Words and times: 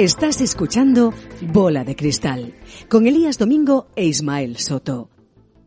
Estás 0.00 0.40
escuchando 0.40 1.12
Bola 1.42 1.84
de 1.84 1.94
Cristal 1.94 2.54
con 2.88 3.06
Elías 3.06 3.36
Domingo 3.36 3.88
e 3.94 4.06
Ismael 4.06 4.56
Soto. 4.56 5.10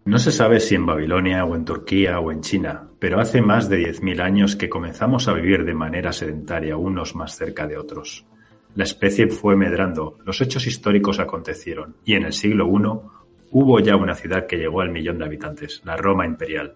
No 0.06 0.18
se 0.18 0.32
sabe 0.32 0.60
si 0.60 0.74
en 0.74 0.88
Babilonia 0.88 1.46
o 1.46 1.56
en 1.56 1.64
Turquía 1.66 2.20
o 2.20 2.32
en 2.32 2.42
China, 2.42 2.90
pero 2.98 3.22
hace 3.22 3.44
más 3.44 3.70
de 3.70 3.88
10.000 3.88 4.22
años 4.24 4.56
que 4.56 4.70
comenzamos 4.70 5.28
a 5.28 5.34
vivir 5.34 5.66
de 5.66 5.76
manera 5.76 6.12
sedentaria 6.12 6.78
unos 6.78 7.14
más 7.14 7.38
cerca 7.38 7.68
de 7.68 7.78
otros. 7.78 8.26
La 8.74 8.86
especie 8.86 9.28
fue 9.28 9.56
medrando, 9.56 10.18
los 10.26 10.42
hechos 10.42 10.66
históricos 10.66 11.20
acontecieron 11.20 11.98
y 12.04 12.16
en 12.16 12.24
el 12.24 12.34
siglo 12.34 12.66
I 12.66 13.52
hubo 13.52 13.80
ya 13.82 13.96
una 13.96 14.16
ciudad 14.16 14.48
que 14.48 14.58
llegó 14.58 14.82
al 14.82 14.90
millón 14.90 15.20
de 15.20 15.26
habitantes, 15.26 15.84
la 15.86 15.96
Roma 15.96 16.26
imperial. 16.26 16.74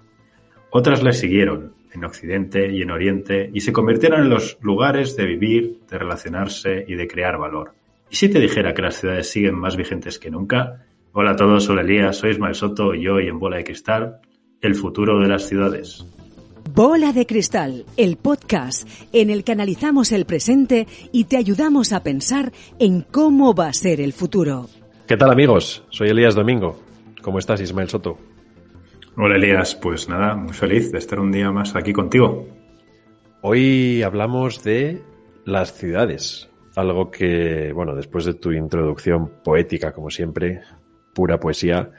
Otras 0.70 1.02
le 1.02 1.12
siguieron, 1.12 1.73
en 1.97 2.05
Occidente 2.05 2.71
y 2.71 2.81
en 2.81 2.91
Oriente, 2.91 3.49
y 3.53 3.61
se 3.61 3.73
convirtieron 3.73 4.21
en 4.21 4.29
los 4.29 4.57
lugares 4.61 5.15
de 5.17 5.25
vivir, 5.25 5.79
de 5.89 5.97
relacionarse 5.97 6.85
y 6.87 6.95
de 6.95 7.07
crear 7.07 7.37
valor. 7.37 7.73
¿Y 8.09 8.15
si 8.15 8.29
te 8.29 8.39
dijera 8.39 8.73
que 8.73 8.81
las 8.81 8.99
ciudades 8.99 9.29
siguen 9.29 9.55
más 9.55 9.75
vigentes 9.75 10.20
que 10.20 10.31
nunca? 10.31 10.85
Hola 11.11 11.31
a 11.31 11.35
todos, 11.35 11.65
soy 11.65 11.79
Elías, 11.79 12.17
soy 12.17 12.31
Ismael 12.31 12.55
Soto 12.55 12.93
y 12.93 13.07
hoy 13.07 13.27
en 13.27 13.39
Bola 13.39 13.57
de 13.57 13.63
Cristal, 13.63 14.20
el 14.61 14.75
futuro 14.75 15.20
de 15.20 15.27
las 15.27 15.47
ciudades. 15.47 16.05
Bola 16.73 17.13
de 17.13 17.25
Cristal, 17.25 17.85
el 17.95 18.17
podcast 18.17 18.87
en 19.11 19.29
el 19.29 19.43
que 19.43 19.53
analizamos 19.53 20.11
el 20.11 20.25
presente 20.25 20.85
y 21.11 21.23
te 21.23 21.37
ayudamos 21.37 21.93
a 21.93 22.03
pensar 22.03 22.51
en 22.77 23.01
cómo 23.01 23.55
va 23.55 23.70
a 23.70 23.73
ser 23.73 23.99
el 24.01 24.13
futuro. 24.13 24.67
¿Qué 25.07 25.17
tal 25.17 25.31
amigos? 25.31 25.84
Soy 25.89 26.09
Elías 26.09 26.35
Domingo. 26.35 26.79
¿Cómo 27.21 27.39
estás, 27.39 27.61
Ismael 27.61 27.89
Soto? 27.89 28.17
Hola 29.20 29.38
Elías, 29.38 29.73
pues 29.73 30.07
nada, 30.07 30.35
muy 30.35 30.53
feliz 30.53 30.91
de 30.91 30.99
estar 30.99 31.20
un 31.20 31.32
día 31.32 31.51
más 31.51 31.76
aquí 31.76 31.91
contigo. 31.91 32.48
Hoy 33.41 34.04
hablamos 34.04 34.63
de 34.63 35.01
las 35.43 35.73
ciudades, 35.73 36.51
algo 36.76 37.10
que, 37.10 37.71
bueno, 37.73 37.95
después 37.95 38.26
de 38.26 38.35
tu 38.35 38.51
introducción 38.51 39.41
poética, 39.43 39.91
como 39.91 40.12
siempre, 40.12 40.62
pura 41.15 41.40
poesía, 41.40 41.90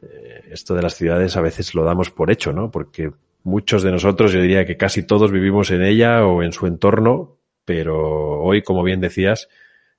eh, 0.00 0.44
esto 0.52 0.76
de 0.76 0.82
las 0.82 0.94
ciudades 0.94 1.36
a 1.36 1.40
veces 1.40 1.74
lo 1.74 1.82
damos 1.82 2.12
por 2.12 2.30
hecho, 2.30 2.52
¿no? 2.52 2.70
Porque 2.70 3.10
muchos 3.42 3.82
de 3.82 3.90
nosotros, 3.90 4.30
yo 4.30 4.40
diría 4.40 4.64
que 4.64 4.76
casi 4.76 5.02
todos 5.02 5.32
vivimos 5.32 5.72
en 5.72 5.82
ella 5.82 6.24
o 6.24 6.44
en 6.44 6.52
su 6.52 6.68
entorno, 6.68 7.40
pero 7.64 8.40
hoy, 8.44 8.62
como 8.62 8.84
bien 8.84 9.00
decías, 9.00 9.48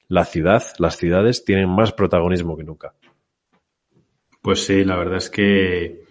la 0.08 0.24
ciudad, 0.24 0.64
las 0.78 0.96
ciudades 0.96 1.44
tienen 1.44 1.68
más 1.68 1.92
protagonismo 1.92 2.56
que 2.56 2.64
nunca. 2.64 2.94
Pues 4.42 4.66
sí, 4.66 4.86
la 4.86 4.96
verdad 4.96 5.18
es 5.18 5.30
que 5.30 6.08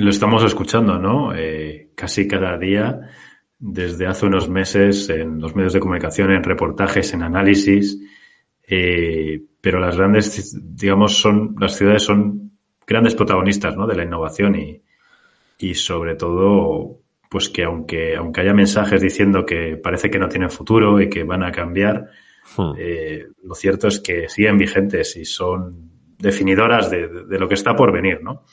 lo 0.00 0.08
estamos 0.10 0.42
escuchando, 0.44 0.98
¿no? 0.98 1.34
Eh, 1.34 1.90
casi 1.94 2.26
cada 2.26 2.56
día, 2.56 3.10
desde 3.58 4.06
hace 4.06 4.24
unos 4.24 4.48
meses, 4.48 5.10
en 5.10 5.40
los 5.40 5.54
medios 5.54 5.74
de 5.74 5.80
comunicación, 5.80 6.32
en 6.32 6.42
reportajes, 6.42 7.12
en 7.12 7.22
análisis. 7.22 8.00
Eh, 8.66 9.42
pero 9.60 9.78
las 9.78 9.98
grandes, 9.98 10.58
digamos, 10.74 11.18
son, 11.18 11.54
las 11.58 11.76
ciudades 11.76 12.02
son 12.02 12.52
grandes 12.86 13.14
protagonistas, 13.14 13.76
¿no? 13.76 13.86
De 13.86 13.94
la 13.94 14.04
innovación 14.04 14.56
y, 14.56 14.82
y 15.58 15.74
sobre 15.74 16.14
todo, 16.14 17.00
pues 17.28 17.50
que 17.50 17.64
aunque, 17.64 18.16
aunque 18.16 18.40
haya 18.40 18.54
mensajes 18.54 19.02
diciendo 19.02 19.44
que 19.44 19.76
parece 19.76 20.10
que 20.10 20.18
no 20.18 20.28
tienen 20.28 20.50
futuro 20.50 20.98
y 20.98 21.10
que 21.10 21.24
van 21.24 21.42
a 21.42 21.52
cambiar, 21.52 22.08
hmm. 22.56 22.72
eh, 22.78 23.26
lo 23.44 23.54
cierto 23.54 23.88
es 23.88 24.00
que 24.00 24.30
siguen 24.30 24.56
vigentes 24.56 25.14
y 25.16 25.26
son 25.26 25.90
definidoras 26.18 26.90
de, 26.90 27.06
de, 27.06 27.38
lo 27.38 27.48
que 27.48 27.54
está 27.54 27.76
por 27.76 27.92
venir, 27.92 28.22
¿no? 28.22 28.44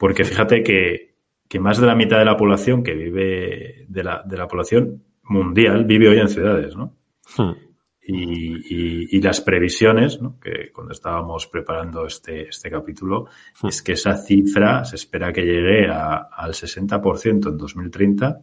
Porque 0.00 0.24
fíjate 0.24 0.62
que, 0.62 1.14
que, 1.46 1.60
más 1.60 1.78
de 1.78 1.86
la 1.86 1.94
mitad 1.94 2.18
de 2.18 2.24
la 2.24 2.38
población 2.38 2.82
que 2.82 2.94
vive, 2.94 3.84
de 3.86 4.02
la, 4.02 4.22
de 4.24 4.38
la 4.38 4.48
población 4.48 5.04
mundial, 5.24 5.84
vive 5.84 6.08
hoy 6.08 6.18
en 6.18 6.30
ciudades, 6.30 6.74
¿no? 6.74 6.96
Hmm. 7.36 7.52
Y, 8.00 8.14
y, 8.14 9.08
y, 9.10 9.20
las 9.20 9.42
previsiones, 9.42 10.22
¿no? 10.22 10.40
que 10.40 10.72
cuando 10.72 10.94
estábamos 10.94 11.46
preparando 11.48 12.06
este, 12.06 12.48
este 12.48 12.70
capítulo, 12.70 13.26
hmm. 13.60 13.66
es 13.68 13.82
que 13.82 13.92
esa 13.92 14.16
cifra 14.16 14.86
se 14.86 14.96
espera 14.96 15.34
que 15.34 15.42
llegue 15.42 15.90
a, 15.90 16.30
al 16.32 16.54
60% 16.54 17.50
en 17.50 17.58
2030 17.58 18.40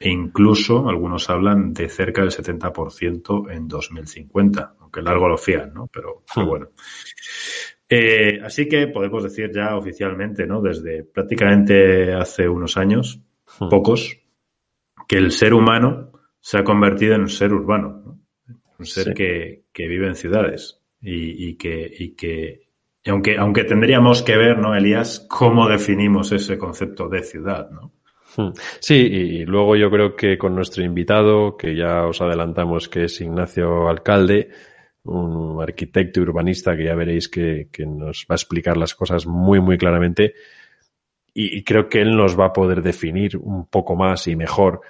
e 0.00 0.08
incluso 0.08 0.88
algunos 0.88 1.28
hablan 1.28 1.74
de 1.74 1.90
cerca 1.90 2.22
del 2.22 2.30
70% 2.30 3.52
en 3.52 3.68
2050, 3.68 4.76
aunque 4.80 5.02
largo 5.02 5.28
lo 5.28 5.36
fían, 5.36 5.74
¿no? 5.74 5.86
Pero, 5.92 6.22
pero 6.34 6.46
hmm. 6.46 6.48
bueno. 6.48 6.68
Eh, 7.88 8.40
así 8.44 8.68
que 8.68 8.88
podemos 8.88 9.22
decir 9.22 9.50
ya 9.54 9.76
oficialmente, 9.76 10.46
¿no? 10.46 10.60
Desde 10.60 11.04
prácticamente 11.04 12.12
hace 12.12 12.48
unos 12.48 12.76
años, 12.76 13.22
hmm. 13.58 13.68
pocos, 13.68 14.18
que 15.06 15.16
el 15.16 15.30
ser 15.30 15.54
humano 15.54 16.12
se 16.40 16.58
ha 16.58 16.64
convertido 16.64 17.14
en 17.14 17.22
un 17.22 17.28
ser 17.28 17.52
urbano, 17.52 18.02
¿no? 18.04 18.18
un 18.78 18.86
ser 18.86 19.08
sí. 19.08 19.14
que, 19.14 19.64
que, 19.72 19.88
vive 19.88 20.06
en 20.06 20.14
ciudades 20.14 20.80
y, 21.00 21.48
y 21.48 21.56
que, 21.56 21.90
y 21.98 22.14
que 22.14 22.68
aunque, 23.06 23.36
aunque 23.36 23.64
tendríamos 23.64 24.22
que 24.22 24.36
ver, 24.36 24.58
¿no, 24.58 24.74
Elías, 24.74 25.26
cómo 25.28 25.68
definimos 25.68 26.30
ese 26.32 26.58
concepto 26.58 27.08
de 27.08 27.22
ciudad, 27.22 27.70
¿no? 27.70 27.92
Hmm. 28.36 28.52
Sí, 28.80 28.94
y 28.94 29.44
luego 29.46 29.76
yo 29.76 29.90
creo 29.90 30.14
que 30.14 30.36
con 30.36 30.54
nuestro 30.54 30.84
invitado, 30.84 31.56
que 31.56 31.74
ya 31.74 32.06
os 32.06 32.20
adelantamos 32.20 32.88
que 32.88 33.04
es 33.04 33.20
Ignacio 33.20 33.88
Alcalde, 33.88 34.50
un 35.08 35.62
arquitecto 35.62 36.20
y 36.20 36.22
urbanista 36.22 36.76
que 36.76 36.84
ya 36.84 36.94
veréis 36.94 37.28
que, 37.28 37.68
que, 37.72 37.86
nos 37.86 38.26
va 38.30 38.34
a 38.34 38.36
explicar 38.36 38.76
las 38.76 38.94
cosas 38.94 39.26
muy, 39.26 39.60
muy 39.60 39.78
claramente. 39.78 40.34
Y, 41.34 41.58
y, 41.58 41.64
creo 41.64 41.88
que 41.88 42.00
él 42.00 42.16
nos 42.16 42.38
va 42.38 42.46
a 42.46 42.52
poder 42.52 42.82
definir 42.82 43.36
un 43.36 43.66
poco 43.66 43.96
más 43.96 44.26
y 44.26 44.36
mejor 44.36 44.80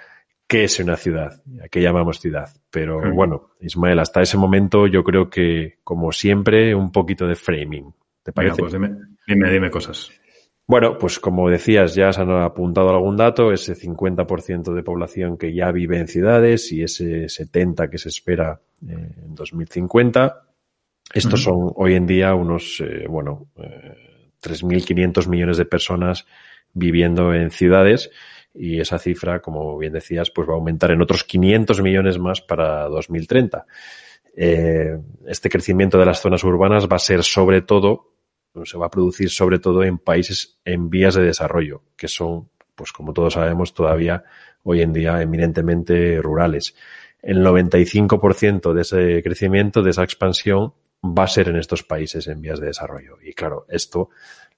qué 0.49 0.63
es 0.63 0.79
una 0.79 0.95
ciudad, 0.95 1.43
a 1.63 1.69
qué 1.69 1.81
llamamos 1.81 2.19
ciudad. 2.19 2.49
Pero 2.71 3.13
bueno, 3.13 3.51
Ismael, 3.61 3.99
hasta 3.99 4.21
ese 4.21 4.37
momento 4.37 4.87
yo 4.87 5.03
creo 5.03 5.29
que, 5.29 5.77
como 5.83 6.11
siempre, 6.11 6.73
un 6.73 6.91
poquito 6.91 7.27
de 7.27 7.35
framing. 7.35 7.93
¿Te 8.23 8.33
parece? 8.33 8.61
Venga, 8.63 8.69
pues 8.69 8.73
dime, 8.73 9.15
dime, 9.27 9.51
dime 9.51 9.69
cosas. 9.69 10.11
Bueno, 10.69 10.99
pues 10.99 11.17
como 11.17 11.49
decías, 11.49 11.95
ya 11.95 12.13
se 12.13 12.21
han 12.21 12.29
apuntado 12.29 12.91
algún 12.91 13.17
dato, 13.17 13.51
ese 13.51 13.73
50% 13.73 14.71
de 14.71 14.83
población 14.83 15.35
que 15.35 15.51
ya 15.51 15.71
vive 15.71 15.97
en 15.97 16.07
ciudades 16.07 16.71
y 16.71 16.83
ese 16.83 17.25
70% 17.25 17.89
que 17.89 17.97
se 17.97 18.09
espera 18.09 18.61
eh, 18.87 19.15
en 19.25 19.33
2050. 19.33 20.43
Estos 21.11 21.47
uh 21.47 21.51
-huh. 21.51 21.57
son 21.57 21.73
hoy 21.75 21.95
en 21.95 22.05
día 22.05 22.35
unos, 22.35 22.81
eh, 22.81 23.07
bueno, 23.09 23.47
eh, 23.57 24.29
3.500 24.43 25.27
millones 25.27 25.57
de 25.57 25.65
personas 25.65 26.27
viviendo 26.71 27.33
en 27.33 27.49
ciudades 27.49 28.11
y 28.53 28.79
esa 28.79 28.99
cifra, 28.99 29.41
como 29.41 29.75
bien 29.75 29.93
decías, 29.93 30.29
pues 30.29 30.47
va 30.47 30.53
a 30.53 30.57
aumentar 30.57 30.91
en 30.91 31.01
otros 31.01 31.23
500 31.23 31.81
millones 31.81 32.19
más 32.19 32.41
para 32.41 32.87
2030. 32.89 33.65
Eh, 34.35 34.99
este 35.25 35.49
crecimiento 35.49 35.97
de 35.97 36.05
las 36.05 36.21
zonas 36.21 36.43
urbanas 36.43 36.87
va 36.87 36.97
a 36.97 36.99
ser 36.99 37.23
sobre 37.23 37.63
todo 37.63 38.18
se 38.63 38.77
va 38.77 38.87
a 38.87 38.91
producir 38.91 39.29
sobre 39.29 39.59
todo 39.59 39.83
en 39.83 39.97
países 39.97 40.59
en 40.65 40.89
vías 40.89 41.15
de 41.15 41.23
desarrollo, 41.23 41.83
que 41.95 42.07
son, 42.07 42.49
pues 42.75 42.91
como 42.91 43.13
todos 43.13 43.33
sabemos, 43.33 43.73
todavía 43.73 44.23
hoy 44.63 44.81
en 44.81 44.93
día 44.93 45.21
eminentemente 45.21 46.21
rurales. 46.21 46.75
El 47.21 47.43
95% 47.45 48.73
de 48.73 48.81
ese 48.81 49.23
crecimiento, 49.23 49.81
de 49.81 49.91
esa 49.91 50.03
expansión, 50.03 50.73
va 51.03 51.23
a 51.23 51.27
ser 51.27 51.49
en 51.49 51.57
estos 51.57 51.83
países 51.83 52.27
en 52.27 52.41
vías 52.41 52.59
de 52.59 52.67
desarrollo. 52.67 53.17
Y 53.21 53.33
claro, 53.33 53.65
esto 53.69 54.09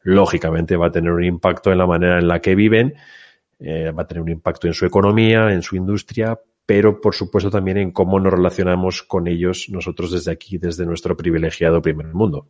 lógicamente 0.04 0.76
va 0.76 0.88
a 0.88 0.92
tener 0.92 1.12
un 1.12 1.24
impacto 1.24 1.72
en 1.72 1.78
la 1.78 1.88
manera 1.88 2.20
en 2.20 2.28
la 2.28 2.40
que 2.40 2.56
viven, 2.56 2.96
eh, 3.60 3.92
va 3.92 4.04
a 4.04 4.08
tener 4.08 4.24
un 4.24 4.30
impacto 4.30 4.68
en 4.68 4.74
su 4.74 4.86
economía, 4.86 5.52
en 5.52 5.62
su 5.62 5.76
industria, 5.76 6.40
pero 6.66 7.00
por 7.02 7.14
supuesto 7.14 7.50
también 7.50 7.78
en 7.78 7.92
cómo 7.92 8.20
nos 8.20 8.34
relacionamos 8.34 9.04
con 9.04 9.28
ellos 9.28 9.68
nosotros 9.70 10.12
desde 10.12 10.32
aquí, 10.32 10.58
desde 10.58 10.86
nuestro 10.86 11.16
privilegiado 11.16 11.82
primer 11.82 12.08
mundo. 12.08 12.48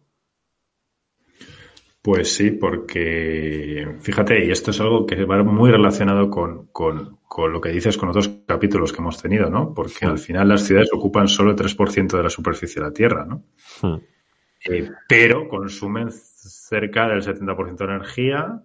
Pues 2.01 2.33
sí, 2.33 2.51
porque 2.51 3.95
fíjate, 3.99 4.43
y 4.43 4.51
esto 4.51 4.71
es 4.71 4.81
algo 4.81 5.05
que 5.05 5.23
va 5.23 5.43
muy 5.43 5.69
relacionado 5.69 6.31
con, 6.31 6.67
con, 6.67 7.19
con, 7.27 7.53
lo 7.53 7.61
que 7.61 7.69
dices 7.69 7.95
con 7.95 8.09
otros 8.09 8.27
capítulos 8.47 8.91
que 8.91 8.99
hemos 9.01 9.21
tenido, 9.21 9.51
¿no? 9.51 9.71
Porque 9.71 9.93
sí. 9.99 10.05
al 10.05 10.17
final 10.17 10.49
las 10.49 10.63
ciudades 10.63 10.89
ocupan 10.91 11.27
solo 11.27 11.51
el 11.51 11.57
3% 11.57 12.17
de 12.17 12.23
la 12.23 12.29
superficie 12.29 12.81
de 12.81 12.87
la 12.87 12.93
Tierra, 12.93 13.25
¿no? 13.25 13.43
Sí. 13.59 13.87
Eh, 14.65 14.89
pero 15.07 15.47
consumen 15.47 16.09
cerca 16.11 17.07
del 17.07 17.21
70% 17.21 17.77
de 17.77 17.85
energía 17.85 18.63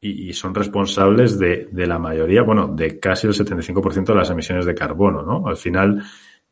y, 0.00 0.30
y 0.30 0.32
son 0.32 0.54
responsables 0.54 1.38
de, 1.38 1.68
de, 1.70 1.86
la 1.86 1.98
mayoría, 1.98 2.42
bueno, 2.42 2.68
de 2.68 2.98
casi 2.98 3.26
el 3.26 3.34
75% 3.34 4.06
de 4.06 4.14
las 4.14 4.30
emisiones 4.30 4.64
de 4.64 4.74
carbono, 4.74 5.22
¿no? 5.22 5.46
Al 5.46 5.56
final 5.58 6.02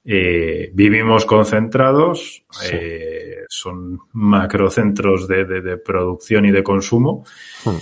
eh, 0.04 0.70
vivimos 0.74 1.24
concentrados, 1.24 2.44
sí. 2.50 2.68
eh, 2.72 3.44
son 3.48 3.98
macrocentros 4.12 5.26
de, 5.26 5.44
de, 5.46 5.62
de, 5.62 5.78
producción 5.78 6.44
y 6.44 6.50
de 6.50 6.62
consumo, 6.62 7.24
hmm. 7.64 7.76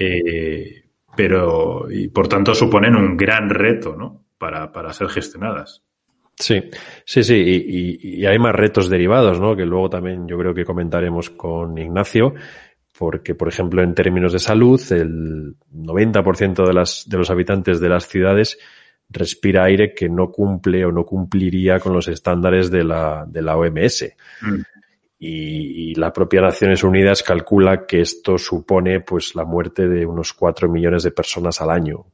eh, 0.00 0.84
pero 1.14 1.86
y 1.90 2.08
por 2.08 2.28
tanto 2.28 2.54
suponen 2.54 2.96
un 2.96 3.16
gran 3.16 3.50
reto 3.50 3.94
¿no? 3.94 4.24
para, 4.38 4.72
para 4.72 4.92
ser 4.92 5.08
gestionadas. 5.08 5.82
Sí, 6.38 6.62
sí, 7.04 7.22
sí, 7.22 7.34
y, 7.34 7.56
y, 7.56 8.20
y, 8.20 8.26
hay 8.26 8.38
más 8.38 8.54
retos 8.54 8.90
derivados, 8.90 9.40
¿no? 9.40 9.56
Que 9.56 9.64
luego 9.64 9.88
también 9.88 10.28
yo 10.28 10.36
creo 10.36 10.52
que 10.52 10.66
comentaremos 10.66 11.30
con 11.30 11.78
Ignacio, 11.78 12.34
porque, 12.98 13.34
por 13.34 13.48
ejemplo, 13.48 13.82
en 13.82 13.94
términos 13.94 14.32
de 14.32 14.38
salud, 14.38 14.80
el 14.92 15.56
90% 15.72 16.66
de, 16.66 16.74
las, 16.74 17.04
de 17.08 17.16
los 17.16 17.30
habitantes 17.30 17.80
de 17.80 17.88
las 17.88 18.06
ciudades 18.08 18.58
respira 19.08 19.64
aire 19.64 19.94
que 19.94 20.08
no 20.08 20.30
cumple 20.30 20.84
o 20.84 20.92
no 20.92 21.04
cumpliría 21.04 21.78
con 21.78 21.92
los 21.92 22.08
estándares 22.08 22.70
de 22.70 22.84
la, 22.84 23.24
de 23.26 23.42
la 23.42 23.56
OMS. 23.56 24.04
Mm. 24.42 24.60
Y, 25.18 25.94
la 25.94 26.12
propia 26.12 26.42
Naciones 26.42 26.84
Unidas 26.84 27.22
calcula 27.22 27.86
que 27.86 28.02
esto 28.02 28.36
supone 28.36 29.00
pues 29.00 29.34
la 29.34 29.44
muerte 29.44 29.88
de 29.88 30.04
unos 30.04 30.34
cuatro 30.34 30.68
millones 30.68 31.04
de 31.04 31.10
personas 31.10 31.60
al 31.62 31.70
año. 31.70 32.04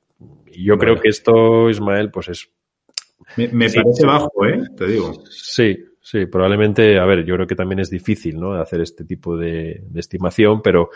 Y 0.47 0.65
yo 0.65 0.79
creo 0.79 1.00
que 1.00 1.09
esto, 1.09 1.69
Ismael, 1.69 2.11
pues 2.11 2.29
es... 2.29 2.49
Me, 3.37 3.49
parece 3.49 4.06
bajo, 4.06 4.47
¿eh? 4.47 4.62
Te 4.77 4.87
digo. 4.87 5.15
Sí, 5.29 5.77
sí, 6.00 6.27
probablemente, 6.27 6.99
a 6.99 7.05
ver, 7.05 7.25
yo 7.25 7.35
creo 7.35 7.47
que 7.47 7.56
también 7.56 7.81
es 7.81 7.91
difícil, 7.91 8.39
¿no? 8.39 8.53
Hacer 8.53 8.83
este 8.83 9.05
tipo 9.05 9.37
de, 9.37 9.83
estimación, 9.97 10.62
pero, 10.62 10.91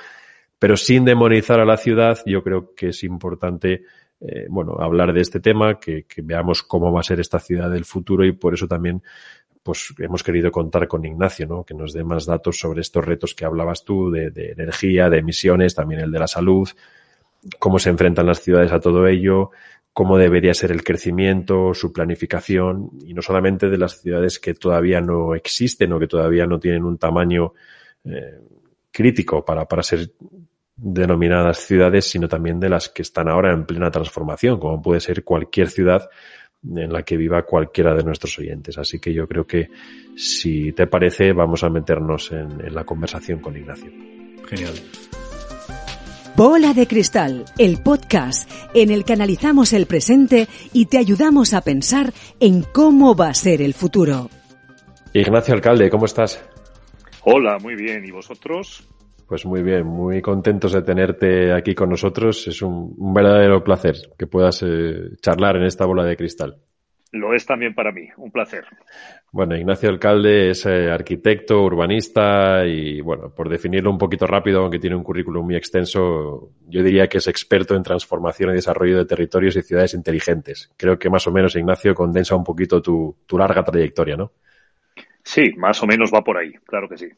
pero 0.59 0.77
sin 0.77 1.05
demonizar 1.05 1.59
a 1.59 1.65
la 1.65 1.77
ciudad, 1.77 2.19
yo 2.25 2.43
creo 2.43 2.73
que 2.75 2.91
es 2.91 3.03
importante 3.03 3.83
eh, 4.21 4.47
bueno, 4.49 4.77
hablar 4.79 5.13
de 5.13 5.21
este 5.21 5.41
tema, 5.41 5.79
que, 5.79 6.05
que, 6.05 6.23
veamos 6.23 6.63
cómo 6.63 6.93
va 6.93 7.01
a 7.01 7.05
ser 7.05 7.21
esta 7.21 7.39
ciudad 7.39 7.71
del 7.71 7.85
futuro 7.85 8.25
y 8.25 8.33
por 8.33 8.55
eso 8.55 8.67
también 8.67 9.03
pues 9.67 9.93
hemos 9.99 10.23
querido 10.23 10.53
contar 10.53 10.87
con 10.87 11.05
Ignacio, 11.05 11.45
¿no? 11.49 11.65
Que 11.65 11.75
nos 11.75 11.93
dé 11.93 12.05
más 12.05 12.25
datos 12.25 12.57
sobre 12.57 12.83
estos 12.83 13.05
retos 13.05 13.35
que 13.35 13.45
hablabas 13.45 13.85
tú 13.85 14.13
de, 14.13 14.31
energía, 14.57 15.11
de 15.11 15.19
emisiones, 15.19 15.75
también 15.75 16.03
el 16.03 16.13
de 16.13 16.21
la 16.21 16.29
salud, 16.29 16.69
cómo 17.59 17.81
se 17.81 17.91
enfrentan 17.91 18.27
las 18.27 18.41
ciudades 18.41 18.71
a 18.71 18.79
todo 18.79 19.09
ello, 19.09 19.51
cómo 19.93 20.19
debería 20.19 20.55
ser 20.55 20.71
el 20.71 20.85
crecimiento, 20.85 21.75
su 21.75 21.93
planificación, 21.93 22.91
y 23.05 23.13
no 23.13 23.23
solamente 23.23 23.69
de 23.69 23.77
las 23.77 24.01
ciudades 24.01 24.39
que 24.39 24.55
todavía 24.55 25.01
no 25.01 25.35
existen 25.35 25.93
o 25.93 25.99
que 25.99 26.07
todavía 26.07 26.47
no 26.47 26.61
tienen 26.61 26.85
un 26.85 26.97
tamaño 26.97 27.53
eh, 28.05 28.39
crítico 28.93 29.45
para, 29.45 29.67
para 29.67 29.83
ser 29.83 30.13
denominadas 30.77 31.59
ciudades, 31.59 32.05
sino 32.05 32.29
también 32.29 32.61
de 32.61 32.69
las 32.69 32.89
que 32.89 33.03
están 33.03 33.29
ahora 33.29 33.53
en 33.53 33.65
plena 33.65 33.91
transformación, 33.91 34.61
como 34.61 34.83
puede 34.83 35.01
ser 35.01 35.25
cualquier 35.25 35.71
ciudad 35.71 36.09
en 36.63 36.93
la 36.93 37.03
que 37.03 37.17
viva 37.17 37.45
cualquiera 37.45 37.95
de 37.95 38.03
nuestros 38.03 38.39
oyentes. 38.39 38.77
Así 38.79 38.99
que 38.99 39.13
yo 39.13 39.27
creo 39.27 39.47
que, 39.47 39.69
si 40.17 40.73
te 40.73 40.87
parece, 40.87 41.33
vamos 41.33 41.63
a 41.65 41.71
meternos 41.71 42.33
en, 42.33 42.75
la 42.75 42.85
conversación 42.85 43.41
con 43.41 43.57
Ignacio. 43.57 43.91
Genial. 44.49 44.75
Bola 46.37 46.75
de 46.75 46.87
Cristal, 46.87 47.47
el 47.57 47.83
podcast 47.83 48.51
en 48.75 48.91
el 48.91 49.05
que 49.05 49.15
analizamos 49.15 49.73
el 49.73 49.87
presente 49.87 50.49
y 50.75 50.87
te 50.87 50.99
ayudamos 50.99 51.55
a 51.55 51.63
pensar 51.63 52.13
en 52.41 52.63
cómo 52.63 53.17
va 53.17 53.29
a 53.29 53.35
ser 53.35 53.63
el 53.63 53.73
futuro. 53.73 54.29
Ignacio 55.15 55.55
Alcalde, 55.55 55.89
¿cómo 55.89 56.05
estás? 56.05 56.45
Hola, 57.25 57.59
muy 57.59 57.75
bien. 57.75 58.05
¿Y 58.05 58.11
vosotros? 58.11 58.87
Pues 59.27 59.45
muy 59.45 59.63
bien, 59.63 59.85
muy 59.85 60.23
contentos 60.23 60.73
de 60.73 60.83
tenerte 60.83 61.53
aquí 61.53 61.75
con 61.75 61.91
nosotros. 61.91 62.47
Es 62.47 62.63
un, 62.63 62.95
verdadero 63.13 63.63
placer 63.65 63.97
que 64.17 64.27
puedas 64.27 64.63
eh, 64.63 65.17
charlar 65.21 65.57
en 65.57 65.65
esta 65.65 65.85
bola 65.85 66.05
de 66.05 66.17
cristal. 66.17 66.57
Lo 67.13 67.35
es 67.35 67.47
también 67.47 67.75
para 67.75 67.93
mí, 67.93 68.09
un 68.19 68.31
placer. 68.31 68.65
Bueno, 69.33 69.57
Ignacio 69.57 69.89
Alcalde 69.89 70.51
es 70.51 70.67
eh, 70.67 70.91
arquitecto, 70.91 71.63
urbanista 71.63 72.65
y, 72.67 73.01
bueno, 73.01 73.31
por 73.35 73.49
definirlo 73.49 73.91
un 73.91 73.99
poquito 73.99 74.27
rápido, 74.27 74.61
aunque 74.61 74.79
tiene 74.79 74.97
un 74.97 75.03
currículum 75.03 75.47
muy 75.47 75.57
extenso, 75.57 76.51
yo 76.67 76.83
diría 76.83 77.09
que 77.09 77.19
es 77.19 77.27
experto 77.27 77.75
en 77.75 77.83
transformación 77.83 78.51
y 78.51 78.55
desarrollo 78.55 78.99
de 78.99 79.07
territorios 79.07 79.57
y 79.57 79.63
ciudades 79.63 79.95
inteligentes. 79.95 80.71
Creo 80.77 80.99
que 80.99 81.11
más 81.11 81.27
o 81.27 81.33
menos, 81.33 81.57
Ignacio, 81.57 81.95
condensa 81.95 82.37
un 82.37 82.45
poquito 82.45 82.83
tu, 82.83 83.17
tu 83.27 83.39
larga 83.39 83.65
trayectoria, 83.65 84.17
¿no? 84.17 84.33
Sí, 85.23 85.53
más 85.57 85.83
o 85.83 85.87
menos 85.87 86.13
va 86.13 86.23
por 86.23 86.37
ahí, 86.37 86.53
claro 86.67 86.89
que 86.89 86.99
sí. 86.99 87.09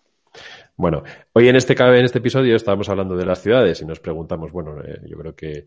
Bueno, 0.78 1.02
hoy 1.32 1.48
en 1.48 1.56
este, 1.56 1.72
en 1.72 2.04
este 2.04 2.18
episodio 2.18 2.54
estábamos 2.54 2.88
hablando 2.88 3.16
de 3.16 3.26
las 3.26 3.42
ciudades 3.42 3.82
y 3.82 3.84
nos 3.84 3.98
preguntamos, 3.98 4.52
bueno, 4.52 4.80
eh, 4.80 5.00
yo 5.08 5.18
creo 5.18 5.34
que, 5.34 5.66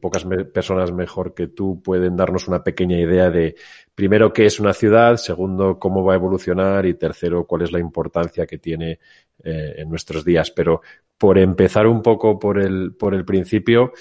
pocas 0.00 0.24
personas 0.54 0.92
mejor 0.92 1.34
que 1.34 1.48
tú 1.48 1.82
pueden 1.82 2.16
darnos 2.16 2.46
una 2.46 2.62
pequeña 2.62 2.96
idea 2.96 3.28
de, 3.28 3.56
primero, 3.92 4.32
qué 4.32 4.46
es 4.46 4.60
una 4.60 4.72
ciudad, 4.72 5.16
segundo, 5.16 5.80
cómo 5.80 6.04
va 6.04 6.12
a 6.12 6.16
evolucionar 6.16 6.86
y 6.86 6.94
tercero, 6.94 7.44
cuál 7.44 7.62
es 7.62 7.72
la 7.72 7.80
importancia 7.80 8.46
que 8.46 8.58
tiene 8.58 9.00
eh, 9.42 9.74
en 9.78 9.90
nuestros 9.90 10.24
días. 10.24 10.52
Pero 10.52 10.80
por 11.18 11.38
empezar 11.38 11.88
un 11.88 12.00
poco 12.00 12.38
por 12.38 12.60
el, 12.60 12.94
por 12.94 13.14
el 13.14 13.24
principio, 13.24 13.92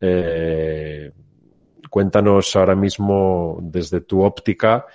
eh, 0.00 1.12
cuéntanos 1.90 2.56
ahora 2.56 2.74
mismo 2.74 3.58
desde 3.60 4.00
tu 4.00 4.22
óptica, 4.22 4.86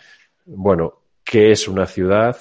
bueno, 0.47 1.03
qué 1.23 1.51
es 1.51 1.67
una 1.67 1.85
ciudad 1.85 2.35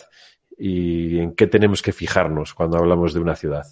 y 0.60 1.18
en 1.18 1.34
qué 1.34 1.46
tenemos 1.46 1.80
que 1.80 1.92
fijarnos 1.92 2.52
cuando 2.52 2.76
hablamos 2.76 3.14
de 3.14 3.20
una 3.20 3.34
ciudad. 3.34 3.64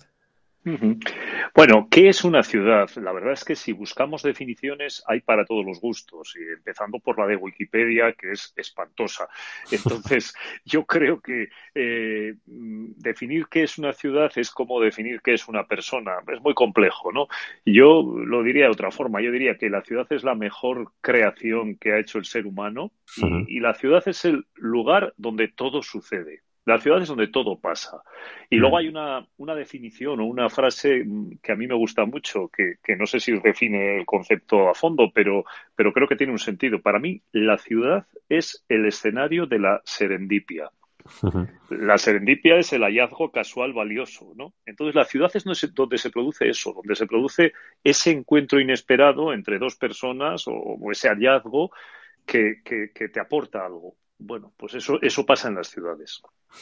Bueno, 1.54 1.88
¿qué 1.90 2.08
es 2.08 2.24
una 2.24 2.42
ciudad? 2.42 2.88
La 2.96 3.12
verdad 3.12 3.32
es 3.32 3.44
que 3.44 3.56
si 3.56 3.72
buscamos 3.72 4.22
definiciones 4.22 5.02
hay 5.06 5.20
para 5.20 5.44
todos 5.44 5.64
los 5.64 5.80
gustos, 5.80 6.34
y 6.36 6.52
empezando 6.52 6.98
por 6.98 7.18
la 7.18 7.26
de 7.26 7.36
Wikipedia, 7.36 8.12
que 8.12 8.32
es 8.32 8.52
espantosa. 8.56 9.28
Entonces, 9.72 10.34
yo 10.64 10.84
creo 10.84 11.20
que 11.20 11.48
eh, 11.74 12.34
definir 12.44 13.46
qué 13.48 13.62
es 13.62 13.78
una 13.78 13.92
ciudad 13.92 14.30
es 14.36 14.50
como 14.50 14.80
definir 14.80 15.20
qué 15.22 15.34
es 15.34 15.48
una 15.48 15.64
persona. 15.66 16.16
Es 16.32 16.40
muy 16.42 16.54
complejo, 16.54 17.12
¿no? 17.12 17.28
Yo 17.64 18.02
lo 18.02 18.42
diría 18.42 18.64
de 18.64 18.72
otra 18.72 18.90
forma. 18.90 19.22
Yo 19.22 19.30
diría 19.30 19.56
que 19.56 19.70
la 19.70 19.82
ciudad 19.82 20.06
es 20.10 20.24
la 20.24 20.34
mejor 20.34 20.92
creación 21.00 21.76
que 21.76 21.92
ha 21.92 21.98
hecho 21.98 22.18
el 22.18 22.24
ser 22.24 22.46
humano 22.46 22.92
y 23.46 23.60
la 23.60 23.74
ciudad 23.74 24.02
es 24.06 24.24
el 24.24 24.46
lugar 24.54 25.14
donde 25.16 25.48
todo 25.48 25.82
sucede. 25.82 26.42
La 26.68 26.78
ciudad 26.78 27.00
es 27.00 27.08
donde 27.08 27.28
todo 27.28 27.58
pasa. 27.58 28.02
Y 28.50 28.56
luego 28.56 28.76
mm. 28.76 28.78
hay 28.78 28.88
una, 28.88 29.26
una, 29.38 29.54
definición 29.54 30.20
o 30.20 30.26
una 30.26 30.50
frase 30.50 31.02
que 31.42 31.52
a 31.52 31.56
mí 31.56 31.66
me 31.66 31.74
gusta 31.74 32.04
mucho, 32.04 32.48
que, 32.48 32.76
no 32.96 33.06
sé 33.06 33.20
si 33.20 33.32
define 33.40 34.00
el 34.00 34.06
concepto 34.06 34.68
a 34.68 34.74
fondo, 34.74 35.10
pero, 35.12 35.44
pero 35.74 35.92
creo 35.92 36.06
que 36.06 36.16
tiene 36.16 36.32
un 36.32 36.38
sentido. 36.38 36.80
Para 36.82 36.98
mí, 36.98 37.22
la 37.32 37.56
ciudad 37.56 38.06
es 38.28 38.64
el 38.68 38.84
escenario 38.84 39.46
de 39.46 39.58
la 39.58 39.80
serendipia. 39.84 40.70
La 41.70 41.96
serendipia 41.96 42.56
es 42.56 42.72
el 42.74 42.82
hallazgo 42.82 43.30
casual 43.30 43.72
valioso, 43.72 44.32
¿no? 44.36 44.52
Entonces 44.66 44.94
la 44.94 45.04
ciudad 45.04 45.30
es 45.34 45.44
donde 45.74 45.96
se 45.96 46.10
produce 46.10 46.50
eso, 46.50 46.74
donde 46.74 46.94
se 46.96 47.06
produce 47.06 47.52
ese 47.82 48.10
encuentro 48.10 48.60
inesperado 48.60 49.32
entre 49.32 49.58
dos 49.58 49.76
personas 49.76 50.44
o, 50.46 50.76
ese 50.90 51.08
hallazgo 51.08 51.70
que, 52.26 52.60
que, 52.62 53.08
te 53.08 53.20
aporta 53.20 53.64
algo. 53.64 53.96
Bueno, 54.18 54.52
pues 54.56 54.74
eso, 54.74 54.98
eso 55.00 55.24
pasa 55.24 55.48
en 55.48 55.54
las 55.54 55.68
ciudades. 55.68 56.20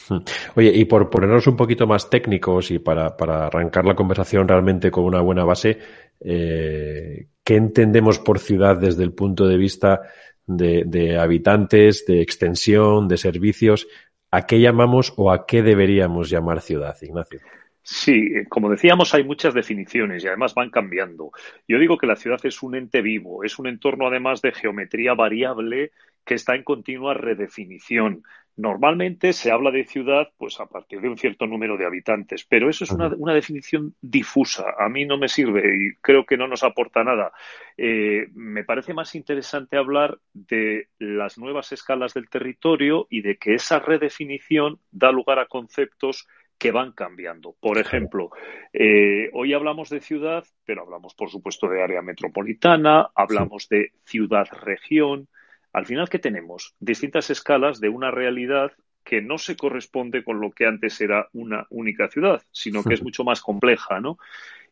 Oye, 0.57 0.73
y 0.75 0.85
por 0.85 1.09
ponernos 1.09 1.47
un 1.47 1.57
poquito 1.57 1.87
más 1.87 2.11
técnicos 2.11 2.71
y 2.71 2.79
para, 2.79 3.17
para 3.17 3.47
arrancar 3.47 3.87
la 3.87 3.95
conversación 3.95 4.47
realmente 4.47 4.91
con 4.91 5.05
una 5.05 5.23
buena 5.23 5.45
base, 5.45 5.79
eh, 6.21 7.29
¿qué 7.43 7.57
entendemos 7.57 8.19
por 8.19 8.39
ciudad 8.39 8.77
desde 8.77 9.05
el 9.05 9.13
punto 9.13 9.47
de 9.47 9.57
vista 9.57 10.03
de, 10.47 10.85
de, 10.87 11.19
habitantes, 11.19 12.05
de 12.07 12.21
extensión, 12.21 13.09
de 13.09 13.17
servicios? 13.17 13.89
¿A 14.31 14.47
qué 14.47 14.61
llamamos 14.61 15.15
o 15.17 15.33
a 15.33 15.47
qué 15.47 15.63
deberíamos 15.63 16.29
llamar 16.29 16.61
ciudad, 16.61 16.95
Ignacio? 17.01 17.41
Sí, 17.83 18.33
eh, 18.35 18.47
como 18.49 18.69
decíamos, 18.69 19.15
hay 19.15 19.23
muchas 19.23 19.55
definiciones 19.55 20.25
y 20.25 20.27
además 20.27 20.55
van 20.55 20.71
cambiando. 20.71 21.31
Yo 21.69 21.79
digo 21.79 21.97
que 21.97 22.09
la 22.09 22.17
ciudad 22.17 22.41
es 22.43 22.63
un 22.63 22.75
ente 22.75 23.01
vivo, 23.01 23.45
es 23.45 23.59
un 23.59 23.69
entorno 23.69 24.09
además 24.09 24.43
de 24.43 24.53
geometría 24.53 25.15
variable 25.15 25.93
que 26.27 26.35
está 26.35 26.55
en 26.55 26.65
continua 26.65 27.15
redefinición. 27.15 28.23
Normalmente 28.57 29.33
se 29.33 29.51
habla 29.53 29.71
de 29.71 29.85
ciudad 29.85 30.29
pues 30.39 30.59
a 30.61 30.67
partir 30.67 31.01
de 31.01 31.09
un 31.09 31.19
cierto 31.19 31.47
número 31.47 31.77
de 31.77 31.87
habitantes, 31.87 32.45
pero 32.49 32.69
eso 32.69 32.85
es 32.85 32.91
una, 32.91 33.35
definición 33.35 33.95
difusa. 34.01 34.75
A 34.79 34.89
mí 34.89 35.05
no 35.05 35.19
me 35.19 35.29
sirve 35.29 35.63
y 35.77 35.95
creo 36.01 36.25
que 36.25 36.39
no 36.39 36.49
nos 36.49 36.65
aporta 36.65 37.05
nada. 37.05 37.33
Eh, 37.77 38.29
me 38.35 38.65
parece 38.65 38.93
más 38.93 39.15
interesante 39.15 39.77
hablar 39.77 40.19
de 40.33 40.89
las 40.99 41.39
nuevas 41.39 41.71
escalas 41.73 42.15
del 42.15 42.29
territorio 42.29 43.07
y 43.11 43.21
de 43.21 43.37
que 43.37 43.55
esa 43.55 43.79
redefinición 43.79 44.81
da 44.91 45.13
lugar 45.13 45.39
a 45.39 45.47
conceptos 45.47 46.27
que 46.59 46.73
van 46.73 46.93
cambiando. 46.93 47.55
Por 47.61 47.77
ejemplo, 47.77 48.31
eh, 48.73 49.29
hoy 49.35 49.53
hablamos 49.53 49.91
de 49.91 50.01
ciudad, 50.01 50.45
pero 50.65 50.83
hablamos, 50.83 51.15
por 51.15 51.31
supuesto, 51.31 51.69
de 51.69 51.83
área 51.83 52.01
metropolitana, 52.01 53.11
hablamos 53.15 53.69
de 53.69 53.93
ciudad-región, 54.05 55.29
al 55.77 55.85
final, 55.85 56.09
¿qué 56.09 56.19
tenemos? 56.19 56.75
Distintas 56.81 57.29
escalas 57.29 57.81
de 57.81 57.91
una 57.91 58.11
realidad 58.11 58.73
que 59.05 59.21
no 59.21 59.37
se 59.37 59.57
corresponde 59.57 60.25
con 60.25 60.41
lo 60.41 60.51
que 60.51 60.65
antes 60.65 60.99
era 61.03 61.29
una 61.35 61.67
única 61.69 62.09
ciudad, 62.09 62.43
sino 62.51 62.83
que 62.83 62.95
es 62.95 63.03
mucho 63.05 63.25
más 63.25 63.43
compleja, 63.43 64.01
¿no? 64.01 64.17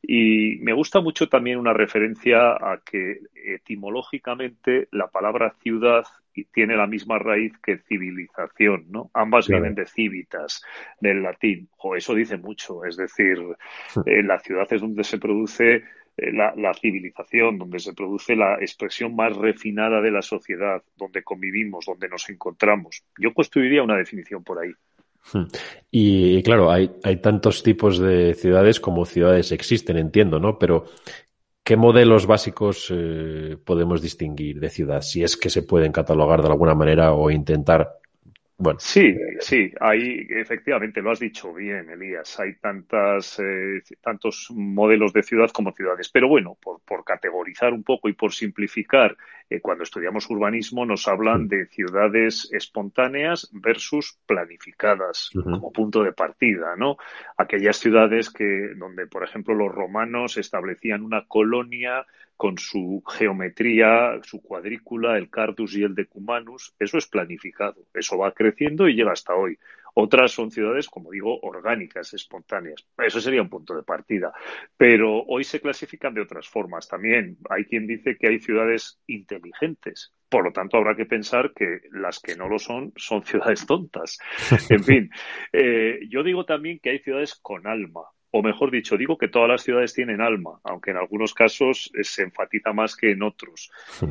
Y 0.00 0.56
me 0.61 0.73
gusta 0.73 1.02
mucho 1.02 1.28
también 1.28 1.58
una 1.58 1.75
referencia 1.75 2.52
a 2.52 2.80
que 2.82 3.20
etimológicamente 3.34 4.88
la 4.92 5.08
palabra 5.08 5.54
ciudad 5.62 6.04
tiene 6.54 6.75
la 6.75 6.87
misma 6.87 7.18
raíz 7.18 7.52
que 7.58 7.76
civilización, 7.76 8.87
¿no? 8.88 9.11
Ambas 9.12 9.46
vienen 9.46 9.75
de 9.75 9.87
civitas, 9.87 10.62
del 11.00 11.23
latín. 11.23 11.68
O 11.76 11.96
eso 11.96 12.14
dice 12.14 12.38
mucho, 12.38 12.87
es 12.87 12.96
decir, 12.96 13.38
eh, 14.06 14.23
la 14.23 14.38
ciudad 14.38 14.66
es 14.70 14.80
donde 14.80 15.04
se 15.04 15.18
produce 15.18 15.84
eh, 16.16 16.33
la, 16.33 16.75
civilización, 16.75 17.59
donde 17.59 17.78
se 17.78 17.92
produce 17.92 18.37
la 18.37 18.54
expresión 18.54 19.14
más 19.16 19.37
refinada 19.37 20.00
de 20.00 20.11
la 20.11 20.23
sociedad, 20.23 20.83
donde 20.97 21.23
convivimos, 21.23 21.87
donde 21.87 22.09
nos 22.09 22.28
encontramos. 22.28 23.02
Yo 23.18 23.33
construiría 23.35 23.83
una 23.83 23.97
definición 23.97 24.42
por 24.44 24.61
ahí. 24.61 24.73
Hmm. 25.33 25.47
Y, 25.90 26.42
claro, 26.42 26.71
hay, 26.71 26.90
hay 27.02 27.16
tantos 27.16 27.62
tipos 27.62 27.99
de 27.99 28.35
ciudades 28.35 28.78
como 28.78 29.06
ciudades 29.06 29.52
existen, 29.52 29.97
entiendo, 29.97 30.38
¿no? 30.38 30.59
Pero 30.59 30.85
¿Qué 31.64 31.78
modelos 31.78 32.26
básicos 32.26 32.92
eh, 32.94 33.56
podemos 33.64 34.02
distinguir 34.02 34.61
de 34.61 34.68
ciudad? 34.68 35.00
Si 35.00 35.23
es 35.23 35.35
que 35.35 35.49
se 35.49 35.62
pueden 35.62 35.92
catalogar 35.92 36.42
de 36.42 36.49
alguna 36.49 36.75
manera 36.75 37.14
o 37.14 37.30
intentar 37.30 38.00
bueno. 38.64 38.80
Sí, 38.80 39.14
sí, 39.40 39.73
hay, 39.80 40.26
efectivamente, 40.28 41.00
lo 41.00 41.12
has 41.12 41.21
dicho 41.21 41.52
bien, 41.52 41.90
Elías. 41.90 42.40
Hay 42.40 42.54
tantas, 42.54 43.38
eh, 43.38 43.83
tantos 44.00 44.49
modelos 44.50 45.12
de 45.12 45.23
ciudad 45.23 45.50
como 45.50 45.73
ciudades. 45.73 46.09
Pero 46.09 46.28
bueno, 46.28 46.56
por, 46.61 46.80
por 46.80 47.04
categorizar 47.04 47.73
un 47.73 47.85
poco 47.85 48.09
y 48.09 48.14
por 48.14 48.33
simplificar, 48.33 49.16
eh, 49.50 49.61
cuando 49.61 49.85
estudiamos 49.85 50.28
urbanismo 50.30 50.87
nos 50.87 51.06
hablan 51.06 51.49
de 51.49 51.66
ciudades 51.66 52.49
espontáneas 52.52 53.50
versus 53.52 54.18
planificadas 54.26 55.30
como 55.35 55.71
punto 55.71 56.02
de 56.02 56.12
partida, 56.12 56.75
¿no? 56.76 56.97
Aquellas 57.37 57.76
ciudades 57.76 58.30
que, 58.30 58.71
donde, 58.76 59.06
por 59.06 59.23
ejemplo, 59.23 59.54
los 59.54 59.73
romanos 59.73 60.38
establecían 60.38 61.02
una 61.02 61.26
colonia 61.26 62.06
con 62.37 62.59
su 62.59 63.03
geometría, 63.07 64.21
su 64.23 64.43
cuadrícula, 64.43 65.17
el 65.17 65.31
Cardus 65.31 65.76
y 65.76 65.83
el 65.83 65.95
Decumanus, 65.95 66.75
eso 66.79 66.99
es 66.99 67.07
planificado, 67.07 67.76
eso 67.95 68.19
va 68.19 68.33
creciendo 68.33 68.88
y 68.88 68.95
llega 68.95 69.12
hasta 69.12 69.35
hoy. 69.35 69.59
Otras 69.97 70.33
son 70.33 70.50
ciudades, 70.50 70.88
como 70.88 71.12
digo, 71.12 71.38
orgánicas, 71.43 72.12
espontáneas. 72.14 72.85
Eso 72.99 73.21
sería 73.21 73.43
un 73.43 73.49
punto 73.49 73.76
de 73.76 73.85
partida. 73.85 74.33
Pero 74.76 75.23
hoy 75.23 75.45
se 75.45 75.61
clasifican 75.61 76.12
de 76.14 76.21
otras 76.21 76.49
formas 76.49 76.88
también. 76.88 77.38
Hay 77.49 77.64
quien 77.64 77.87
dice 77.87 78.17
que 78.19 78.26
hay 78.26 78.41
ciudades 78.41 78.99
inteligentes. 79.07 80.12
Por 80.29 80.45
lo 80.45 80.53
tanto, 80.53 80.79
habrá 80.79 80.97
que 80.97 81.07
pensar 81.07 81.53
que 81.55 81.83
las 81.93 82.19
que 82.19 82.35
no 82.35 82.49
lo 82.49 82.59
son 82.59 82.93
son 82.97 83.23
ciudades 83.23 83.67
tontas. 83.67 84.19
En 84.69 84.83
fin, 84.83 85.11
eh, 85.53 86.00
yo 86.09 86.25
digo 86.25 86.45
también 86.45 86.81
que 86.81 86.91
hay 86.91 86.99
ciudades 86.99 87.37
con 87.37 87.69
alma 87.69 88.03
o 88.37 88.43
mejor 88.43 88.73
dicho, 88.73 88.97
digo 88.97 89.17
que 89.17 89.29
todas 89.29 89.49
las 89.49 89.62
ciudades 89.62 89.95
tienen 89.95 90.21
alma, 90.21 90.59
aunque 90.64 90.91
en 90.91 90.97
algunos 90.97 91.33
casos 91.33 91.88
eh, 91.95 92.03
se 92.03 92.25
enfatiza 92.25 92.73
más 92.73 92.97
que 92.97 93.12
en 93.12 93.23
otros. 93.23 93.71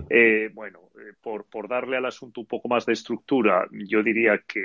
Eh, 0.10 0.50
bueno, 0.54 0.92
eh, 0.96 1.12
por, 1.20 1.44
por, 1.50 1.68
darle 1.68 1.98
al 1.98 2.06
asunto 2.06 2.40
un 2.40 2.48
poco 2.48 2.70
más 2.70 2.86
de 2.86 2.94
estructura, 2.94 3.68
yo 3.72 4.02
diría 4.02 4.42
que 4.48 4.62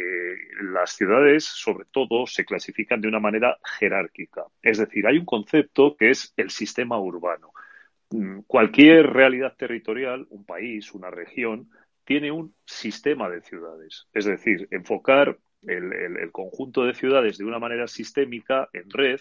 las 0.62 0.92
ciudades, 0.92 1.44
sobre 1.44 1.86
todo, 1.90 2.24
se 2.28 2.44
clasifican 2.44 3.00
de 3.00 3.08
una 3.08 3.18
manera 3.18 3.58
jerárquica. 3.80 4.44
Es 4.62 4.78
decir, 4.78 5.04
hay 5.08 5.18
un 5.18 5.24
concepto 5.24 5.96
que 5.96 6.10
es 6.10 6.32
el 6.36 6.50
sistema 6.50 6.96
urbano. 7.00 7.50
Mm, 8.10 8.42
cualquier 8.46 9.08
realidad 9.08 9.56
territorial, 9.56 10.24
un 10.30 10.44
país, 10.44 10.94
una 10.94 11.10
región, 11.10 11.68
tiene 12.04 12.30
un 12.30 12.54
sistema 12.64 13.28
de 13.28 13.40
ciudades. 13.40 14.06
Es 14.12 14.24
decir, 14.24 14.68
enfocar 14.70 15.36
el, 15.62 15.92
el, 15.92 16.30
conjunto 16.30 16.84
de 16.84 16.94
ciudades 16.94 17.38
de 17.38 17.44
una 17.44 17.58
manera 17.58 17.88
sistémica, 17.88 18.68
en 18.72 18.88
red, 18.88 19.18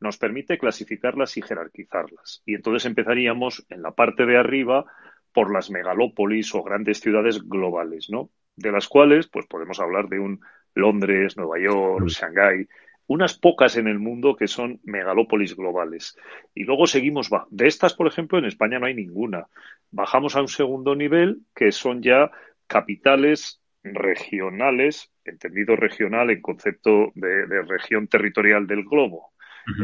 nos 0.00 0.18
permite 0.18 0.58
clasificarlas 0.58 1.36
y 1.36 1.42
jerarquizarlas. 1.42 2.42
Y 2.46 2.54
entonces 2.54 2.86
empezaríamos 2.86 3.66
en 3.68 3.82
la 3.82 3.92
parte 3.92 4.26
de 4.26 4.36
arriba 4.36 4.84
por 5.32 5.52
las 5.52 5.70
megalópolis 5.70 6.54
o 6.54 6.62
grandes 6.62 7.00
ciudades 7.00 7.42
globales, 7.42 8.08
¿no? 8.10 8.30
De 8.56 8.72
las 8.72 8.88
cuales, 8.88 9.28
pues 9.28 9.46
podemos 9.46 9.78
hablar 9.80 10.08
de 10.08 10.18
un 10.18 10.40
Londres, 10.74 11.36
Nueva 11.36 11.58
York. 11.58 12.08
Shanghái, 12.08 12.66
unas 13.06 13.38
pocas 13.38 13.76
en 13.76 13.88
el 13.88 13.98
mundo 13.98 14.36
que 14.36 14.46
son 14.48 14.80
megalópolis 14.84 15.56
globales. 15.56 16.16
Y 16.54 16.64
luego 16.64 16.86
seguimos, 16.86 17.30
de 17.50 17.66
estas, 17.66 17.94
por 17.94 18.06
ejemplo, 18.06 18.38
en 18.38 18.44
España 18.44 18.78
no 18.78 18.86
hay 18.86 18.94
ninguna. 18.94 19.46
Bajamos 19.90 20.36
a 20.36 20.40
un 20.40 20.48
segundo 20.48 20.94
nivel, 20.94 21.40
que 21.54 21.72
son 21.72 22.02
ya 22.02 22.30
capitales 22.66 23.60
regionales, 23.82 25.10
entendido 25.24 25.76
regional 25.76 26.30
en 26.30 26.42
concepto 26.42 27.12
de 27.14 27.62
región 27.62 28.08
territorial 28.08 28.66
del 28.66 28.84
globo. 28.84 29.32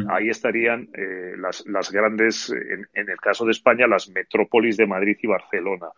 Ahí 0.08 0.28
estarían 0.28 0.88
eh, 0.94 1.34
las, 1.36 1.66
las, 1.66 1.90
grandes, 1.90 2.50
en, 2.50 2.88
en, 2.94 3.10
el 3.10 3.18
caso 3.18 3.44
de 3.44 3.52
España, 3.52 3.86
las 3.86 4.08
metrópolis 4.08 4.76
de 4.76 4.86
Madrid 4.86 5.16
y 5.22 5.26
Barcelona. 5.26 5.88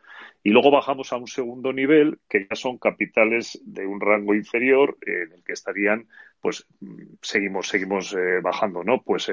Y 0.42 0.50
luego 0.50 0.70
bajamos 0.70 1.12
a 1.12 1.16
un 1.16 1.26
segundo 1.26 1.72
nivel, 1.72 2.18
que 2.28 2.46
ya 2.48 2.56
son 2.56 2.78
capitales 2.78 3.60
de 3.64 3.86
un 3.86 4.00
rango 4.00 4.34
inferior, 4.34 4.96
eh, 5.06 5.24
en 5.26 5.32
el 5.32 5.44
que 5.44 5.52
estarían, 5.52 6.06
pues, 6.40 6.66
seguimos, 7.20 7.68
seguimos 7.68 8.12
eh, 8.14 8.40
bajando, 8.42 8.82
¿no? 8.84 9.02
Pues 9.02 9.30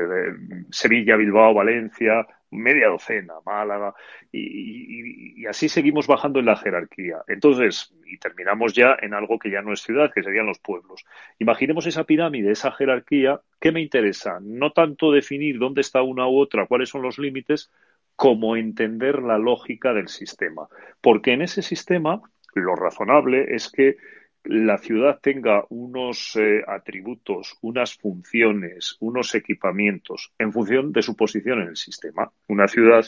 Sevilla, 0.71 1.15
Bilbao, 1.15 1.53
Valencia, 1.53 2.25
media 2.53 2.87
docena, 2.87 3.33
Málaga, 3.45 3.93
y, 4.31 5.45
así 5.45 5.69
seguimos 5.69 6.07
bajando 6.07 6.39
en 6.39 6.45
la 6.45 6.55
jerarquía. 6.55 7.21
Entonces, 7.27 7.93
y 8.05 8.17
terminamos 8.17 8.73
ya 8.73 8.97
en 9.01 9.13
algo 9.13 9.39
que 9.39 9.51
ya 9.51 9.61
no 9.61 9.73
es 9.73 9.81
ciudad, 9.81 10.11
que 10.13 10.23
serían 10.23 10.45
los 10.45 10.59
pueblos. 10.59 11.05
Imaginemos 11.39 11.85
esa 11.85 12.03
pirámide, 12.03 12.51
esa 12.51 12.71
jerarquía, 12.71 13.41
¿qué 13.59 13.71
me 13.71 13.81
interesa? 13.81 14.39
No 14.41 14.71
tanto 14.71 15.11
definir 15.11 15.59
dónde 15.59 15.81
está 15.81 16.01
una 16.01 16.27
u 16.27 16.39
otra, 16.39 16.67
cuáles 16.67 16.89
son 16.89 17.01
los 17.01 17.17
límites, 17.17 17.71
como 18.15 18.55
entender 18.55 19.21
la 19.21 19.37
lógica 19.37 19.93
del 19.93 20.07
sistema. 20.07 20.67
Porque 21.01 21.33
en 21.33 21.41
ese 21.41 21.61
sistema, 21.61 22.21
lo 22.53 22.75
razonable 22.75 23.55
es 23.55 23.71
que 23.71 23.97
la 24.45 24.77
ciudad 24.77 25.19
tenga 25.21 25.65
unos 25.69 26.35
eh, 26.35 26.63
atributos, 26.67 27.57
unas 27.61 27.95
funciones, 27.95 28.97
unos 28.99 29.35
equipamientos 29.35 30.33
en 30.37 30.51
función 30.51 30.91
de 30.91 31.01
su 31.01 31.15
posición 31.15 31.61
en 31.61 31.69
el 31.69 31.77
sistema. 31.77 32.31
Una 32.47 32.67
ciudad 32.67 33.05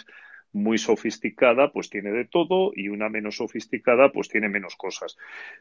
muy 0.54 0.77
sofisticada 0.77 1.72
pues 1.72 1.89
tiene 1.89 2.12
de 2.12 2.25
todo 2.25 2.72
y 2.74 2.88
una 2.88 3.10
menos 3.10 3.36
sofisticada 3.36 4.12
pues 4.12 4.30
tiene 4.30 4.48
menos 4.48 4.75
cosas. 4.75 5.18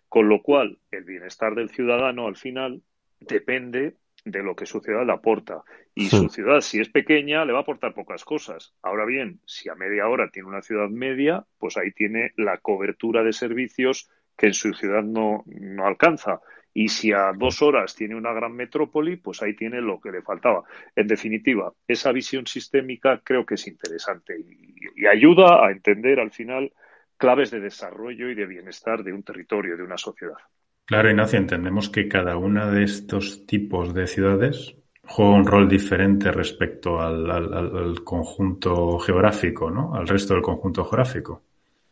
Con 0.09 0.29
lo 0.29 0.43
cual, 0.43 0.79
el 0.93 1.05
bienestar 1.05 1.55
del 1.55 1.71
ciudadano 1.71 2.29
al 2.29 2.37
final 2.37 2.83
depende 3.21 3.97
de 4.25 4.43
lo 4.43 4.55
que 4.55 4.67
su 4.67 4.81
ciudad 4.81 5.05
le 5.05 5.13
aporta. 5.13 5.65
Y 5.95 6.07
su 6.07 6.29
ciudad, 6.29 6.61
si 6.61 6.81
es 6.81 6.89
pequeña, 6.89 7.45
le 7.45 7.53
va 7.53 7.59
a 7.59 7.63
aportar 7.63 7.95
pocas 7.95 8.25
cosas. 8.25 8.75
Ahora 8.83 9.05
bien, 9.05 9.41
si 9.45 9.69
a 9.69 9.75
media 9.75 10.09
hora 10.09 10.31
tiene 10.31 10.49
una 10.49 10.63
ciudad 10.63 10.89
media, 10.89 11.45
pues 11.59 11.77
ahí 11.77 11.91
tiene 11.93 12.33
la 12.37 12.59
cobertura 12.59 13.23
de 13.23 13.33
servicios 13.33 14.09
que 14.37 14.47
en 14.47 14.55
su 14.55 14.73
ciudad 14.75 15.03
no, 15.03 15.45
no 15.47 15.87
alcanza. 15.87 16.41
Y 16.77 16.89
si 16.89 17.13
a 17.13 17.33
dos 17.33 17.63
horas 17.63 17.95
tiene 17.95 18.17
una 18.17 18.33
gran 18.33 18.53
metrópoli, 18.53 19.17
pues 19.17 19.41
ahí 19.43 19.55
tiene 19.55 19.81
lo 19.81 20.01
que 20.01 20.11
le 20.11 20.23
faltaba. 20.23 20.65
En 20.97 21.07
definitiva, 21.07 21.73
esa 21.87 22.11
visión 22.11 22.47
sistémica 22.47 23.21
creo 23.23 23.47
que 23.47 23.55
es 23.55 23.67
interesante 23.69 24.37
y, 24.41 25.07
ayuda 25.07 25.65
a 25.65 25.71
entender 25.71 26.19
al 26.19 26.33
final 26.33 26.73
claves 27.17 27.51
de 27.51 27.61
desarrollo 27.61 28.29
y 28.29 28.35
de 28.35 28.47
bienestar 28.47 29.05
de 29.05 29.13
un 29.13 29.23
territorio, 29.23 29.77
de 29.77 29.85
una 29.85 29.97
sociedad. 29.97 30.37
Claro, 30.85 31.11
Ignacio, 31.11 31.39
entendemos 31.39 31.89
que 31.89 32.09
cada 32.09 32.37
una 32.37 32.71
de 32.71 32.83
estos 32.83 33.47
tipos 33.47 33.95
de 33.95 34.07
ciudades 34.07 34.77
juega 35.07 35.33
un 35.33 35.47
rol 35.47 35.69
diferente 35.69 36.33
respecto 36.33 37.01
al, 37.01 37.31
al 37.31 38.03
conjunto 38.03 38.99
geográfico, 38.99 39.71
¿no? 39.71 39.95
Al 39.95 40.09
resto 40.09 40.35
del 40.35 40.43
conjunto 40.43 40.85
geográfico. 40.85 41.43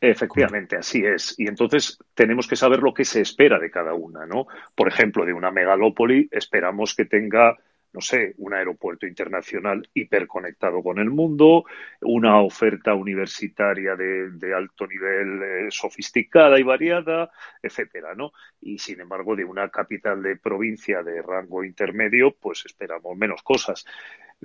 Efectivamente, 0.04 0.74
así 0.74 1.04
es. 1.04 1.32
Y 1.38 1.46
entonces 1.46 1.96
tenemos 2.14 2.48
que 2.48 2.56
saber 2.56 2.80
lo 2.80 2.92
que 2.92 3.04
se 3.04 3.20
espera 3.20 3.60
de 3.60 3.70
cada 3.70 3.94
una, 3.94 4.26
¿no? 4.26 4.48
Por 4.74 4.88
ejemplo, 4.88 5.24
de 5.24 5.32
una 5.32 5.52
megalópoli 5.52 6.28
esperamos 6.32 6.96
que 6.96 7.04
tenga 7.04 7.56
no 7.92 8.00
sé, 8.00 8.32
un 8.38 8.54
aeropuerto 8.54 9.06
internacional 9.06 9.86
hiperconectado 9.92 10.82
con 10.82 10.98
el 10.98 11.10
mundo, 11.10 11.66
una 12.00 12.40
oferta 12.40 12.94
universitaria 12.94 13.94
de, 13.96 14.30
de 14.30 14.54
alto 14.54 14.86
nivel 14.86 15.42
eh, 15.42 15.66
sofisticada 15.70 16.58
y 16.58 16.62
variada, 16.62 17.30
etcétera, 17.62 18.14
¿no? 18.14 18.32
Y 18.62 18.78
sin 18.78 19.00
embargo, 19.00 19.36
de 19.36 19.44
una 19.44 19.68
capital 19.68 20.22
de 20.22 20.36
provincia 20.36 21.02
de 21.02 21.20
rango 21.20 21.64
intermedio, 21.64 22.34
pues 22.40 22.64
esperamos 22.64 23.14
menos 23.14 23.42
cosas. 23.42 23.84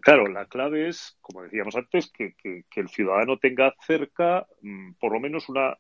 Claro, 0.02 0.28
la 0.28 0.46
clave 0.46 0.88
es, 0.88 1.18
como 1.22 1.44
decíamos 1.44 1.76
antes, 1.76 2.12
que, 2.12 2.36
el 2.76 2.90
ciudadano 2.90 3.38
tenga 3.38 3.74
cerca, 3.82 4.46
mm, 4.62 4.94
por 5.00 5.12
lo 5.12 5.20
menos 5.20 5.50
una 5.50 5.76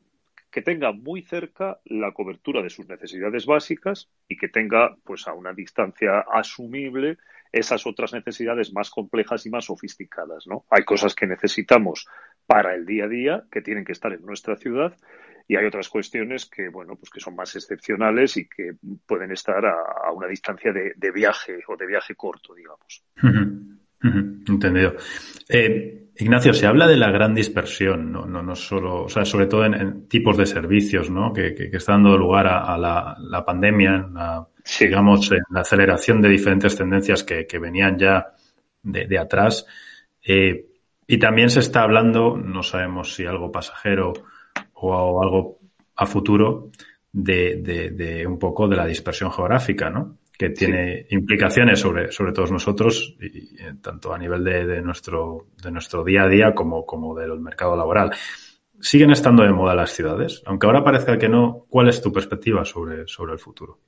que 0.49 0.61
tenga 0.61 0.91
muy 0.91 1.21
cerca 1.23 1.79
la 1.85 2.13
cobertura 2.13 2.61
de 2.61 2.69
sus 2.69 2.87
necesidades 2.87 3.45
básicas 3.45 4.09
y 4.27 4.37
que 4.37 4.47
tenga, 4.47 4.95
pues, 5.03 5.27
a 5.27 5.33
una 5.33 5.53
distancia 5.53 6.21
asumible 6.31 7.17
esas 7.51 7.85
otras 7.85 8.13
necesidades 8.13 8.73
más 8.73 8.89
complejas 8.89 9.45
y 9.45 9.49
más 9.49 9.65
sofisticadas, 9.65 10.47
¿no? 10.47 10.65
Hay 10.69 10.83
cosas 10.83 11.13
que 11.15 11.27
necesitamos 11.27 12.07
para 12.45 12.75
el 12.75 12.85
día 12.85 13.05
a 13.05 13.09
día 13.09 13.43
que 13.51 13.61
tienen 13.61 13.85
que 13.85 13.91
estar 13.91 14.11
en 14.13 14.25
nuestra 14.25 14.55
ciudad 14.55 14.97
y 15.47 15.55
hay 15.55 15.65
otras 15.65 15.89
cuestiones 15.89 16.45
que, 16.45 16.69
bueno, 16.69 16.95
pues 16.95 17.09
que 17.09 17.19
son 17.19 17.35
más 17.35 17.55
excepcionales 17.55 18.35
y 18.37 18.49
que 18.49 18.73
pueden 19.05 19.31
estar 19.31 19.65
a, 19.65 20.11
una 20.11 20.27
distancia 20.27 20.73
de, 20.73 21.11
viaje 21.11 21.59
o 21.67 21.77
de 21.77 21.85
viaje 21.85 22.15
corto, 22.15 22.53
digamos. 22.53 23.03
Entendido. 24.01 24.95
Eh, 25.49 26.07
Ignacio, 26.19 26.53
se 26.53 26.65
habla 26.65 26.87
de 26.87 26.97
la 26.97 27.11
gran 27.11 27.35
dispersión, 27.35 28.11
no, 28.11 28.25
no, 28.25 28.41
no 28.41 28.55
solo, 28.55 29.03
o 29.03 29.09
sea, 29.09 29.23
sobre 29.23 29.45
todo 29.45 29.65
en, 29.65 29.75
en 29.75 30.07
tipos 30.07 30.35
de 30.35 30.47
servicios, 30.47 31.11
¿no? 31.11 31.31
Que, 31.31 31.53
que, 31.53 31.69
que 31.69 31.77
está 31.77 31.93
dando 31.93 32.17
lugar 32.17 32.47
a, 32.47 32.73
a 32.73 32.77
la, 32.77 33.15
la, 33.19 33.45
pandemia, 33.45 34.09
a, 34.15 34.47
sí. 34.63 34.85
digamos, 34.85 35.31
en 35.31 35.43
la 35.51 35.61
aceleración 35.61 36.21
de 36.21 36.29
diferentes 36.29 36.75
tendencias 36.75 37.23
que, 37.23 37.45
que 37.45 37.59
venían 37.59 37.99
ya 37.99 38.33
de, 38.81 39.05
de 39.05 39.17
atrás. 39.19 39.67
Eh, 40.25 40.65
y 41.05 41.17
también 41.19 41.49
se 41.51 41.59
está 41.59 41.83
hablando, 41.83 42.35
no 42.35 42.63
sabemos 42.63 43.13
si 43.13 43.25
algo 43.25 43.51
pasajero 43.51 44.13
o, 44.73 44.89
o 44.89 45.23
algo 45.23 45.59
a 45.95 46.05
futuro, 46.07 46.71
de, 47.11 47.57
de, 47.57 47.89
de, 47.91 48.27
un 48.27 48.39
poco 48.39 48.67
de 48.67 48.75
la 48.75 48.85
dispersión 48.85 49.31
geográfica, 49.31 49.89
¿no? 49.89 50.17
Que 50.37 50.49
tiene 50.51 51.07
implicaciones 51.09 51.79
sobre, 51.79 52.11
sobre 52.11 52.31
todos 52.31 52.51
nosotros, 52.51 53.15
y, 53.19 53.57
tanto 53.81 54.13
a 54.13 54.17
nivel 54.17 54.43
de, 54.43 54.65
de, 54.65 54.81
nuestro, 54.81 55.47
de 55.61 55.71
nuestro 55.71 56.03
día 56.03 56.23
a 56.23 56.27
día 56.27 56.53
como, 56.53 56.85
como 56.85 57.15
del 57.15 57.39
mercado 57.39 57.75
laboral. 57.75 58.11
¿Siguen 58.79 59.09
estando 59.09 59.43
de 59.43 59.51
moda 59.51 59.73
las 59.73 59.91
ciudades? 59.91 60.43
Aunque 60.45 60.67
ahora 60.67 60.83
parezca 60.83 61.17
que 61.17 61.27
no, 61.27 61.65
¿cuál 61.69 61.89
es 61.89 62.01
tu 62.01 62.13
perspectiva 62.13 62.63
sobre, 62.63 63.07
sobre 63.07 63.33
el 63.33 63.39
futuro? 63.39 63.79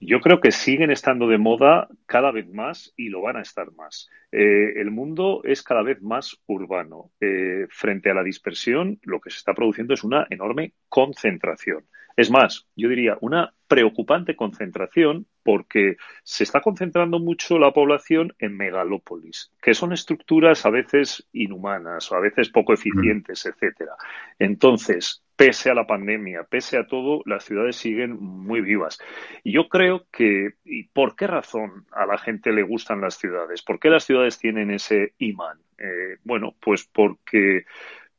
Yo 0.00 0.20
creo 0.20 0.40
que 0.40 0.50
siguen 0.50 0.90
estando 0.90 1.26
de 1.28 1.38
moda 1.38 1.88
cada 2.04 2.30
vez 2.30 2.46
más 2.52 2.92
y 2.94 3.08
lo 3.08 3.22
van 3.22 3.38
a 3.38 3.42
estar 3.42 3.72
más. 3.72 4.10
Eh, 4.30 4.78
el 4.78 4.90
mundo 4.90 5.40
es 5.44 5.62
cada 5.62 5.82
vez 5.82 6.02
más 6.02 6.36
urbano. 6.46 7.12
Eh, 7.20 7.66
frente 7.70 8.10
a 8.10 8.14
la 8.14 8.22
dispersión, 8.22 8.98
lo 9.02 9.20
que 9.20 9.30
se 9.30 9.38
está 9.38 9.54
produciendo 9.54 9.94
es 9.94 10.04
una 10.04 10.26
enorme 10.28 10.74
concentración. 10.90 11.86
Es 12.16 12.30
más, 12.30 12.66
yo 12.76 12.88
diría 12.88 13.18
una 13.20 13.52
preocupante 13.66 14.36
concentración 14.36 15.26
porque 15.42 15.96
se 16.22 16.44
está 16.44 16.60
concentrando 16.60 17.18
mucho 17.18 17.58
la 17.58 17.72
población 17.72 18.32
en 18.38 18.56
megalópolis, 18.56 19.52
que 19.60 19.74
son 19.74 19.92
estructuras 19.92 20.64
a 20.64 20.70
veces 20.70 21.26
inhumanas 21.32 22.10
o 22.12 22.16
a 22.16 22.20
veces 22.20 22.50
poco 22.50 22.72
eficientes, 22.72 23.44
etcétera. 23.46 23.92
Entonces, 24.38 25.24
pese 25.36 25.70
a 25.70 25.74
la 25.74 25.86
pandemia, 25.86 26.44
pese 26.44 26.78
a 26.78 26.86
todo, 26.86 27.22
las 27.26 27.44
ciudades 27.44 27.76
siguen 27.76 28.16
muy 28.18 28.60
vivas. 28.60 28.98
Y 29.42 29.52
yo 29.52 29.68
creo 29.68 30.06
que, 30.12 30.54
¿y 30.64 30.84
por 30.84 31.16
qué 31.16 31.26
razón 31.26 31.86
a 31.92 32.06
la 32.06 32.18
gente 32.18 32.52
le 32.52 32.62
gustan 32.62 33.00
las 33.00 33.16
ciudades? 33.18 33.62
¿Por 33.62 33.80
qué 33.80 33.90
las 33.90 34.04
ciudades 34.04 34.38
tienen 34.38 34.70
ese 34.70 35.14
imán? 35.18 35.58
Eh, 35.78 36.18
bueno, 36.22 36.54
pues 36.60 36.88
porque 36.92 37.64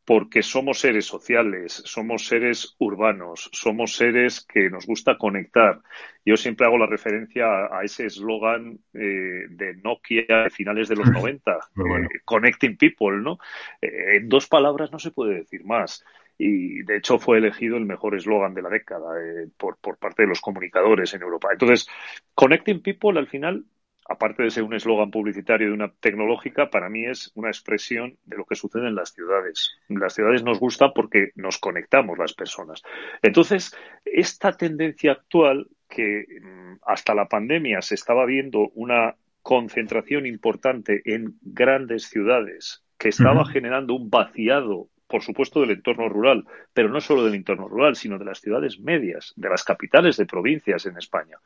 porque 0.06 0.44
somos 0.44 0.80
seres 0.80 1.06
sociales, 1.06 1.82
somos 1.86 2.28
seres 2.28 2.76
urbanos, 2.78 3.50
somos 3.52 3.96
seres 3.96 4.46
que 4.46 4.70
nos 4.70 4.86
gusta 4.86 5.18
conectar. 5.18 5.82
Yo 6.24 6.38
siempre 6.38 6.68
hago 6.68 6.78
la 6.78 6.86
referencia 6.86 7.46
a, 7.72 7.84
ese 7.84 8.06
eslogan 8.06 8.80
eh, 8.94 9.48
de 9.50 9.76
Nokia 9.84 10.44
de 10.44 10.50
finales 10.52 10.88
de 10.90 10.96
los 10.96 11.10
90, 11.12 11.52
eh, 11.52 12.20
Connecting 12.24 12.78
People, 12.78 13.18
¿no? 13.18 13.40
Eh, 13.82 14.18
en 14.18 14.30
dos 14.30 14.48
palabras 14.48 14.92
no 14.92 15.00
se 15.00 15.12
puede 15.12 15.36
decir 15.36 15.66
más. 15.66 16.06
Y 16.38 16.84
de 16.84 16.98
hecho 16.98 17.18
fue 17.18 17.40
elegido 17.40 17.78
el 17.78 17.86
mejor 17.86 18.16
eslogan 18.16 18.54
de 18.54 18.62
la 18.62 18.70
década 18.70 19.10
por, 19.58 19.78
por 19.78 19.98
parte 19.98 20.24
de 20.24 20.28
los 20.28 20.42
comunicadores 20.42 21.14
en 21.14 21.22
Europa. 21.22 21.48
Entonces, 21.52 21.88
Connecting 22.36 22.82
People 22.82 23.18
al 23.18 23.28
final 23.28 23.64
aparte 24.08 24.44
de 24.44 24.52
ser 24.52 24.64
un 24.64 24.74
eslogan 24.74 25.12
publicitario 25.12 25.68
de 25.68 25.74
una 25.74 25.92
tecnológica, 25.92 26.70
para 26.70 26.90
mí 26.90 27.06
es 27.06 27.32
una 27.36 27.50
expresión 27.50 28.18
de 28.26 28.38
lo 28.38 28.46
que 28.46 28.56
sucede 28.56 28.88
en 28.88 28.96
las 28.96 29.14
ciudades. 29.14 29.78
Las 29.90 30.14
ciudades 30.14 30.44
nos 30.44 30.60
gustan 30.60 30.92
porque 30.94 31.32
nos 31.36 31.58
conectamos 31.58 32.18
las 32.18 32.34
personas. 32.34 32.84
Entonces, 33.22 33.76
esta 34.06 34.56
tendencia 34.56 35.14
actual 35.14 35.68
que 35.90 36.26
mm, 36.42 36.76
hasta 36.86 37.16
la 37.16 37.28
pandemia 37.28 37.82
se 37.82 37.96
estaba 37.96 38.26
viendo 38.26 38.70
una 38.76 39.16
concentración 39.42 40.26
importante 40.26 41.02
en 41.06 41.38
grandes 41.42 42.06
ciudades 42.10 42.84
que 42.98 43.10
estaba 43.10 43.46
generando 43.46 43.94
un 43.94 44.10
vaciado 44.10 44.90
por 45.08 45.22
supuesto, 45.22 45.62
del 45.62 45.72
entorno 45.72 46.10
rural, 46.10 46.46
pero 46.74 46.90
no 46.90 47.00
solo 47.00 47.24
del 47.24 47.36
entorno 47.36 47.68
rural, 47.68 47.96
sino 47.96 48.18
de 48.18 48.26
las 48.26 48.42
ciudades 48.42 48.80
medias, 48.80 49.34
de 49.36 49.50
las 49.50 49.64
capitales 49.64 50.18
de 50.18 50.26
provincias 50.26 50.86
en 50.88 50.98
España. 50.98 51.38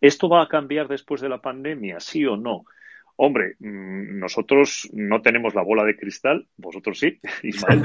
¿Esto 0.00 0.28
va 0.28 0.42
a 0.42 0.48
cambiar 0.48 0.88
después 0.88 1.20
de 1.20 1.28
la 1.28 1.40
pandemia, 1.40 2.00
sí 2.00 2.24
o 2.24 2.36
no? 2.36 2.64
Hombre, 3.22 3.56
mm, 3.58 4.18
nosotros 4.18 4.88
no 4.94 5.20
tenemos 5.20 5.54
la 5.54 5.60
bola 5.60 5.84
de 5.84 5.94
cristal, 5.94 6.46
vosotros 6.56 6.98
sí, 6.98 7.18
Ismael, 7.42 7.82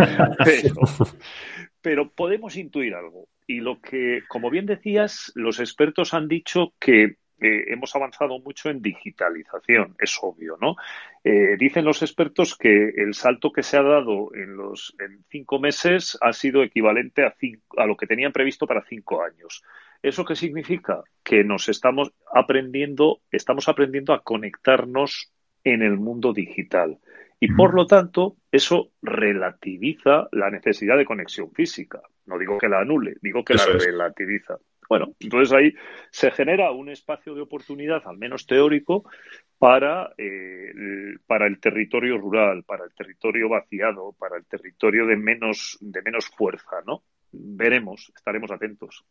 pero, 1.82 2.10
podemos 2.10 2.56
intuir 2.56 2.96
algo. 2.96 3.28
Y 3.46 3.60
lo 3.60 3.82
que, 3.82 4.22
como 4.30 4.50
bien 4.50 4.66
decías, 4.66 5.34
los 5.36 5.60
expertos 5.60 6.14
han 6.14 6.30
dicho 6.30 6.74
que 6.80 7.18
eh, 7.42 7.66
hemos 7.68 7.94
avanzado 7.98 8.40
mucho 8.40 8.70
en 8.70 8.82
digitalización, 8.82 9.98
es 10.00 10.18
obvio, 10.22 10.58
¿no? 10.62 10.78
Eh, 11.22 11.58
dicen 11.60 11.84
los 11.84 12.02
expertos 12.02 12.58
que 12.58 12.94
el 12.96 13.14
salto 13.14 13.52
que 13.52 13.62
se 13.62 13.76
ha 13.76 13.84
dado 13.84 14.34
en 14.34 14.56
los 14.56 14.96
en 15.00 15.26
cinco 15.30 15.60
meses 15.60 16.18
ha 16.22 16.32
sido 16.32 16.64
equivalente 16.64 17.26
a, 17.26 17.36
a 17.76 17.86
lo 17.86 17.98
que 17.98 18.08
tenían 18.08 18.32
previsto 18.32 18.66
para 18.66 18.86
cinco 18.86 19.22
años. 19.22 19.64
¿Eso 20.06 20.24
qué 20.24 20.36
significa? 20.36 21.04
Que 21.24 21.44
nos 21.44 21.68
estamos 21.68 22.12
aprendiendo, 22.32 23.22
estamos 23.32 23.68
aprendiendo 23.68 24.14
a 24.14 24.22
conectarnos 24.22 25.32
en 25.64 25.82
el 25.82 25.98
mundo 25.98 26.32
digital. 26.32 27.00
Y 27.40 27.52
por 27.52 27.74
lo 27.74 27.88
tanto, 27.88 28.38
eso 28.52 28.92
relativiza 29.02 30.28
la 30.32 30.52
necesidad 30.52 30.96
de 30.96 31.06
conexión 31.06 31.52
física. 31.52 32.04
No 32.28 32.38
digo 32.38 32.60
que 32.60 32.70
la 32.70 32.82
anule, 32.82 33.16
digo 33.20 33.44
que 33.44 33.56
la 33.56 33.66
relativiza. 33.66 34.60
Bueno, 34.88 35.16
entonces 35.20 35.52
ahí 35.52 35.74
se 36.12 36.30
genera 36.30 36.70
un 36.70 36.90
espacio 36.90 37.34
de 37.34 37.42
oportunidad, 37.42 38.04
al 38.06 38.20
menos 38.20 38.46
teórico, 38.46 39.10
para, 39.58 40.14
eh, 40.20 41.18
para 41.26 41.48
el 41.48 41.60
territorio 41.60 42.20
rural, 42.20 42.64
para 42.64 42.86
el 42.86 42.94
territorio 42.94 43.50
vaciado, 43.50 44.14
para 44.20 44.38
el 44.38 44.46
territorio 44.46 45.08
de 45.08 45.16
menos, 45.18 45.80
de 45.82 46.04
menos 46.04 46.28
fuerza, 46.28 46.84
¿no? 46.86 47.02
Veremos, 47.32 48.12
estaremos 48.16 48.52
atentos. 48.52 49.04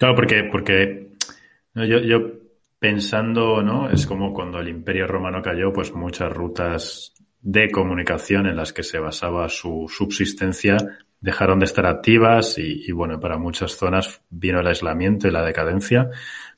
Claro, 0.00 0.14
porque, 0.14 0.44
porque 0.50 1.10
yo, 1.74 1.98
yo 1.98 2.18
pensando, 2.78 3.62
¿no? 3.62 3.90
Es 3.90 4.06
como 4.06 4.32
cuando 4.32 4.58
el 4.58 4.68
Imperio 4.68 5.06
Romano 5.06 5.42
cayó, 5.42 5.74
pues 5.74 5.92
muchas 5.92 6.32
rutas 6.32 7.12
de 7.42 7.70
comunicación 7.70 8.46
en 8.46 8.56
las 8.56 8.72
que 8.72 8.82
se 8.82 8.98
basaba 8.98 9.50
su 9.50 9.92
subsistencia 9.94 10.78
dejaron 11.20 11.58
de 11.58 11.66
estar 11.66 11.84
activas 11.84 12.56
y, 12.56 12.90
bueno, 12.92 13.20
para 13.20 13.36
muchas 13.36 13.72
zonas 13.76 14.22
vino 14.30 14.60
el 14.60 14.68
aislamiento 14.68 15.28
y 15.28 15.32
la 15.32 15.44
decadencia. 15.44 16.08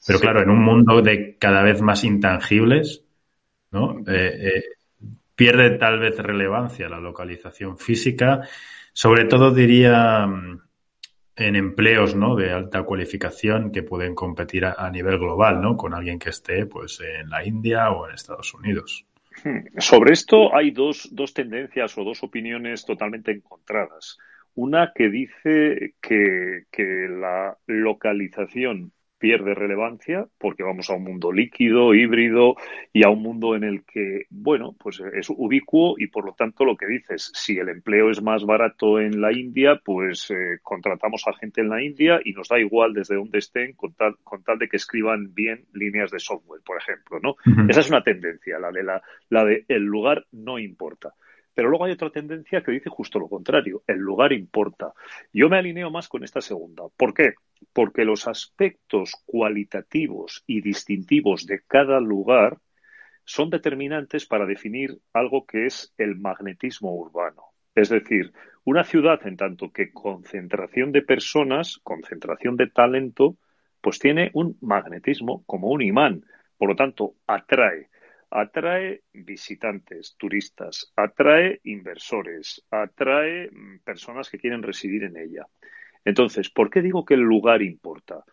Pero 0.06 0.20
claro, 0.20 0.40
en 0.40 0.50
un 0.50 0.62
mundo 0.62 1.02
de 1.02 1.36
cada 1.36 1.62
vez 1.62 1.82
más 1.82 2.04
intangibles, 2.04 3.02
¿no? 3.72 3.98
Eh, 4.06 4.52
eh, 4.54 4.64
pierde 5.34 5.78
tal 5.78 5.98
vez 5.98 6.16
relevancia 6.16 6.88
la 6.88 7.00
localización 7.00 7.76
física. 7.76 8.42
Sobre 8.92 9.24
todo 9.24 9.50
diría 9.50 10.28
en 11.36 11.56
empleos 11.56 12.14
¿no? 12.14 12.36
de 12.36 12.52
alta 12.52 12.82
cualificación 12.82 13.72
que 13.72 13.82
pueden 13.82 14.14
competir 14.14 14.64
a, 14.66 14.90
nivel 14.90 15.18
global 15.18 15.60
¿no? 15.60 15.76
con 15.76 15.94
alguien 15.94 16.18
que 16.18 16.30
esté 16.30 16.66
pues, 16.66 17.00
en 17.00 17.30
la 17.30 17.44
India 17.44 17.90
o 17.90 18.08
en 18.08 18.14
Estados 18.14 18.52
Unidos. 18.54 19.06
Hmm. 19.44 19.78
Sobre 19.78 20.12
esto 20.12 20.54
hay 20.54 20.70
dos, 20.70 21.08
dos 21.12 21.32
tendencias 21.32 21.96
o 21.96 22.04
dos 22.04 22.22
opiniones 22.22 22.84
totalmente 22.84 23.32
encontradas. 23.32 24.18
Una 24.54 24.92
que 24.94 25.08
dice 25.08 25.94
que, 26.00 26.64
que 26.70 27.08
la 27.08 27.56
localización 27.66 28.92
pierde 29.22 29.54
relevancia 29.54 30.26
porque 30.36 30.64
vamos 30.64 30.90
a 30.90 30.94
un 30.94 31.04
mundo 31.04 31.30
líquido, 31.30 31.94
híbrido 31.94 32.56
y 32.92 33.04
a 33.04 33.08
un 33.08 33.22
mundo 33.22 33.54
en 33.54 33.62
el 33.62 33.84
que, 33.84 34.26
bueno, 34.30 34.74
pues 34.76 35.00
es 35.14 35.30
ubicuo 35.30 35.94
y 35.96 36.08
por 36.08 36.26
lo 36.26 36.32
tanto 36.32 36.64
lo 36.64 36.76
que 36.76 36.86
dices, 36.86 37.30
si 37.32 37.56
el 37.56 37.68
empleo 37.68 38.10
es 38.10 38.20
más 38.20 38.44
barato 38.44 38.98
en 38.98 39.20
la 39.20 39.32
India, 39.32 39.80
pues 39.84 40.28
eh, 40.32 40.58
contratamos 40.60 41.22
a 41.28 41.34
gente 41.34 41.60
en 41.60 41.68
la 41.68 41.80
India 41.80 42.20
y 42.24 42.32
nos 42.32 42.48
da 42.48 42.58
igual 42.58 42.94
desde 42.94 43.14
donde 43.14 43.38
estén 43.38 43.74
con 43.74 43.94
tal, 43.94 44.16
con 44.24 44.42
tal 44.42 44.58
de 44.58 44.68
que 44.68 44.76
escriban 44.76 45.32
bien 45.32 45.66
líneas 45.72 46.10
de 46.10 46.18
software, 46.18 46.62
por 46.66 46.78
ejemplo, 46.78 47.20
¿no? 47.22 47.36
Esa 47.68 47.78
es 47.78 47.90
una 47.90 48.02
tendencia, 48.02 48.58
la 48.58 48.72
de 48.72 48.82
la, 48.82 49.00
la 49.28 49.44
de 49.44 49.64
el 49.68 49.84
lugar 49.84 50.26
no 50.32 50.58
importa. 50.58 51.14
Pero 51.54 51.68
luego 51.68 51.84
hay 51.84 51.92
otra 51.92 52.10
tendencia 52.10 52.62
que 52.62 52.72
dice 52.72 52.88
justo 52.88 53.18
lo 53.18 53.28
contrario, 53.28 53.82
el 53.86 53.98
lugar 53.98 54.32
importa. 54.32 54.92
Yo 55.32 55.48
me 55.48 55.58
alineo 55.58 55.90
más 55.90 56.08
con 56.08 56.24
esta 56.24 56.40
segunda. 56.40 56.84
¿Por 56.96 57.12
qué? 57.12 57.34
Porque 57.72 58.04
los 58.04 58.26
aspectos 58.26 59.12
cualitativos 59.26 60.44
y 60.46 60.60
distintivos 60.60 61.46
de 61.46 61.60
cada 61.66 62.00
lugar 62.00 62.58
son 63.24 63.50
determinantes 63.50 64.26
para 64.26 64.46
definir 64.46 64.98
algo 65.12 65.46
que 65.46 65.66
es 65.66 65.92
el 65.98 66.16
magnetismo 66.16 66.94
urbano. 66.94 67.42
Es 67.74 67.88
decir, 67.88 68.32
una 68.64 68.84
ciudad 68.84 69.26
en 69.26 69.36
tanto 69.36 69.70
que 69.70 69.92
concentración 69.92 70.92
de 70.92 71.02
personas, 71.02 71.80
concentración 71.82 72.56
de 72.56 72.68
talento, 72.68 73.36
pues 73.80 73.98
tiene 73.98 74.30
un 74.34 74.56
magnetismo 74.60 75.42
como 75.46 75.68
un 75.68 75.82
imán. 75.82 76.24
Por 76.56 76.70
lo 76.70 76.76
tanto, 76.76 77.14
atrae 77.26 77.88
atrae 78.32 79.02
visitantes, 79.12 80.16
turistas, 80.16 80.92
atrae 80.96 81.60
inversores, 81.64 82.64
atrae 82.70 83.50
mm, 83.50 83.80
personas 83.84 84.30
que 84.30 84.38
quieren 84.38 84.62
residir 84.62 85.04
en 85.04 85.16
ella. 85.16 85.46
Entonces, 86.04 86.50
¿por 86.50 86.70
qué 86.70 86.80
digo 86.80 87.04
que 87.04 87.14
el 87.14 87.20
lugar 87.20 87.62
importa? 87.62 88.24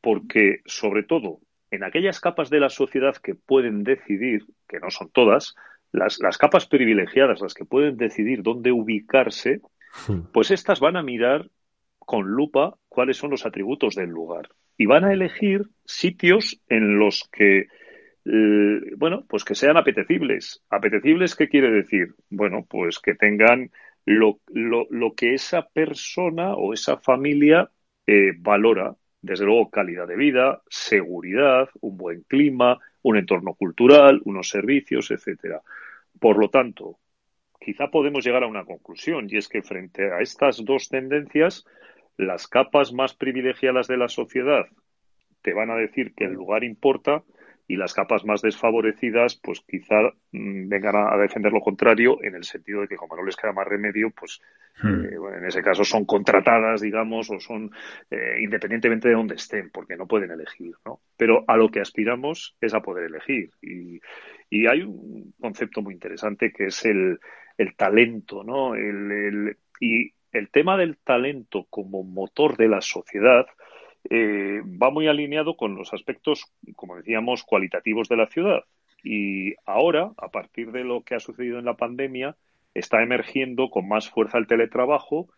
Porque, 0.00 0.60
sobre 0.66 1.02
todo, 1.02 1.40
en 1.70 1.84
aquellas 1.84 2.20
capas 2.20 2.50
de 2.50 2.60
la 2.60 2.68
sociedad 2.68 3.16
que 3.16 3.34
pueden 3.34 3.82
decidir, 3.82 4.44
que 4.68 4.78
no 4.78 4.90
son 4.90 5.10
todas, 5.10 5.54
las, 5.90 6.18
las 6.20 6.38
capas 6.38 6.66
privilegiadas, 6.66 7.40
las 7.40 7.54
que 7.54 7.64
pueden 7.64 7.96
decidir 7.96 8.42
dónde 8.42 8.72
ubicarse, 8.72 9.62
hmm. 10.06 10.32
pues 10.32 10.50
estas 10.50 10.80
van 10.80 10.96
a 10.96 11.02
mirar 11.02 11.48
con 11.98 12.26
lupa 12.28 12.76
cuáles 12.88 13.16
son 13.16 13.30
los 13.30 13.46
atributos 13.46 13.94
del 13.94 14.10
lugar 14.10 14.50
y 14.76 14.86
van 14.86 15.04
a 15.04 15.12
elegir 15.12 15.62
sitios 15.84 16.60
en 16.68 16.98
los 16.98 17.28
que 17.32 17.66
eh, 18.26 18.94
bueno, 18.96 19.24
pues 19.28 19.44
que 19.44 19.54
sean 19.54 19.76
apetecibles. 19.76 20.62
¿Apetecibles 20.70 21.36
qué 21.36 21.48
quiere 21.48 21.70
decir? 21.70 22.14
Bueno, 22.30 22.66
pues 22.68 22.98
que 22.98 23.14
tengan 23.14 23.70
lo, 24.04 24.40
lo, 24.48 24.86
lo 24.90 25.14
que 25.14 25.34
esa 25.34 25.68
persona 25.68 26.54
o 26.54 26.72
esa 26.72 26.96
familia 26.98 27.70
eh, 28.06 28.32
valora 28.38 28.96
Desde 29.20 29.44
luego, 29.44 29.70
calidad 29.70 30.06
de 30.06 30.16
vida, 30.16 30.62
seguridad, 30.68 31.68
un 31.80 31.96
buen 31.96 32.22
clima, 32.22 32.78
un 33.02 33.16
entorno 33.16 33.54
cultural, 33.54 34.20
unos 34.24 34.48
servicios, 34.48 35.10
etcétera. 35.10 35.62
Por 36.20 36.38
lo 36.38 36.48
tanto, 36.48 36.98
quizá 37.60 37.88
podemos 37.90 38.24
llegar 38.24 38.44
a 38.44 38.46
una 38.48 38.64
conclusión, 38.64 39.26
y 39.28 39.36
es 39.36 39.48
que 39.48 39.62
frente 39.62 40.12
a 40.12 40.20
estas 40.20 40.64
dos 40.64 40.88
tendencias, 40.88 41.64
las 42.16 42.46
capas 42.46 42.92
más 42.92 43.14
privilegiadas 43.14 43.88
de 43.88 43.96
la 43.96 44.08
sociedad 44.08 44.66
te 45.42 45.52
van 45.52 45.70
a 45.70 45.76
decir 45.76 46.14
que 46.14 46.24
el 46.24 46.32
lugar 46.32 46.64
importa 46.64 47.22
y 47.68 47.76
las 47.76 47.94
capas 47.94 48.24
más 48.24 48.42
desfavorecidas, 48.42 49.40
pues 49.42 49.60
quizá 49.60 49.96
mm, 50.32 50.68
vengan 50.68 50.96
a, 50.96 51.16
defender 51.16 51.52
lo 51.52 51.60
contrario, 51.60 52.22
en 52.22 52.36
el 52.36 52.44
sentido 52.44 52.82
de 52.82 52.88
que 52.88 52.96
como 52.96 53.16
no 53.16 53.24
les 53.24 53.36
queda 53.36 53.52
más 53.52 53.66
remedio, 53.66 54.10
pues 54.10 54.40
hmm. 54.82 55.04
eh, 55.04 55.38
en 55.38 55.44
ese 55.44 55.62
caso 55.62 55.84
son 55.84 56.04
contratadas, 56.04 56.80
digamos, 56.80 57.30
o 57.30 57.40
son 57.40 57.70
eh, 58.10 58.38
independientemente 58.40 59.08
de 59.08 59.14
dónde 59.14 59.34
estén, 59.34 59.70
porque 59.70 59.96
no 59.96 60.06
pueden 60.06 60.30
elegir, 60.30 60.74
¿no? 60.84 61.00
Pero 61.16 61.44
a 61.48 61.56
lo 61.56 61.68
que 61.70 61.80
aspiramos 61.80 62.56
es 62.60 62.74
a 62.74 62.80
poder 62.80 63.06
elegir. 63.06 63.50
Y, 63.60 64.00
y 64.48 64.66
hay 64.66 64.82
un 64.82 65.34
concepto 65.40 65.82
muy 65.82 65.94
interesante 65.94 66.52
que 66.52 66.66
es 66.66 66.84
el, 66.84 67.18
el 67.58 67.74
talento, 67.74 68.44
¿no? 68.44 68.74
El, 68.74 69.10
el, 69.10 69.56
y 69.80 70.12
el 70.32 70.50
tema 70.50 70.76
del 70.76 70.98
talento 70.98 71.66
como 71.70 72.02
motor 72.04 72.56
de 72.56 72.68
la 72.68 72.80
sociedad, 72.80 73.46
eh, 74.10 74.62
va 74.64 74.90
muy 74.90 75.08
alineado 75.08 75.56
con 75.56 75.74
los 75.74 75.92
aspectos, 75.92 76.44
como 76.74 76.96
decíamos, 76.96 77.42
cualitativos 77.44 78.08
de 78.08 78.16
la 78.16 78.26
ciudad. 78.26 78.64
Y 79.02 79.54
ahora, 79.64 80.12
a 80.16 80.28
partir 80.28 80.72
de 80.72 80.84
lo 80.84 81.02
que 81.02 81.14
ha 81.14 81.20
sucedido 81.20 81.58
en 81.58 81.64
la 81.64 81.76
pandemia, 81.76 82.36
está 82.74 83.02
emergiendo 83.02 83.70
con 83.70 83.88
más 83.88 84.10
fuerza 84.10 84.38
el 84.38 84.46
teletrabajo 84.46 85.28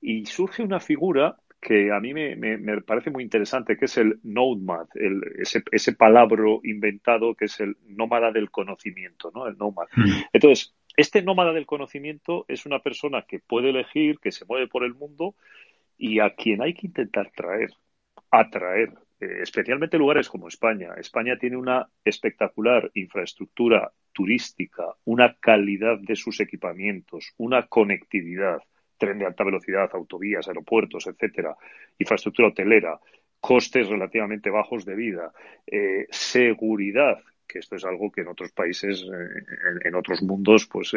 y 0.00 0.26
surge 0.26 0.62
una 0.62 0.80
figura 0.80 1.36
que 1.60 1.92
a 1.92 1.98
mí 1.98 2.14
me, 2.14 2.80
parece 2.82 3.10
muy 3.10 3.24
interesante, 3.24 3.76
que 3.76 3.86
es 3.86 3.96
el 3.98 4.20
nomad, 4.22 4.86
el, 4.94 5.20
ese, 5.38 5.62
ese 5.72 5.92
palabra 5.92 6.44
inventado 6.62 7.34
que 7.34 7.46
es 7.46 7.58
el 7.60 7.76
nómada 7.84 8.30
del 8.30 8.50
conocimiento, 8.50 9.32
¿no? 9.34 9.46
El 9.46 9.58
nomad. 9.58 9.86
Hmm. 9.94 10.22
Entonces, 10.32 10.74
este 10.96 11.22
nómada 11.22 11.52
del 11.52 11.66
conocimiento 11.66 12.44
es 12.48 12.64
una 12.64 12.78
persona 12.78 13.22
que 13.22 13.40
puede 13.40 13.70
elegir, 13.70 14.20
que 14.20 14.30
se 14.30 14.44
mueve 14.44 14.68
por 14.68 14.84
el 14.84 14.94
mundo 14.94 15.34
y 15.96 16.20
a 16.20 16.30
quien 16.30 16.62
hay 16.62 16.74
que 16.74 16.86
intentar 16.86 17.30
traer 17.34 17.70
atraer, 18.30 18.92
eh, 19.20 19.42
especialmente 19.42 19.98
lugares 19.98 20.28
como 20.28 20.48
España. 20.48 20.94
España 20.96 21.36
tiene 21.38 21.56
una 21.56 21.88
espectacular 22.04 22.90
infraestructura 22.94 23.92
turística, 24.12 24.84
una 25.04 25.36
calidad 25.40 25.98
de 25.98 26.16
sus 26.16 26.40
equipamientos, 26.40 27.34
una 27.38 27.66
conectividad, 27.66 28.62
tren 28.96 29.18
de 29.18 29.26
alta 29.26 29.44
velocidad, 29.44 29.90
autovías, 29.92 30.48
aeropuertos, 30.48 31.06
etcétera, 31.06 31.56
infraestructura 31.98 32.48
hotelera, 32.48 32.98
costes 33.40 33.88
relativamente 33.88 34.50
bajos 34.50 34.84
de 34.84 34.96
vida, 34.96 35.32
eh, 35.66 36.06
seguridad, 36.10 37.18
que 37.46 37.60
esto 37.60 37.76
es 37.76 37.84
algo 37.84 38.10
que 38.10 38.22
en 38.22 38.28
otros 38.28 38.52
países, 38.52 39.02
eh, 39.02 39.78
en, 39.84 39.94
otros 39.94 40.22
mundos, 40.22 40.66
pues 40.66 40.92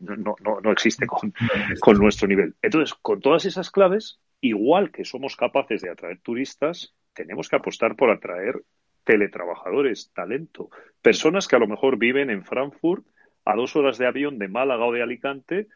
no, 0.00 0.16
no, 0.16 0.60
no, 0.60 0.72
existe 0.72 1.06
con, 1.06 1.32
con 1.80 1.98
nuestro 1.98 2.26
nivel. 2.26 2.54
Entonces, 2.60 2.94
con 3.00 3.20
todas 3.20 3.44
esas 3.44 3.70
claves, 3.70 4.18
igual 4.42 4.90
que 4.90 5.06
somos 5.06 5.36
capaces 5.36 5.80
de 5.80 5.90
atraer 5.90 6.20
turistas, 6.20 6.94
tenemos 7.14 7.48
que 7.48 7.56
apostar 7.56 7.96
por 7.96 8.10
atraer 8.10 8.60
teletrabajadores, 9.04 10.12
talento, 10.12 10.68
personas 11.00 11.48
que 11.48 11.56
a 11.56 11.58
lo 11.58 11.68
mejor 11.68 11.96
viven 11.96 12.28
en 12.28 12.44
Frankfurt 12.44 13.06
a 13.44 13.56
dos 13.56 13.74
horas 13.76 13.98
de 13.98 14.06
avión 14.06 14.38
de 14.38 14.48
Málaga 14.48 14.84
o 14.84 14.92
de 14.92 15.02
Alicante 15.02 15.68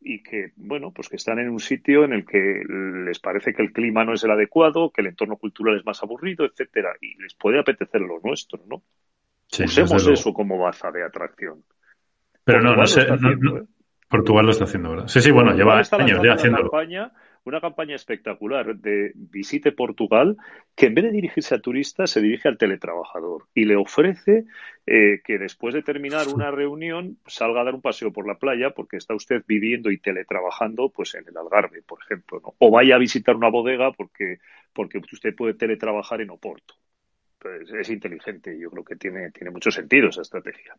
y 0.00 0.22
que, 0.22 0.52
bueno, 0.56 0.92
pues 0.92 1.08
que 1.08 1.16
están 1.16 1.38
en 1.38 1.48
un 1.48 1.58
sitio 1.58 2.04
en 2.04 2.12
el 2.12 2.24
que 2.24 2.62
les 3.04 3.18
parece 3.18 3.52
que 3.52 3.62
el 3.62 3.72
clima 3.72 4.04
no 4.04 4.14
es 4.14 4.22
el 4.22 4.30
adecuado, 4.30 4.90
que 4.90 5.00
el 5.00 5.08
entorno 5.08 5.36
cultural 5.36 5.76
es 5.76 5.84
más 5.84 6.02
aburrido, 6.02 6.44
etcétera, 6.44 6.90
y 7.00 7.20
les 7.20 7.34
puede 7.34 7.58
apetecer 7.58 8.00
lo 8.00 8.20
nuestro, 8.22 8.60
¿no? 8.68 8.82
Usemos 9.50 10.06
eso 10.06 10.32
como 10.32 10.58
baza 10.58 10.90
de 10.90 11.02
atracción. 11.02 11.64
Pero 12.44 12.60
no, 12.60 12.76
no 12.76 12.86
sé. 12.86 13.02
¿eh? 13.02 13.64
Portugal 14.08 14.44
lo 14.44 14.50
está 14.52 14.64
haciendo, 14.64 14.90
¿verdad? 14.90 15.08
Sí, 15.08 15.20
sí, 15.20 15.30
bueno, 15.32 15.52
lleva 15.52 15.78
años 15.78 16.20
ya 16.22 16.34
haciéndolo 16.34 16.70
una 17.48 17.60
campaña 17.60 17.96
espectacular 17.96 18.76
de 18.76 19.12
Visite 19.14 19.72
Portugal 19.72 20.36
que 20.74 20.86
en 20.86 20.94
vez 20.94 21.04
de 21.04 21.10
dirigirse 21.10 21.54
a 21.54 21.60
turistas 21.60 22.10
se 22.10 22.20
dirige 22.20 22.48
al 22.48 22.58
teletrabajador 22.58 23.46
y 23.54 23.64
le 23.64 23.76
ofrece 23.76 24.44
eh, 24.86 25.20
que 25.24 25.38
después 25.38 25.74
de 25.74 25.82
terminar 25.82 26.28
una 26.28 26.50
reunión 26.50 27.18
salga 27.26 27.62
a 27.62 27.64
dar 27.64 27.74
un 27.74 27.82
paseo 27.82 28.12
por 28.12 28.26
la 28.26 28.38
playa 28.38 28.70
porque 28.70 28.96
está 28.96 29.14
usted 29.14 29.42
viviendo 29.46 29.90
y 29.90 29.98
teletrabajando 29.98 30.90
pues 30.90 31.14
en 31.14 31.26
el 31.28 31.36
Algarve, 31.36 31.82
por 31.82 32.00
ejemplo, 32.02 32.40
¿no? 32.42 32.54
o 32.58 32.70
vaya 32.70 32.96
a 32.96 32.98
visitar 32.98 33.36
una 33.36 33.50
bodega 33.50 33.92
porque, 33.92 34.38
porque 34.72 34.98
usted 34.98 35.34
puede 35.34 35.54
teletrabajar 35.54 36.20
en 36.20 36.30
Oporto. 36.30 36.74
Pues 37.38 37.70
es 37.72 37.88
inteligente, 37.90 38.58
yo 38.58 38.70
creo 38.70 38.84
que 38.84 38.96
tiene, 38.96 39.30
tiene 39.30 39.50
mucho 39.50 39.70
sentido 39.70 40.08
esa 40.08 40.22
estrategia. 40.22 40.76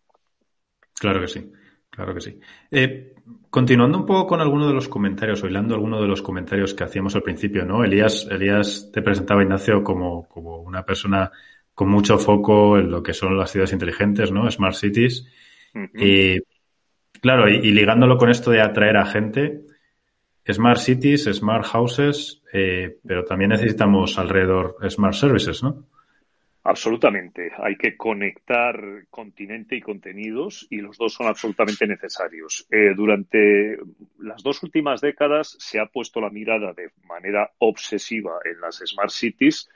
Claro 1.00 1.22
que 1.22 1.28
sí. 1.28 1.52
Claro 2.00 2.14
que 2.14 2.22
sí. 2.22 2.40
Eh, 2.72 3.14
continuando 3.50 3.98
un 3.98 4.06
poco 4.06 4.26
con 4.26 4.40
alguno 4.40 4.66
de 4.70 4.74
los 4.74 4.88
comentarios, 4.88 5.44
o 5.44 5.48
hilando 5.48 5.76
alguno 5.76 6.02
de 6.02 6.08
los 6.08 6.22
comentarios 6.22 6.74
que 6.74 6.86
hacíamos 6.86 7.14
al 7.14 7.24
principio, 7.24 7.66
¿no? 7.66 7.84
Elías, 7.84 8.26
Elías 8.32 8.90
te 8.94 9.02
presentaba, 9.02 9.44
Ignacio, 9.44 9.84
como, 9.84 10.26
como 10.30 10.62
una 10.62 10.86
persona 10.86 11.30
con 11.74 11.90
mucho 11.90 12.18
foco 12.18 12.78
en 12.78 12.90
lo 12.90 13.04
que 13.04 13.14
son 13.14 13.38
las 13.38 13.52
ciudades 13.52 13.74
inteligentes, 13.74 14.32
¿no? 14.32 14.50
Smart 14.50 14.76
cities. 14.76 15.28
Y 15.94 16.38
claro, 17.20 17.50
y, 17.50 17.70
ligándolo 17.70 18.18
con 18.18 18.30
esto 18.30 18.52
de 18.52 18.62
atraer 18.62 18.96
a 18.96 19.06
gente, 19.06 19.60
smart 20.50 20.80
cities, 20.80 21.26
smart 21.26 21.66
houses, 21.66 22.42
eh, 22.54 23.00
pero 23.06 23.26
también 23.26 23.50
necesitamos 23.50 24.18
alrededor 24.18 24.78
smart 24.90 25.16
services, 25.16 25.62
¿no? 25.64 25.84
Absolutamente. 26.70 27.52
Hay 27.58 27.78
que 27.78 27.98
conectar 27.98 28.80
continente 29.10 29.76
y 29.76 29.82
contenidos 29.82 30.68
y 30.70 30.78
los 30.78 31.00
dos 31.00 31.16
son 31.16 31.26
absolutamente 31.26 31.88
necesarios. 31.88 32.68
Eh, 32.70 32.94
durante 32.96 33.80
las 34.20 34.44
dos 34.44 34.62
últimas 34.62 35.02
décadas 35.02 35.56
se 35.58 35.80
ha 35.80 35.88
puesto 35.88 36.22
la 36.22 36.30
mirada 36.30 36.74
de 36.74 36.92
manera 37.08 37.50
obsesiva 37.58 38.34
en 38.46 38.62
las 38.62 38.84
smart 38.86 39.10
cities 39.10 39.68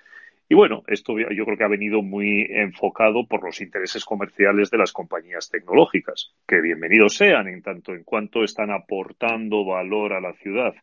y 0.48 0.54
bueno, 0.54 0.84
esto 0.86 1.16
yo 1.18 1.46
creo 1.46 1.58
que 1.58 1.64
ha 1.64 1.68
venido 1.68 2.04
muy 2.04 2.46
enfocado 2.48 3.26
por 3.26 3.44
los 3.44 3.60
intereses 3.60 4.06
comerciales 4.06 4.70
de 4.70 4.78
las 4.78 4.92
compañías 4.92 5.50
tecnológicas, 5.50 6.36
que 6.48 6.62
bienvenidos 6.62 7.16
sean 7.16 7.48
en 7.48 7.64
tanto 7.64 7.94
en 7.96 8.04
cuanto 8.04 8.44
están 8.44 8.70
aportando 8.70 9.66
valor 9.66 10.14
a 10.14 10.22
la 10.22 10.34
ciudad 10.34 10.76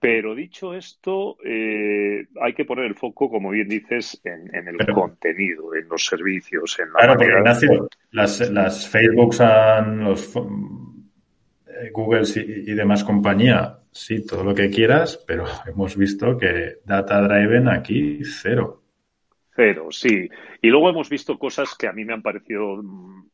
pero 0.00 0.34
dicho 0.34 0.74
esto, 0.74 1.38
eh, 1.44 2.26
hay 2.40 2.54
que 2.54 2.64
poner 2.64 2.84
el 2.84 2.94
foco, 2.94 3.28
como 3.28 3.50
bien 3.50 3.68
dices, 3.68 4.20
en, 4.24 4.68
el 4.68 4.76
contenido, 4.94 5.74
en 5.74 5.88
los 5.88 6.04
servicios, 6.06 6.78
en 6.78 6.92
la 6.92 6.98
Claro, 7.00 7.14
porque 7.16 7.32
Ignacio, 7.32 7.88
las, 8.12 8.50
las 8.50 8.88
Facebooks, 8.88 9.40
los 9.96 10.36
eh, 10.36 11.90
Google 11.92 12.22
y, 12.36 12.74
demás 12.74 13.02
compañía, 13.02 13.78
sí, 13.90 14.24
todo 14.24 14.44
lo 14.44 14.54
que 14.54 14.70
quieras, 14.70 15.22
pero 15.26 15.44
hemos 15.66 15.96
visto 15.96 16.38
que 16.38 16.76
Data 16.84 17.20
Driven 17.22 17.68
aquí 17.68 18.20
cero. 18.22 18.82
Cero, 19.56 19.88
sí. 19.90 20.28
Y 20.62 20.68
luego 20.68 20.90
hemos 20.90 21.08
visto 21.08 21.36
cosas 21.36 21.74
que 21.76 21.88
a 21.88 21.92
mí 21.92 22.04
me 22.04 22.14
han 22.14 22.22
parecido 22.22 22.80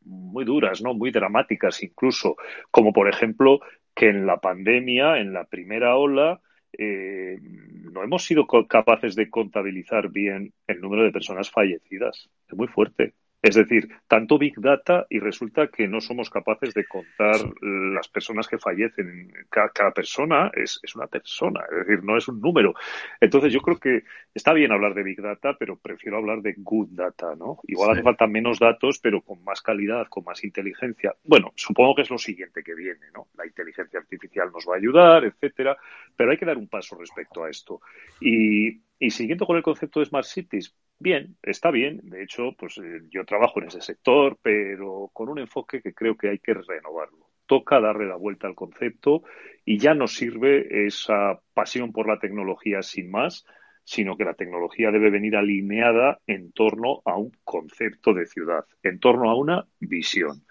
muy 0.03 0.45
duras, 0.45 0.81
¿no? 0.81 0.95
Muy 0.95 1.11
dramáticas 1.11 1.83
incluso, 1.83 2.37
como 2.71 2.91
por 2.91 3.07
ejemplo 3.07 3.59
que 3.93 4.09
en 4.09 4.25
la 4.25 4.37
pandemia, 4.37 5.19
en 5.19 5.31
la 5.31 5.45
primera 5.45 5.95
ola, 5.95 6.41
eh, 6.77 7.39
no 7.41 8.03
hemos 8.03 8.25
sido 8.25 8.45
capaces 8.67 9.15
de 9.15 9.29
contabilizar 9.29 10.09
bien 10.09 10.53
el 10.67 10.81
número 10.81 11.03
de 11.03 11.11
personas 11.11 11.49
fallecidas. 11.49 12.29
Es 12.47 12.55
muy 12.55 12.67
fuerte. 12.67 13.13
Es 13.45 13.53
decir, 13.53 13.87
tanto 14.07 14.39
Big 14.39 14.59
Data 14.59 15.05
y 15.07 15.19
resulta 15.19 15.67
que 15.67 15.87
no 15.87 16.01
somos 16.01 16.31
capaces 16.31 16.73
de 16.73 16.83
contar 16.85 17.35
las 17.61 18.07
personas 18.07 18.47
que 18.47 18.57
fallecen. 18.57 19.31
Cada, 19.51 19.91
persona 19.91 20.49
es, 20.55 20.81
una 20.95 21.05
persona, 21.05 21.61
es 21.69 21.85
decir, 21.85 22.03
no 22.03 22.17
es 22.17 22.27
un 22.27 22.41
número. 22.41 22.73
Entonces 23.21 23.53
yo 23.53 23.59
creo 23.59 23.77
que 23.77 24.03
está 24.33 24.51
bien 24.51 24.71
hablar 24.71 24.95
de 24.95 25.03
Big 25.03 25.21
Data, 25.21 25.55
pero 25.59 25.77
prefiero 25.77 26.17
hablar 26.17 26.41
de 26.41 26.55
Good 26.57 26.87
Data, 26.93 27.35
¿no? 27.35 27.59
Igual 27.67 27.91
hace 27.91 28.01
falta 28.01 28.25
menos 28.25 28.57
datos, 28.57 28.97
pero 28.97 29.21
con 29.21 29.43
más 29.43 29.61
calidad, 29.61 30.07
con 30.09 30.23
más 30.23 30.43
inteligencia. 30.43 31.13
Bueno, 31.23 31.53
supongo 31.55 31.93
que 31.93 32.01
es 32.01 32.09
lo 32.09 32.17
siguiente 32.17 32.63
que 32.63 32.73
viene, 32.73 33.11
¿no? 33.13 33.27
La 33.37 33.45
inteligencia 33.45 33.99
artificial 33.99 34.51
nos 34.51 34.65
va 34.67 34.73
a 34.73 34.77
ayudar, 34.77 35.23
etcétera, 35.23 35.77
pero 36.17 36.31
hay 36.31 36.37
que 36.37 36.47
dar 36.47 36.57
un 36.57 36.67
paso 36.67 36.97
respecto 36.97 37.43
a 37.43 37.49
esto. 37.51 37.79
Y, 38.19 38.81
y 38.97 39.11
siguiendo 39.11 39.45
con 39.45 39.55
el 39.55 39.61
concepto 39.61 39.99
de 39.99 40.07
Smart 40.07 40.25
Cities, 40.25 40.73
Bien, 40.99 41.37
está 41.43 41.71
bien. 41.71 41.99
De 42.03 42.23
hecho, 42.23 42.53
pues 42.57 42.77
eh, 42.77 43.01
yo 43.09 43.25
trabajo 43.25 43.59
en 43.61 43.67
ese 43.67 43.81
sector, 43.81 44.37
pero 44.41 45.09
con 45.13 45.29
un 45.29 45.39
enfoque 45.39 45.81
que 45.81 45.93
creo 45.93 46.15
que 46.17 46.29
hay 46.29 46.39
que 46.39 46.53
renovarlo. 46.53 47.29
Toca 47.45 47.79
darle 47.79 48.07
la 48.07 48.15
vuelta 48.15 48.47
al 48.47 48.55
concepto 48.55 49.23
y 49.65 49.77
ya 49.77 49.93
no 49.93 50.07
sirve 50.07 50.87
esa 50.87 51.39
pasión 51.53 51.91
por 51.91 52.07
la 52.07 52.19
tecnología 52.19 52.81
sin 52.81 53.11
más, 53.11 53.45
sino 53.83 54.17
que 54.17 54.23
la 54.25 54.33
tecnología 54.33 54.89
debe 54.89 55.11
venir 55.11 55.35
alineada 55.35 56.19
en 56.25 56.51
torno 56.53 57.01
a 57.05 57.17
un 57.17 57.31
concepto 57.43 58.13
de 58.13 58.25
ciudad, 58.25 58.65
en 58.81 58.99
torno 58.99 59.29
a 59.29 59.35
una 59.35 59.67
visión. 59.79 60.43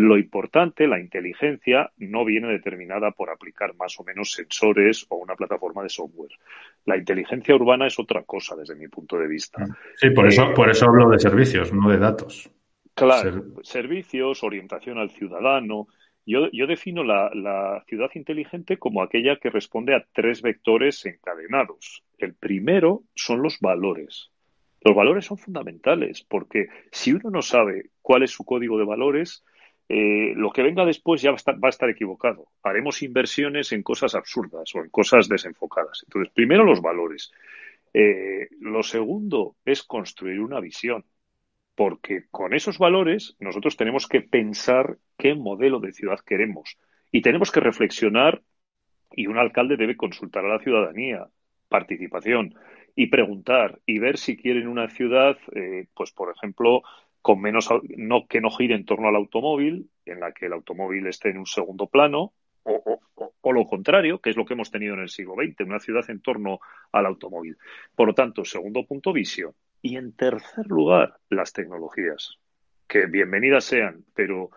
Lo 0.00 0.16
importante, 0.16 0.86
la 0.86 0.98
inteligencia, 0.98 1.90
no 1.98 2.24
viene 2.24 2.48
determinada 2.48 3.10
por 3.10 3.28
aplicar 3.28 3.74
más 3.76 4.00
o 4.00 4.04
menos 4.04 4.32
sensores 4.32 5.04
o 5.10 5.16
una 5.16 5.36
plataforma 5.36 5.82
de 5.82 5.90
software. 5.90 6.32
La 6.86 6.96
inteligencia 6.96 7.54
urbana 7.54 7.86
es 7.86 7.98
otra 7.98 8.22
cosa 8.22 8.56
desde 8.56 8.76
mi 8.76 8.88
punto 8.88 9.18
de 9.18 9.28
vista. 9.28 9.66
Sí, 9.96 10.10
por 10.10 10.26
eso, 10.26 10.44
eh, 10.44 10.54
por 10.54 10.70
eso 10.70 10.86
hablo 10.86 11.10
de 11.10 11.18
servicios, 11.18 11.72
no 11.72 11.90
de 11.90 11.98
datos. 11.98 12.50
Claro, 12.94 13.44
servicios, 13.62 14.42
orientación 14.42 14.98
al 14.98 15.10
ciudadano. 15.10 15.88
Yo, 16.24 16.50
yo 16.52 16.66
defino 16.66 17.04
la, 17.04 17.30
la 17.34 17.84
ciudad 17.86 18.10
inteligente 18.14 18.78
como 18.78 19.02
aquella 19.02 19.36
que 19.36 19.50
responde 19.50 19.94
a 19.94 20.06
tres 20.12 20.42
vectores 20.42 21.04
encadenados. 21.04 22.04
El 22.18 22.34
primero 22.34 23.02
son 23.14 23.42
los 23.42 23.58
valores. 23.60 24.30
Los 24.82 24.96
valores 24.96 25.26
son 25.26 25.36
fundamentales 25.36 26.24
porque 26.26 26.68
si 26.90 27.12
uno 27.12 27.30
no 27.30 27.42
sabe 27.42 27.90
cuál 28.00 28.22
es 28.22 28.30
su 28.30 28.44
código 28.44 28.78
de 28.78 28.84
valores, 28.84 29.44
eh, 29.92 30.34
lo 30.36 30.52
que 30.52 30.62
venga 30.62 30.84
después 30.84 31.20
ya 31.20 31.32
va 31.32 31.36
a, 31.64 31.68
estar, 31.68 31.90
equivocado. 31.90 32.46
Haremos 32.62 33.02
inversiones 33.02 33.72
en 33.72 33.82
cosas 33.82 34.14
absurdas 34.14 34.72
o 34.76 34.84
en 34.84 34.88
cosas 34.88 35.28
desenfocadas. 35.28 36.04
Entonces, 36.06 36.32
primero 36.32 36.62
los 36.62 36.80
valores. 36.80 37.32
Eh, 37.92 38.48
lo 38.60 38.84
segundo 38.84 39.56
es 39.64 39.82
construir 39.82 40.38
una 40.38 40.60
visión, 40.60 41.04
porque 41.74 42.26
con 42.30 42.54
esos 42.54 42.78
valores 42.78 43.34
nosotros 43.40 43.76
tenemos 43.76 44.06
que 44.06 44.20
pensar 44.20 44.96
qué 45.18 45.34
modelo 45.34 45.80
de 45.80 45.92
ciudad 45.92 46.20
queremos 46.24 46.78
y 47.10 47.20
tenemos 47.20 47.50
que 47.50 47.58
reflexionar 47.58 48.42
y 49.10 49.26
un 49.26 49.38
alcalde 49.38 49.76
debe 49.76 49.96
consultar 49.96 50.44
a 50.44 50.54
la 50.54 50.60
ciudadanía, 50.60 51.26
participación 51.68 52.54
y 52.94 53.08
preguntar 53.08 53.80
y 53.86 53.98
ver 53.98 54.18
si 54.18 54.36
quieren 54.36 54.68
una 54.68 54.88
ciudad, 54.88 55.36
eh, 55.52 55.88
pues 55.96 56.12
por 56.12 56.32
ejemplo, 56.32 56.82
con 57.22 57.40
menos 57.40 57.68
no 57.96 58.26
que 58.26 58.40
no 58.40 58.50
gire 58.50 58.74
en 58.74 58.84
torno 58.84 59.08
al 59.08 59.16
automóvil, 59.16 59.90
en 60.06 60.20
la 60.20 60.32
que 60.32 60.46
el 60.46 60.52
automóvil 60.52 61.06
esté 61.06 61.30
en 61.30 61.38
un 61.38 61.46
segundo 61.46 61.86
plano, 61.86 62.32
o, 62.62 63.00
o, 63.40 63.52
lo 63.52 63.66
contrario, 63.66 64.20
que 64.20 64.30
es 64.30 64.36
lo 64.36 64.44
que 64.44 64.54
hemos 64.54 64.70
tenido 64.70 64.94
en 64.94 65.00
el 65.00 65.08
siglo 65.08 65.34
XX, 65.34 65.60
una 65.66 65.80
ciudad 65.80 66.08
en 66.08 66.20
torno 66.20 66.60
al 66.92 67.06
automóvil. 67.06 67.56
Por 67.94 68.08
lo 68.08 68.14
tanto, 68.14 68.44
segundo 68.44 68.84
punto, 68.84 69.12
visión. 69.12 69.52
Y 69.82 69.96
en 69.96 70.12
tercer 70.12 70.66
lugar, 70.66 71.16
las 71.30 71.52
tecnologías, 71.52 72.38
que 72.86 73.06
bienvenidas 73.06 73.64
sean, 73.64 74.04
pero 74.14 74.50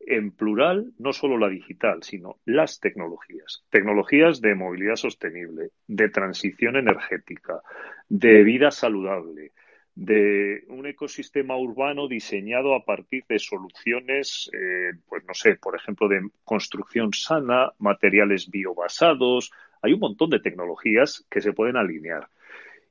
en 0.00 0.32
plural, 0.32 0.92
no 0.98 1.12
solo 1.12 1.38
la 1.38 1.48
digital, 1.48 2.02
sino 2.02 2.38
las 2.44 2.80
tecnologías. 2.80 3.64
Tecnologías 3.70 4.40
de 4.40 4.54
movilidad 4.54 4.96
sostenible, 4.96 5.70
de 5.86 6.08
transición 6.08 6.76
energética, 6.76 7.60
de 8.08 8.42
vida 8.42 8.70
saludable, 8.70 9.52
de 9.94 10.64
un 10.68 10.86
ecosistema 10.86 11.56
urbano 11.56 12.08
diseñado 12.08 12.74
a 12.74 12.84
partir 12.84 13.24
de 13.28 13.38
soluciones, 13.38 14.50
eh, 14.52 14.92
pues 15.08 15.24
no 15.24 15.34
sé, 15.34 15.56
por 15.56 15.76
ejemplo, 15.76 16.08
de 16.08 16.28
construcción 16.44 17.12
sana, 17.12 17.72
materiales 17.78 18.50
biobasados. 18.50 19.52
Hay 19.82 19.92
un 19.92 20.00
montón 20.00 20.30
de 20.30 20.40
tecnologías 20.40 21.24
que 21.30 21.40
se 21.40 21.52
pueden 21.52 21.76
alinear. 21.76 22.28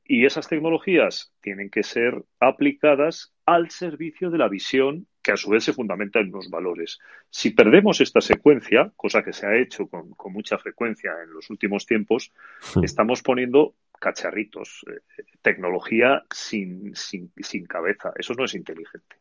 Y 0.06 0.26
esas 0.26 0.48
tecnologías 0.48 1.34
tienen 1.42 1.70
que 1.70 1.84
ser 1.84 2.24
aplicadas 2.39 3.34
al 3.46 3.70
servicio 3.70 4.30
de 4.30 4.38
la 4.38 4.50
visión 4.50 5.08
que 5.22 5.32
a 5.32 5.38
su 5.38 5.50
vez 5.50 5.63
se 5.63 5.74
fundamenta 5.74 6.20
en 6.20 6.32
los 6.32 6.50
valores. 6.50 7.00
Si 7.30 7.52
perdemos 7.52 8.02
esta 8.02 8.20
secuencia, 8.20 8.92
cosa 8.98 9.24
que 9.24 9.32
se 9.32 9.48
ha 9.48 9.58
hecho 9.58 9.88
con, 9.88 10.12
con 10.12 10.34
mucha 10.34 10.58
frecuencia 10.58 11.12
en 11.24 11.34
los 11.34 11.50
últimos 11.50 11.86
tiempos, 11.86 12.34
hmm. 12.76 12.84
estamos 12.84 13.22
poniendo 13.22 13.74
cacharritos, 14.04 14.84
eh, 14.92 15.24
tecnología 15.42 16.24
sin, 16.30 16.94
sin, 16.94 17.32
sin 17.38 17.66
cabeza. 17.66 18.12
Eso 18.18 18.34
no 18.34 18.44
es 18.44 18.54
inteligente. 18.54 19.16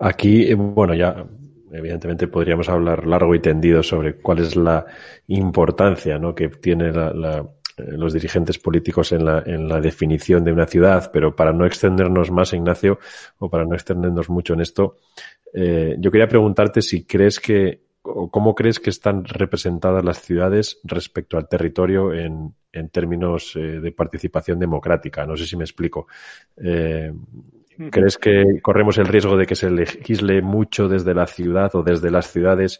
Aquí, 0.00 0.50
eh, 0.50 0.54
bueno, 0.54 0.94
ya 0.94 1.26
evidentemente 1.70 2.28
podríamos 2.28 2.68
hablar 2.70 3.06
largo 3.06 3.34
y 3.34 3.40
tendido 3.40 3.82
sobre 3.82 4.16
cuál 4.16 4.38
es 4.38 4.56
la 4.56 4.86
importancia 5.26 6.18
¿no? 6.18 6.34
que 6.34 6.48
tiene 6.48 6.88
eh, 6.88 7.42
los 7.76 8.12
dirigentes 8.14 8.58
políticos 8.58 9.12
en 9.12 9.24
la, 9.24 9.42
en 9.44 9.68
la 9.68 9.80
definición 9.80 10.44
de 10.44 10.52
una 10.52 10.66
ciudad, 10.66 11.10
pero 11.12 11.36
para 11.36 11.52
no 11.52 11.66
extendernos 11.66 12.30
más, 12.30 12.54
Ignacio, 12.54 12.98
o 13.38 13.50
para 13.50 13.64
no 13.64 13.74
extendernos 13.74 14.30
mucho 14.30 14.54
en 14.54 14.60
esto, 14.62 14.96
eh, 15.52 15.94
yo 15.98 16.10
quería 16.10 16.26
preguntarte 16.26 16.82
si 16.82 17.04
crees 17.04 17.38
que, 17.38 17.83
o 18.04 18.30
cómo 18.30 18.54
crees 18.54 18.78
que 18.78 18.90
están 18.90 19.24
representadas 19.24 20.04
las 20.04 20.20
ciudades 20.22 20.80
respecto 20.84 21.36
al 21.36 21.48
territorio 21.48 22.12
en, 22.12 22.54
en 22.72 22.88
términos 22.90 23.56
eh, 23.56 23.80
de 23.80 23.92
participación 23.92 24.58
democrática. 24.58 25.26
No 25.26 25.36
sé 25.36 25.46
si 25.46 25.56
me 25.56 25.64
explico. 25.64 26.06
¿Crees 27.90 28.18
que 28.18 28.60
corremos 28.62 28.98
el 28.98 29.06
riesgo 29.06 29.36
de 29.36 29.46
que 29.46 29.56
se 29.56 29.68
legisle 29.68 30.42
mucho 30.42 30.86
desde 30.86 31.12
la 31.12 31.26
ciudad 31.26 31.74
o 31.74 31.82
desde 31.82 32.10
las 32.10 32.30
ciudades 32.30 32.78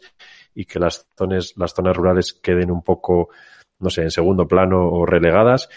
y 0.53 0.63
que 0.65 0.79
las 0.79 1.07
zonas, 1.17 1.53
las 1.57 1.73
zonas 1.73 1.97
rurales 1.97 2.31
queden 2.31 2.71
un 2.71 2.81
poco 2.81 3.29
no 3.79 3.89
sé, 3.89 4.03
en 4.03 4.11
segundo 4.11 4.47
plano 4.47 4.89
o 4.89 5.05
relegadas, 5.05 5.69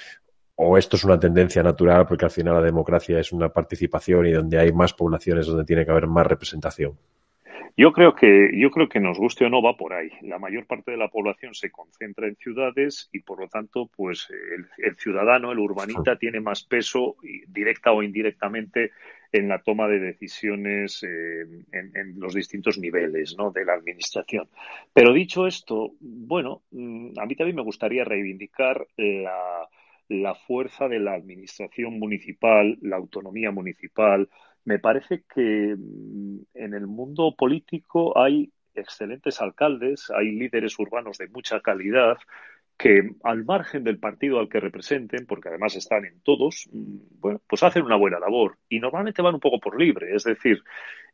o 0.56 0.76
esto 0.76 0.96
es 0.96 1.04
una 1.04 1.18
tendencia 1.18 1.62
natural 1.62 2.06
porque 2.06 2.24
al 2.24 2.30
final 2.30 2.54
la 2.54 2.62
democracia 2.62 3.20
es 3.20 3.32
una 3.32 3.48
participación 3.48 4.26
y 4.26 4.32
donde 4.32 4.58
hay 4.58 4.72
más 4.72 4.92
poblaciones 4.92 5.46
donde 5.46 5.64
tiene 5.64 5.84
que 5.84 5.90
haber 5.90 6.06
más 6.06 6.26
representación. 6.26 6.98
Yo 7.78 7.92
creo 7.92 8.16
que 8.16 8.50
yo 8.54 8.72
creo 8.72 8.88
que 8.88 8.98
nos 8.98 9.18
guste 9.18 9.44
o 9.44 9.50
no 9.50 9.62
va 9.62 9.76
por 9.76 9.92
ahí. 9.92 10.10
La 10.22 10.40
mayor 10.40 10.66
parte 10.66 10.90
de 10.90 10.96
la 10.96 11.06
población 11.06 11.54
se 11.54 11.70
concentra 11.70 12.26
en 12.26 12.34
ciudades 12.34 13.08
y 13.12 13.20
por 13.20 13.38
lo 13.38 13.46
tanto, 13.46 13.88
pues 13.96 14.26
el, 14.78 14.96
ciudadano, 14.96 15.52
el 15.52 15.60
urbanita, 15.60 16.18
tiene 16.18 16.40
más 16.40 16.64
peso 16.64 17.14
directa 17.46 17.92
o 17.92 18.02
indirectamente 18.02 18.90
en 19.30 19.46
la 19.46 19.62
toma 19.62 19.86
de 19.86 20.00
decisiones 20.00 21.04
eh, 21.04 21.46
en, 21.70 22.18
los 22.18 22.34
distintos 22.34 22.78
niveles 22.78 23.36
¿no? 23.38 23.52
de 23.52 23.64
la 23.64 23.74
administración. 23.74 24.48
Pero 24.92 25.12
dicho 25.12 25.46
esto, 25.46 25.92
bueno, 26.00 26.62
mm, 26.72 27.16
a 27.16 27.26
mí 27.26 27.36
también 27.36 27.54
me 27.54 27.62
gustaría 27.62 28.02
reivindicar 28.02 28.88
la, 28.96 29.68
la 30.08 30.34
fuerza 30.34 30.88
de 30.88 30.98
la 30.98 31.14
administración 31.14 31.98
municipal, 32.00 32.76
la 32.80 32.96
autonomía 32.96 33.50
municipal. 33.50 34.28
Me 34.64 34.78
parece 34.78 35.24
que 35.32 35.74
mm, 35.76 36.38
en 36.54 36.74
el 36.74 36.86
mundo 36.86 37.34
político 37.36 38.18
hay 38.18 38.52
excelentes 38.74 39.40
alcaldes, 39.40 40.10
hay 40.10 40.32
líderes 40.32 40.78
urbanos 40.78 41.18
de 41.18 41.28
mucha 41.28 41.60
calidad 41.60 42.18
que 42.76 43.10
al 43.24 43.44
margen 43.44 43.82
del 43.82 43.98
partido 43.98 44.38
al 44.38 44.48
que 44.48 44.60
representen, 44.60 45.26
porque 45.26 45.48
además 45.48 45.74
están 45.74 46.04
en 46.04 46.20
todos, 46.20 46.68
mm, 46.72 47.20
bueno, 47.20 47.42
pues 47.48 47.62
hacen 47.64 47.82
una 47.82 47.96
buena 47.96 48.20
labor 48.20 48.56
y 48.68 48.78
normalmente 48.78 49.20
van 49.20 49.34
un 49.34 49.40
poco 49.40 49.58
por 49.58 49.78
libre, 49.78 50.14
es 50.14 50.22
decir, 50.22 50.62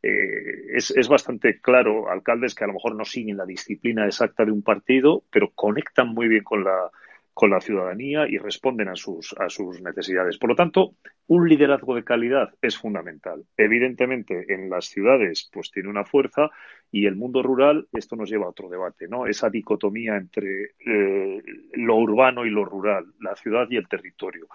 eh, 0.03 0.75
es, 0.75 0.91
es, 0.91 1.07
bastante 1.07 1.59
claro 1.59 2.09
alcaldes 2.11 2.53
que 2.53 2.63
a 2.63 2.67
lo 2.67 2.73
mejor 2.73 2.95
no 2.95 3.03
siguen 3.03 3.37
la 3.37 3.45
disciplina 3.45 4.05
exacta 4.05 4.45
de 4.45 4.51
un 4.51 4.61
partido, 4.61 5.23
pero 5.31 5.51
conectan 5.55 6.09
muy 6.09 6.27
bien 6.27 6.43
con 6.43 6.63
la, 6.63 6.91
con 7.35 7.49
la 7.49 7.59
ciudadanía 7.59 8.27
y 8.29 8.37
responden 8.37 8.87
a 8.87 8.95
sus, 8.95 9.35
a 9.37 9.49
sus 9.49 9.81
necesidades. 9.81 10.37
Por 10.37 10.51
lo 10.51 10.55
tanto, 10.55 10.95
un 11.27 11.49
liderazgo 11.49 11.93
de 11.93 12.05
calidad 12.05 12.53
es 12.61 12.77
fundamental. 12.77 13.43
Evidentemente, 13.57 14.53
en 14.53 14.69
las 14.69 14.85
ciudades, 14.85 15.49
pues 15.51 15.69
tiene 15.69 15.89
una 15.89 16.05
fuerza 16.05 16.49
y 16.89 17.07
el 17.07 17.17
mundo 17.17 17.43
rural, 17.43 17.87
esto 17.91 18.15
nos 18.15 18.29
lleva 18.29 18.45
a 18.45 18.51
otro 18.51 18.69
debate, 18.69 19.09
¿no? 19.09 19.27
Esa 19.27 19.49
dicotomía 19.49 20.15
entre 20.15 20.75
eh, 20.79 21.43
lo 21.73 21.97
urbano 21.97 22.45
y 22.45 22.51
lo 22.51 22.63
rural, 22.63 23.05
la 23.19 23.35
ciudad 23.35 23.67
y 23.69 23.75
el 23.75 23.89
territorio. 23.89 24.47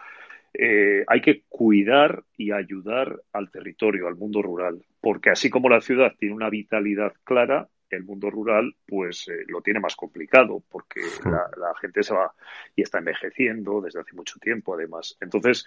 Eh, 0.54 1.04
hay 1.06 1.20
que 1.20 1.42
cuidar 1.50 2.24
y 2.38 2.50
ayudar 2.50 3.20
al 3.34 3.50
territorio, 3.50 4.08
al 4.08 4.16
mundo 4.16 4.40
rural, 4.40 4.82
porque 5.02 5.28
así 5.28 5.50
como 5.50 5.68
la 5.68 5.82
ciudad 5.82 6.14
tiene 6.18 6.34
una 6.34 6.48
vitalidad 6.48 7.12
clara, 7.24 7.68
el 7.96 8.04
mundo 8.04 8.30
rural 8.30 8.74
pues 8.86 9.28
eh, 9.28 9.44
lo 9.48 9.60
tiene 9.60 9.80
más 9.80 9.96
complicado 9.96 10.62
porque 10.68 11.00
la, 11.24 11.74
gente 11.80 12.02
se 12.02 12.14
va 12.14 12.32
y 12.76 12.82
está 12.82 12.98
envejeciendo 12.98 13.80
desde 13.80 14.00
hace 14.00 14.14
mucho 14.14 14.38
tiempo 14.38 14.74
además. 14.74 15.16
Entonces, 15.20 15.66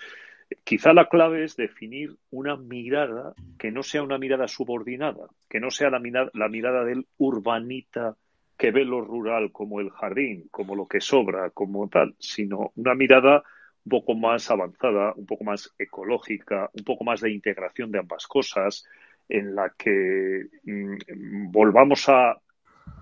quizá 0.63 0.93
la 0.93 1.09
clave 1.09 1.43
es 1.43 1.55
definir 1.55 2.15
una 2.31 2.55
mirada 2.55 3.33
que 3.57 3.71
no 3.71 3.83
sea 3.83 4.03
una 4.03 4.17
mirada 4.17 4.47
subordinada, 4.47 5.27
que 5.49 5.59
no 5.59 5.71
sea 5.71 5.89
la 5.89 5.99
mirada, 5.99 6.29
la 6.33 6.49
mirada 6.49 6.83
del 6.83 7.07
urbanita 7.17 8.15
que 8.57 8.71
ve 8.71 8.85
lo 8.85 9.01
rural 9.01 9.51
como 9.51 9.79
el 9.79 9.89
jardín, 9.89 10.47
como 10.51 10.75
lo 10.75 10.87
que 10.87 11.01
sobra, 11.01 11.49
como 11.49 11.89
tal, 11.89 12.15
sino 12.19 12.71
una 12.75 12.95
mirada 12.95 13.43
un 13.85 13.89
poco 13.89 14.15
más 14.15 14.49
avanzada, 14.49 15.13
un 15.15 15.25
poco 15.25 15.43
más 15.43 15.73
ecológica, 15.77 16.69
un 16.73 16.83
poco 16.83 17.03
más 17.03 17.21
de 17.21 17.31
integración 17.31 17.91
de 17.91 17.99
ambas 17.99 18.27
cosas, 18.27 18.85
en 19.29 19.55
la 19.55 19.73
que 19.77 20.47
mm, 20.63 21.51
volvamos 21.51 22.07
a 22.09 22.37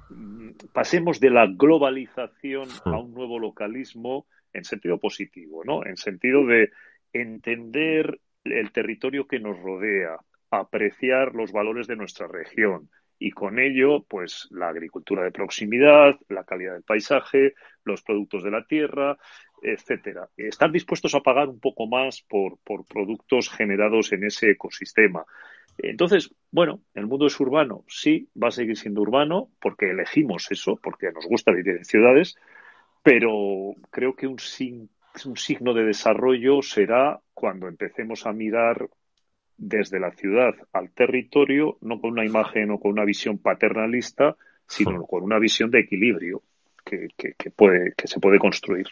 mm, 0.10 0.52
pasemos 0.74 1.20
de 1.20 1.30
la 1.30 1.48
globalización 1.48 2.70
a 2.86 2.98
un 2.98 3.14
nuevo 3.14 3.40
localismo 3.40 4.28
en 4.54 4.64
sentido 4.64 4.98
positivo, 5.00 5.64
¿no? 5.64 5.86
En 5.86 5.98
sentido 5.98 6.46
de 6.46 6.72
entender 7.14 8.20
el 8.44 8.72
territorio 8.72 9.28
que 9.28 9.40
nos 9.40 9.60
rodea, 9.60 10.18
apreciar 10.50 11.34
los 11.36 11.52
valores 11.52 11.88
de 11.88 11.96
nuestra 11.96 12.28
región 12.28 12.90
y 13.22 13.32
con 13.32 13.60
ello, 13.60 14.04
pues 14.10 14.48
la 14.50 14.70
agricultura 14.70 15.24
de 15.24 15.32
proximidad, 15.32 16.16
la 16.28 16.44
calidad 16.44 16.74
del 16.74 16.82
paisaje, 16.82 17.54
los 17.84 18.02
productos 18.02 18.44
de 18.44 18.50
la 18.50 18.66
tierra, 18.66 19.16
etcétera. 19.62 20.28
Estar 20.36 20.72
dispuestos 20.72 21.14
a 21.14 21.20
pagar 21.20 21.48
un 21.48 21.60
poco 21.60 21.86
más 21.86 22.24
por, 22.28 22.58
por 22.64 22.84
productos 22.88 23.48
generados 23.48 24.12
en 24.12 24.24
ese 24.24 24.50
ecosistema. 24.50 25.24
Entonces, 25.84 26.34
bueno, 26.52 26.82
el 26.94 27.08
mundo 27.08 27.28
es 27.28 27.40
urbano, 27.40 27.84
sí, 27.88 28.30
va 28.42 28.50
a 28.50 28.52
seguir 28.52 28.78
siendo 28.78 29.02
urbano 29.02 29.50
porque 29.60 29.90
elegimos 29.90 30.52
eso, 30.52 30.80
porque 30.82 31.12
nos 31.12 31.26
gusta 31.26 31.52
vivir 31.52 31.78
en 31.78 31.86
ciudades, 31.86 32.36
pero 33.04 33.74
creo 33.90 34.16
que 34.16 34.28
un, 34.28 34.38
un 35.26 35.38
signo 35.38 35.74
de 35.74 35.86
desarrollo 35.86 36.62
será 36.62 37.20
cuando 37.34 37.68
empecemos 37.68 38.26
a 38.28 38.32
mirar 38.32 38.90
desde 39.58 40.00
la 40.00 40.12
ciudad 40.12 40.54
al 40.74 40.92
territorio, 40.92 41.78
no 41.82 42.00
con 42.00 42.12
una 42.12 42.26
imagen 42.26 42.72
o 42.72 42.80
con 42.80 42.92
una 42.92 43.06
visión 43.06 43.38
paternalista, 43.40 44.36
sino 44.68 45.06
con 45.06 45.24
una 45.24 45.40
visión 45.40 45.70
de 45.70 45.80
equilibrio 45.80 46.42
que, 46.84 47.08
puede, 47.56 47.94
que 47.96 48.08
se 48.08 48.20
puede 48.20 48.40
construir. 48.40 48.88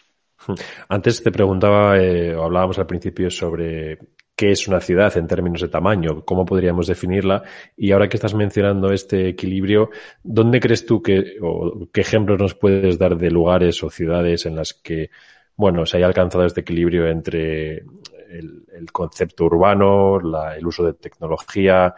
Antes 0.88 1.22
te 1.22 1.30
preguntaba, 1.30 1.98
eh, 1.98 2.34
o 2.34 2.44
hablábamos 2.44 2.78
al 2.78 2.86
principio 2.86 3.30
sobre 3.30 3.98
qué 4.40 4.52
es 4.52 4.66
una 4.68 4.80
ciudad 4.80 5.14
en 5.18 5.26
términos 5.26 5.60
de 5.60 5.68
tamaño, 5.68 6.24
cómo 6.24 6.46
podríamos 6.46 6.86
definirla. 6.86 7.42
Y 7.76 7.92
ahora 7.92 8.08
que 8.08 8.16
estás 8.16 8.32
mencionando 8.32 8.90
este 8.90 9.28
equilibrio, 9.28 9.90
¿dónde 10.22 10.60
crees 10.60 10.86
tú 10.86 11.02
que, 11.02 11.36
o 11.42 11.86
qué 11.92 12.00
ejemplos 12.00 12.40
nos 12.40 12.54
puedes 12.54 12.98
dar 12.98 13.18
de 13.18 13.30
lugares 13.30 13.84
o 13.84 13.90
ciudades 13.90 14.46
en 14.46 14.56
las 14.56 14.72
que, 14.72 15.10
bueno, 15.56 15.84
se 15.84 15.98
haya 15.98 16.06
alcanzado 16.06 16.46
este 16.46 16.62
equilibrio 16.62 17.06
entre 17.06 17.84
el, 18.30 18.90
concepto 18.90 19.44
urbano, 19.44 20.18
el 20.56 20.66
uso 20.66 20.86
de 20.86 20.94
tecnología, 20.94 21.94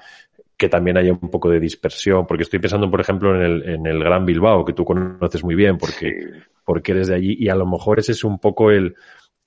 que 0.57 0.69
también 0.69 0.97
haya 0.97 1.13
un 1.13 1.31
poco 1.31 1.49
de 1.49 1.61
dispersión, 1.61 2.27
porque 2.27 2.43
estoy 2.43 2.59
pensando, 2.59 2.91
por 2.91 3.01
ejemplo, 3.01 3.37
en 3.37 3.43
el, 3.43 3.69
en 3.69 3.87
el 3.87 4.03
Gran 4.03 4.27
Bilbao, 4.27 4.65
que 4.65 4.73
tú 4.73 4.85
conoces 4.85 5.45
muy 5.45 5.55
bien, 5.55 5.79
porque, 5.79 6.29
porque 6.65 6.91
eres 6.91 7.07
de 7.07 7.15
allí, 7.15 7.37
y 7.39 7.51
a 7.51 7.55
lo 7.55 7.67
mejor 7.67 8.01
ese 8.01 8.11
es 8.11 8.25
un 8.25 8.41
poco 8.41 8.73
el, 8.73 8.97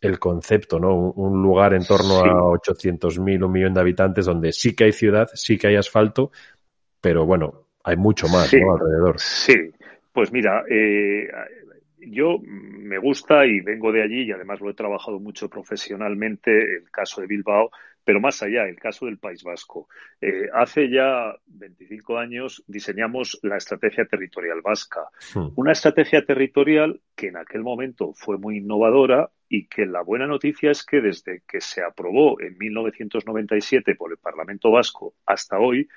el 0.02 0.20
concepto, 0.20 0.80
¿no? 0.80 0.96
Un, 0.96 1.42
lugar 1.42 1.74
en 1.74 1.86
torno 1.86 2.20
a 2.20 2.58
800.000, 2.58 3.44
un 3.44 3.52
millón 3.52 3.74
de 3.74 3.80
habitantes, 3.80 4.26
donde 4.26 4.52
sí 4.52 4.76
que 4.76 4.86
hay 4.86 4.92
ciudad, 4.92 5.28
sí 5.34 5.58
que 5.58 5.68
hay 5.68 5.76
asfalto, 5.76 6.32
pero 7.02 7.26
bueno, 7.26 7.68
hay 7.84 7.98
mucho 7.98 8.28
más 8.28 8.54
¿no? 8.54 8.74
alrededor. 8.74 9.20
Sí, 9.20 9.56
pues 10.12 10.32
mira, 10.32 10.64
eh, 10.70 11.28
yo 12.00 12.40
me 12.40 12.98
gusta 12.98 13.46
y 13.46 13.62
vengo 13.62 13.92
de 13.92 14.04
allí 14.04 14.24
y 14.24 14.32
además 14.32 14.62
lo 14.62 14.70
he 14.70 14.74
trabajado 14.74 15.20
mucho 15.20 15.50
profesionalmente, 15.50 16.78
el 16.78 16.90
caso 16.92 17.22
de 17.22 17.28
Bilbao, 17.28 17.72
pero 18.04 18.20
más 18.20 18.42
allá, 18.44 18.68
el 18.68 18.78
caso 18.78 19.08
del 19.08 19.18
País 19.18 19.44
Vasco. 19.44 19.88
Eh, 20.22 20.48
hace 20.54 20.90
ya 20.90 21.36
25 21.48 22.18
años 22.18 22.64
diseñamos 22.68 23.40
la 23.42 23.58
estrategia 23.58 24.06
territorial 24.06 24.62
vasca, 24.62 25.02
hmm. 25.34 25.48
una 25.56 25.72
estrategia 25.72 26.24
territorial 26.24 27.02
que 27.16 27.28
en 27.28 27.38
aquel 27.38 27.64
momento 27.64 28.14
fue 28.14 28.38
muy 28.38 28.58
innovadora 28.58 29.32
y 29.48 29.68
que 29.68 29.86
la 29.86 30.02
buena 30.02 30.28
noticia 30.28 30.72
es 30.72 30.84
que 30.84 31.02
desde 31.02 31.42
que 31.48 31.62
se 31.62 31.84
aprobó 31.84 32.40
en 32.42 32.58
1997 32.58 33.96
por 33.96 34.12
el 34.12 34.18
Parlamento 34.18 34.72
Vasco 34.72 35.16
hasta 35.26 35.60
hoy, 35.60 35.88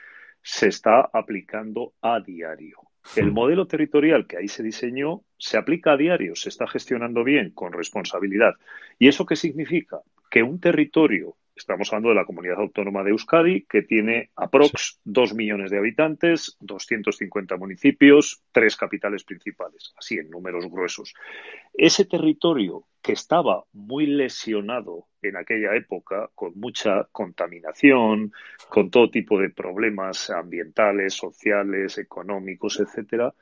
se 0.42 0.68
está 0.68 1.08
aplicando 1.12 1.94
a 2.00 2.20
diario. 2.20 2.78
El 3.16 3.32
modelo 3.32 3.66
territorial 3.66 4.26
que 4.26 4.36
ahí 4.36 4.48
se 4.48 4.62
diseñó 4.62 5.22
se 5.38 5.56
aplica 5.56 5.92
a 5.92 5.96
diario, 5.96 6.34
se 6.34 6.50
está 6.50 6.66
gestionando 6.66 7.24
bien, 7.24 7.52
con 7.52 7.72
responsabilidad. 7.72 8.54
¿Y 8.98 9.08
eso 9.08 9.24
qué 9.24 9.36
significa? 9.36 10.00
Que 10.30 10.42
un 10.42 10.60
territorio 10.60 11.36
Estamos 11.58 11.92
hablando 11.92 12.10
de 12.10 12.14
la 12.14 12.24
comunidad 12.24 12.60
autónoma 12.60 13.02
de 13.02 13.10
Euskadi, 13.10 13.62
que 13.62 13.82
tiene 13.82 14.30
aprox 14.36 15.00
dos 15.04 15.34
millones 15.34 15.72
de 15.72 15.78
habitantes, 15.78 16.56
250 16.60 17.56
municipios, 17.56 18.42
tres 18.52 18.76
capitales 18.76 19.24
principales, 19.24 19.92
así 19.98 20.18
en 20.18 20.30
números 20.30 20.70
gruesos. 20.70 21.14
Ese 21.74 22.04
territorio 22.04 22.84
que 23.02 23.12
estaba 23.12 23.64
muy 23.72 24.06
lesionado 24.06 25.06
en 25.20 25.36
aquella 25.36 25.74
época, 25.74 26.30
con 26.36 26.52
mucha 26.54 27.08
contaminación, 27.10 28.32
con 28.68 28.90
todo 28.90 29.10
tipo 29.10 29.40
de 29.40 29.50
problemas 29.50 30.30
ambientales, 30.30 31.14
sociales, 31.14 31.98
económicos, 31.98 32.78
etcétera, 32.78 33.34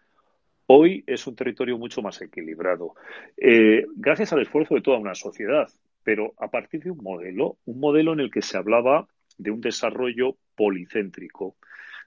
hoy 0.69 1.05
es 1.07 1.27
un 1.27 1.37
territorio 1.37 1.77
mucho 1.77 2.01
más 2.01 2.23
equilibrado. 2.23 2.95
Eh, 3.37 3.85
gracias 3.95 4.33
al 4.33 4.41
esfuerzo 4.41 4.75
de 4.75 4.81
toda 4.81 4.99
una 4.99 5.15
sociedad, 5.15 5.69
pero 6.07 6.35
a 6.39 6.49
partir 6.53 6.85
de 6.85 6.93
un 6.93 7.03
modelo, 7.03 7.59
un 7.65 7.81
modelo 7.81 8.13
en 8.13 8.21
el 8.21 8.31
que 8.31 8.41
se 8.41 8.57
hablaba 8.57 9.09
de 9.39 9.51
un 9.51 9.61
desarrollo 9.61 10.37
policéntrico. 10.55 11.57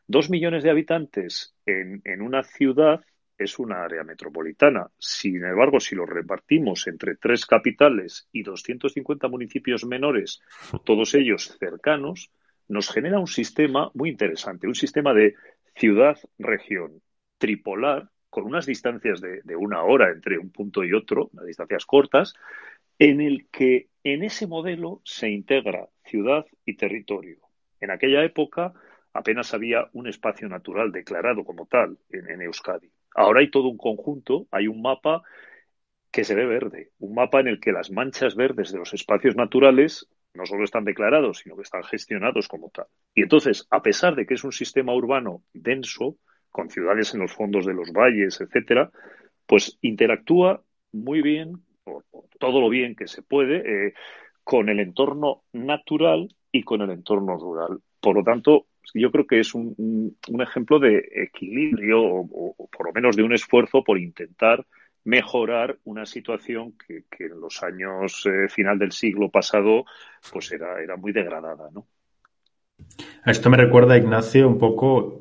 Dos 0.08 0.30
millones 0.30 0.64
de 0.64 0.70
habitantes 0.70 1.54
en, 1.66 2.22
una 2.22 2.44
ciudad 2.44 3.02
es 3.38 3.60
una 3.60 3.84
área 3.84 4.06
metropolitana. 4.06 4.88
Sin 4.98 5.44
embargo, 5.44 5.82
si 5.82 5.96
lo 5.96 6.06
repartimos 6.06 6.88
entre 6.88 7.18
tres 7.18 7.46
capitales 7.46 8.30
y 8.32 8.44
250 8.44 9.28
municipios 9.28 9.86
menores, 9.86 10.40
todos 10.86 11.14
ellos 11.14 11.58
cercanos, 11.60 12.32
nos 12.70 12.90
genera 12.90 13.20
un 13.20 13.28
sistema 13.28 13.92
muy 13.96 14.12
interesante, 14.12 14.66
un 14.66 14.76
sistema 14.76 15.14
de 15.14 15.36
ciudad-región 15.76 17.02
tripolar, 17.38 18.10
con 18.30 18.46
unas 18.46 18.66
distancias 18.66 19.20
de, 19.20 19.42
de, 19.44 19.56
una 19.58 19.82
hora 19.84 20.12
entre 20.12 20.38
un 20.38 20.52
punto 20.52 20.84
y 20.84 20.94
otro, 20.94 21.32
unas 21.34 21.48
distancias 21.48 21.86
cortas, 21.86 22.36
en 23.00 23.22
el 23.22 23.48
que 23.50 23.89
en 24.04 24.24
ese 24.24 24.48
modelo 24.48 25.02
se 25.04 25.30
integra 25.30 25.88
ciudad 26.06 26.46
y 26.66 26.76
territorio. 26.76 27.38
En 27.80 27.92
aquella 27.92 28.24
época 28.24 28.74
apenas 29.14 29.54
había 29.54 29.90
un 29.94 30.08
espacio 30.08 30.48
natural 30.48 30.92
declarado 30.92 31.44
como 31.44 31.66
tal 31.66 31.98
en, 32.10 32.42
Euskadi. 32.42 32.92
Ahora 33.16 33.42
hay 33.42 33.50
todo 33.50 33.68
un 33.68 33.78
conjunto, 33.78 34.48
hay 34.52 34.68
un 34.68 34.82
mapa 34.82 35.24
que 36.12 36.24
se 36.24 36.36
ve 36.36 36.46
verde, 36.46 36.92
un 37.00 37.16
mapa 37.16 37.40
en 37.40 37.48
el 37.48 37.60
que 37.60 37.72
las 37.72 37.92
manchas 37.92 38.36
verdes 38.36 38.72
de 38.72 38.80
los 38.80 38.94
espacios 38.94 39.36
naturales 39.36 40.08
no 40.34 40.46
solo 40.46 40.64
están 40.64 40.86
declarados, 40.86 41.40
sino 41.40 41.56
que 41.56 41.64
están 41.64 41.84
gestionados 41.84 42.48
como 42.48 42.70
tal. 42.70 42.86
Y 43.14 43.24
entonces, 43.24 43.68
a 43.72 43.82
pesar 43.82 44.16
de 44.16 44.26
que 44.26 44.36
es 44.36 44.44
un 44.44 44.52
sistema 44.52 44.94
urbano 44.94 45.44
denso, 45.54 46.18
con 46.50 46.70
ciudades 46.70 47.14
en 47.14 47.22
los 47.22 47.34
fondos 47.34 47.66
de 47.66 47.74
los 47.74 47.92
valles, 47.92 48.42
etcétera, 48.42 48.92
pues 49.46 49.78
interactúa 49.82 50.64
muy 50.92 51.22
bien 51.22 51.64
todo 52.40 52.62
lo 52.62 52.70
bien 52.70 52.96
que 52.96 53.08
se 53.08 53.22
puede 53.22 53.88
eh, 53.88 53.94
con 54.44 54.70
el 54.70 54.80
entorno 54.80 55.44
natural 55.54 56.34
y 56.52 56.64
con 56.64 56.82
el 56.82 56.92
entorno 56.92 57.38
rural. 57.38 57.80
Por 58.00 58.16
lo 58.16 58.24
tanto, 58.24 58.68
yo 58.94 59.12
creo 59.12 59.28
que 59.28 59.40
es 59.40 59.54
un, 59.54 60.18
ejemplo 60.40 60.80
de 60.80 61.08
equilibrio 61.16 62.02
o, 62.02 62.70
por 62.72 62.88
lo 62.88 62.94
menos 62.94 63.16
de 63.16 63.24
un 63.24 63.34
esfuerzo 63.34 63.84
por 63.84 64.00
intentar 64.00 64.66
mejorar 65.04 65.78
una 65.86 66.06
situación 66.06 66.74
que, 66.88 67.04
en 67.20 67.40
los 67.40 67.64
años 67.64 68.26
eh, 68.26 68.50
final 68.50 68.78
del 68.80 68.92
siglo 68.92 69.30
pasado 69.30 69.86
pues 70.32 70.52
era, 70.52 70.82
era 70.82 70.98
muy 70.98 71.12
degradada. 71.12 71.70
Esto 73.26 73.50
me 73.50 73.58
recuerda, 73.58 73.98
Ignacio, 73.98 74.48
un 74.48 74.58
poco 74.58 75.19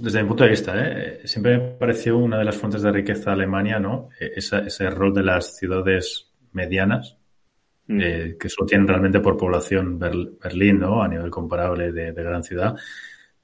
desde 0.00 0.22
mi 0.22 0.28
punto 0.28 0.44
de 0.44 0.50
vista, 0.50 0.72
¿eh? 0.76 1.20
siempre 1.24 1.58
me 1.58 1.68
pareció 1.72 2.16
una 2.16 2.38
de 2.38 2.44
las 2.44 2.56
fuentes 2.56 2.80
de 2.80 2.90
riqueza 2.90 3.30
de 3.30 3.32
Alemania, 3.32 3.78
¿no? 3.78 4.08
E, 4.18 4.32
ese 4.36 4.90
rol 4.90 5.12
de 5.12 5.22
las 5.22 5.56
ciudades 5.58 6.32
medianas, 6.52 7.18
mm. 7.86 8.00
eh, 8.00 8.36
que 8.40 8.48
solo 8.48 8.66
tienen 8.66 8.88
realmente 8.88 9.20
por 9.20 9.36
población 9.36 9.98
Berlín, 9.98 10.80
¿no? 10.80 11.02
A 11.02 11.08
nivel 11.08 11.30
comparable 11.30 11.92
de, 11.92 12.12
gran 12.12 12.42
ciudad. 12.42 12.74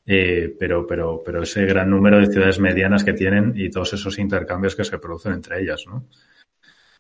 Eh, 0.06 0.56
pero, 0.58 0.86
pero, 0.86 1.20
pero 1.22 1.42
ese 1.42 1.66
gran 1.66 1.90
número 1.90 2.18
de 2.18 2.26
ciudades 2.26 2.60
medianas 2.60 3.04
que 3.04 3.12
tienen 3.12 3.52
y 3.54 3.68
todos 3.68 3.92
esos 3.92 4.18
intercambios 4.18 4.74
que 4.74 4.84
se 4.84 4.98
producen 4.98 5.32
entre 5.32 5.60
ellas, 5.60 5.84
¿no? 5.86 6.06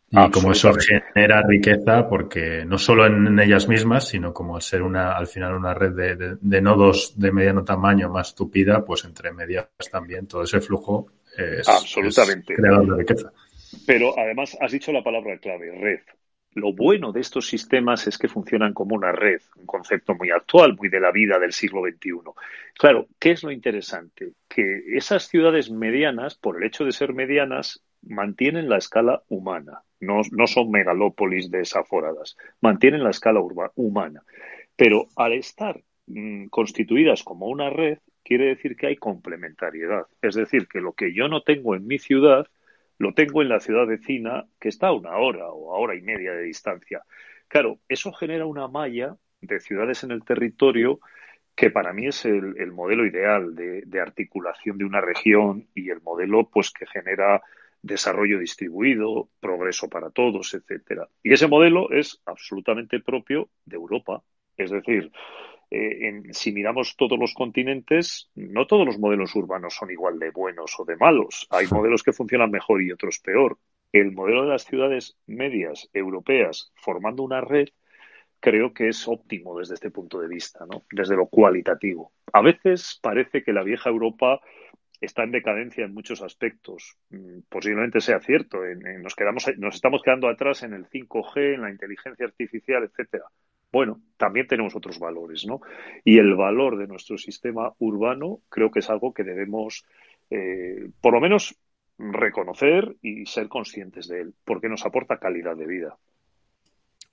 Y 0.08 0.30
como 0.30 0.52
eso 0.52 0.72
genera 0.74 1.42
riqueza, 1.42 2.08
porque 2.08 2.64
no 2.64 2.78
solo 2.78 3.06
en, 3.06 3.38
ellas 3.40 3.68
mismas, 3.68 4.06
sino 4.06 4.32
como 4.32 4.54
al 4.54 4.62
ser 4.62 4.82
una, 4.82 5.12
al 5.12 5.26
final 5.26 5.54
una 5.54 5.74
red 5.74 6.38
de, 6.40 6.60
nodos 6.60 7.18
de 7.18 7.32
mediano 7.32 7.64
tamaño 7.64 8.08
más 8.08 8.34
tupida, 8.34 8.84
pues 8.84 9.04
entre 9.04 9.32
medias 9.32 9.68
también 9.90 10.28
todo 10.28 10.44
ese 10.44 10.60
flujo 10.60 11.08
es, 11.36 11.68
Absolutamente. 11.68 12.54
creador 12.54 12.86
de 12.86 12.96
riqueza. 12.98 13.32
Pero 13.84 14.16
además 14.16 14.56
has 14.60 14.70
dicho 14.70 14.92
la 14.92 15.02
palabra 15.02 15.38
clave, 15.38 15.72
red. 15.72 16.00
Lo 16.54 16.72
bueno 16.72 17.12
de 17.12 17.20
estos 17.20 17.48
sistemas 17.48 18.06
es 18.06 18.16
que 18.16 18.28
funcionan 18.28 18.72
como 18.72 18.94
una 18.94 19.12
red, 19.12 19.42
un 19.56 19.66
concepto 19.66 20.14
muy 20.14 20.30
actual, 20.30 20.74
muy 20.74 20.88
de 20.88 21.00
la 21.00 21.10
vida 21.10 21.38
del 21.38 21.52
siglo 21.52 21.82
XXI. 21.82 22.12
Claro, 22.72 23.08
¿qué 23.18 23.32
es 23.32 23.42
lo 23.42 23.50
interesante? 23.50 24.32
Que 24.48 24.84
esas 24.96 25.28
ciudades 25.28 25.70
medianas, 25.70 26.36
por 26.36 26.56
el 26.56 26.66
hecho 26.66 26.84
de 26.86 26.92
ser 26.92 27.12
medianas, 27.12 27.82
mantienen 28.06 28.68
la 28.68 28.78
escala 28.78 29.22
humana 29.28 29.82
no, 30.00 30.22
no 30.30 30.46
son 30.46 30.70
megalópolis 30.70 31.50
desaforadas, 31.50 32.36
mantienen 32.60 33.04
la 33.04 33.10
escala 33.10 33.40
humana. 33.74 34.22
Pero 34.76 35.08
al 35.16 35.32
estar 35.32 35.80
mm, 36.06 36.46
constituidas 36.46 37.22
como 37.22 37.46
una 37.46 37.70
red, 37.70 37.98
quiere 38.22 38.46
decir 38.46 38.76
que 38.76 38.88
hay 38.88 38.96
complementariedad. 38.96 40.06
Es 40.20 40.34
decir, 40.34 40.68
que 40.68 40.80
lo 40.80 40.92
que 40.92 41.14
yo 41.14 41.28
no 41.28 41.42
tengo 41.42 41.74
en 41.74 41.86
mi 41.86 41.98
ciudad, 41.98 42.46
lo 42.98 43.14
tengo 43.14 43.42
en 43.42 43.48
la 43.48 43.60
ciudad 43.60 43.86
vecina, 43.86 44.46
que 44.60 44.68
está 44.68 44.88
a 44.88 44.92
una 44.92 45.16
hora 45.16 45.48
o 45.48 45.74
a 45.74 45.78
hora 45.78 45.94
y 45.94 46.02
media 46.02 46.32
de 46.32 46.42
distancia. 46.42 47.02
Claro, 47.48 47.78
eso 47.88 48.12
genera 48.12 48.46
una 48.46 48.68
malla 48.68 49.16
de 49.40 49.60
ciudades 49.60 50.02
en 50.04 50.10
el 50.10 50.24
territorio 50.24 51.00
que 51.54 51.70
para 51.70 51.94
mí 51.94 52.06
es 52.06 52.26
el, 52.26 52.70
modelo 52.72 53.06
ideal 53.06 53.54
de, 53.54 53.82
de, 53.86 54.00
articulación 54.00 54.76
de 54.76 54.84
una 54.84 55.00
región 55.00 55.68
y 55.74 55.88
el 55.88 56.02
modelo 56.02 56.50
pues 56.50 56.70
que 56.70 56.84
genera 56.86 57.42
desarrollo 57.86 58.38
distribuido, 58.38 59.28
progreso 59.40 59.88
para 59.88 60.10
todos, 60.10 60.54
etcétera. 60.54 61.08
Y 61.22 61.32
ese 61.32 61.46
modelo 61.46 61.90
es 61.90 62.20
absolutamente 62.26 63.00
propio 63.00 63.48
de 63.64 63.76
Europa. 63.76 64.22
Es 64.56 64.70
decir, 64.70 65.12
eh, 65.70 66.22
si 66.30 66.52
miramos 66.52 66.96
todos 66.96 67.18
los 67.18 67.34
continentes, 67.34 68.30
no 68.34 68.66
todos 68.66 68.86
los 68.86 68.98
modelos 68.98 69.34
urbanos 69.34 69.74
son 69.74 69.90
igual 69.90 70.18
de 70.18 70.30
buenos 70.30 70.74
o 70.78 70.84
de 70.84 70.96
malos. 70.96 71.46
Hay 71.50 71.66
modelos 71.66 72.02
que 72.02 72.12
funcionan 72.12 72.50
mejor 72.50 72.82
y 72.82 72.92
otros 72.92 73.18
peor. 73.18 73.58
El 73.92 74.12
modelo 74.12 74.42
de 74.42 74.50
las 74.50 74.64
ciudades 74.64 75.16
medias 75.26 75.88
europeas 75.92 76.72
formando 76.74 77.22
una 77.22 77.40
red 77.40 77.68
creo 78.40 78.72
que 78.72 78.88
es 78.88 79.08
óptimo 79.08 79.58
desde 79.58 79.74
este 79.74 79.90
punto 79.90 80.20
de 80.20 80.28
vista, 80.28 80.66
¿no? 80.66 80.84
desde 80.92 81.16
lo 81.16 81.26
cualitativo. 81.26 82.12
A 82.32 82.42
veces 82.42 82.98
parece 83.02 83.42
que 83.42 83.52
la 83.52 83.62
vieja 83.62 83.90
Europa 83.90 84.40
está 85.00 85.24
en 85.24 85.32
decadencia 85.32 85.84
en 85.84 85.94
muchos 85.94 86.22
aspectos. 86.22 86.96
Mm, 87.10 87.40
posiblemente 87.48 88.00
sea 88.00 88.20
cierto. 88.20 88.58
nos, 89.00 89.14
quedamos, 89.14 89.46
nos 89.58 89.74
estamos 89.74 90.02
quedando 90.02 90.28
atrás 90.28 90.62
en 90.62 90.74
el 90.74 90.86
5G, 90.86 91.54
en 91.54 91.62
la 91.62 91.70
inteligencia 91.70 92.26
artificial, 92.26 92.84
etcétera. 92.84 93.24
Bueno, 93.72 94.00
también 94.16 94.46
tenemos 94.46 94.74
otros 94.74 94.98
valores, 94.98 95.44
¿no? 95.46 95.60
Y 96.04 96.18
el 96.18 96.34
valor 96.34 96.78
de 96.78 96.86
nuestro 96.86 97.18
sistema 97.18 97.72
urbano 97.78 98.40
creo 98.48 98.70
que 98.70 98.78
es 98.78 98.88
algo 98.88 99.12
que 99.12 99.24
debemos, 99.24 99.84
eh, 100.30 100.88
por 101.00 101.12
lo 101.12 101.20
menos, 101.20 101.56
reconocer 101.98 102.96
y 103.02 103.26
ser 103.26 103.48
conscientes 103.48 104.08
de 104.08 104.20
él, 104.20 104.34
porque 104.44 104.68
nos 104.68 104.84
aporta 104.86 105.18
calidad 105.18 105.56
de 105.56 105.66
vida. 105.66 105.96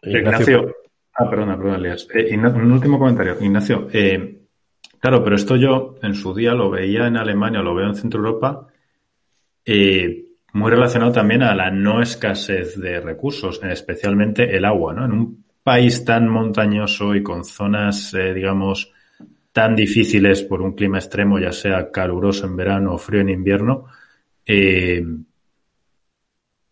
Ignacio, 0.01 0.75
ah, 1.13 1.29
perdona, 1.29 1.57
perdona, 1.57 1.77
Elias. 1.77 2.07
Eh, 2.13 2.37
un 2.37 2.71
último 2.71 2.99
comentario. 2.99 3.37
Ignacio, 3.39 3.87
eh, 3.91 4.42
Claro, 5.03 5.21
pero 5.21 5.35
esto 5.35 5.57
yo 5.57 5.95
en 6.01 6.15
su 6.15 6.33
día 6.33 6.53
lo 6.53 6.69
veía 6.69 7.07
en 7.07 7.17
Alemania, 7.17 7.61
lo 7.61 7.75
veo 7.75 7.87
en 7.87 7.95
Centro 7.95 8.21
Europa, 8.21 8.67
eh, 9.65 10.27
muy 10.53 10.71
relacionado 10.71 11.11
también 11.11 11.43
a 11.43 11.53
la 11.53 11.69
no 11.69 12.01
escasez 12.01 12.79
de 12.79 13.01
recursos, 13.01 13.59
especialmente 13.63 14.55
el 14.55 14.63
agua, 14.63 14.93
¿no? 14.93 15.03
En 15.03 15.11
un 15.11 15.45
país 15.61 16.05
tan 16.05 16.29
montañoso 16.29 17.13
y 17.15 17.21
con 17.21 17.43
zonas, 17.43 18.13
eh, 18.13 18.33
digamos, 18.33 18.93
tan 19.51 19.75
difíciles 19.75 20.41
por 20.43 20.61
un 20.61 20.71
clima 20.71 20.99
extremo, 20.99 21.37
ya 21.37 21.51
sea 21.51 21.91
caluroso 21.91 22.45
en 22.45 22.55
verano 22.55 22.93
o 22.93 22.97
frío 22.97 23.19
en 23.19 23.29
invierno, 23.29 23.87
eh, 24.45 25.05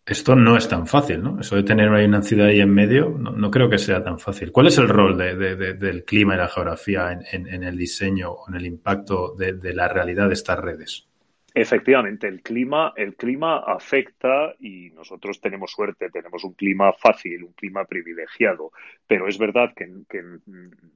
esto 0.04 0.34
no 0.34 0.56
es 0.56 0.68
tan 0.68 0.86
fácil, 0.86 1.22
¿no? 1.22 1.40
Eso 1.40 1.56
de 1.56 1.62
tener 1.62 1.88
una 1.88 2.22
ciudad 2.22 2.48
ahí 2.48 2.60
en 2.60 2.74
medio, 2.74 3.10
no, 3.10 3.50
creo 3.50 3.70
que 3.70 3.78
sea 3.78 4.02
tan 4.02 4.18
fácil. 4.18 4.50
¿Cuál 4.50 4.66
es 4.66 4.78
el 4.78 4.88
rol 4.88 5.16
del 5.16 6.04
clima 6.04 6.34
y 6.34 6.38
la 6.38 6.48
geografía 6.48 7.12
en, 7.30 7.62
el 7.62 7.76
diseño 7.76 8.32
o 8.32 8.48
en 8.48 8.56
el 8.56 8.66
impacto 8.66 9.34
de 9.36 9.74
la 9.74 9.88
realidad 9.88 10.28
de 10.28 10.34
estas 10.34 10.58
redes? 10.58 11.11
Efectivamente, 11.54 12.28
el 12.28 12.42
clima, 12.42 12.94
el 12.96 13.14
clima 13.14 13.58
afecta 13.58 14.54
y 14.58 14.90
nosotros 14.90 15.40
tenemos 15.40 15.70
suerte, 15.70 16.08
tenemos 16.08 16.44
un 16.44 16.54
clima 16.54 16.92
fácil, 16.94 17.44
un 17.44 17.52
clima 17.52 17.84
privilegiado, 17.84 18.72
pero 19.06 19.28
es 19.28 19.36
verdad 19.36 19.74
que 19.76 19.84
en, 19.84 20.06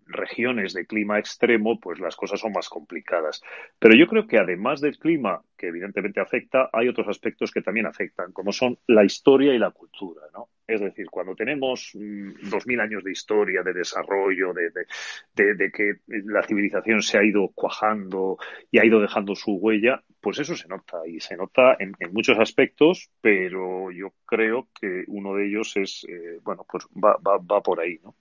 regiones 0.07 0.73
de 0.73 0.87
clima 0.87 1.19
extremo, 1.19 1.79
pues 1.79 1.99
las 2.01 2.17
cosas 2.17 2.41
son 2.41 2.53
más 2.53 2.69
complicadas. 2.71 3.43
Pero 3.79 3.95
yo 3.95 4.07
creo 4.07 4.27
que 4.27 4.39
además 4.39 4.81
del 4.81 4.99
clima, 4.99 5.43
que 5.59 5.69
evidentemente 5.69 6.21
afecta, 6.21 6.71
hay 6.73 6.89
otros 6.89 7.09
aspectos 7.09 7.51
que 7.51 7.61
también 7.61 7.87
afectan, 7.87 8.33
como 8.33 8.53
son 8.53 8.79
la 8.87 9.05
historia 9.05 9.53
y 9.53 9.59
la 9.59 9.73
cultura, 9.73 10.23
¿no? 10.33 10.49
Es 10.67 10.81
decir, 10.81 11.07
cuando 11.11 11.37
tenemos 11.37 11.93
mm, 11.95 12.51
dos 12.51 12.67
mil 12.67 12.81
años 12.81 13.05
de 13.05 13.13
historia, 13.13 13.63
de 13.63 13.73
desarrollo, 13.73 14.53
de, 14.53 15.55
de, 15.55 15.71
que 15.71 15.95
la 16.09 16.43
civilización 16.43 17.03
se 17.03 17.19
ha 17.19 17.25
ido 17.25 17.49
cuajando 17.55 18.37
y 18.71 18.79
ha 18.79 18.85
ido 18.85 19.01
dejando 19.01 19.37
su 19.37 19.53
huella, 19.53 20.03
pues 20.21 20.41
eso 20.41 20.57
se 20.57 20.67
nota 20.67 21.07
y 21.07 21.21
se 21.21 21.37
nota 21.37 21.77
en, 21.79 21.95
muchos 22.13 22.39
aspectos, 22.39 23.11
pero 23.21 23.93
yo 23.93 24.13
creo 24.25 24.69
que 24.81 25.05
uno 25.07 25.35
de 25.35 25.47
ellos 25.47 25.77
es, 25.77 26.05
eh, 26.09 26.41
bueno, 26.43 26.67
pues 26.69 26.85
va, 26.93 27.17
va, 27.25 27.39
va 27.39 27.61
por 27.61 27.81
ahí, 27.81 28.01
¿no? 28.03 28.17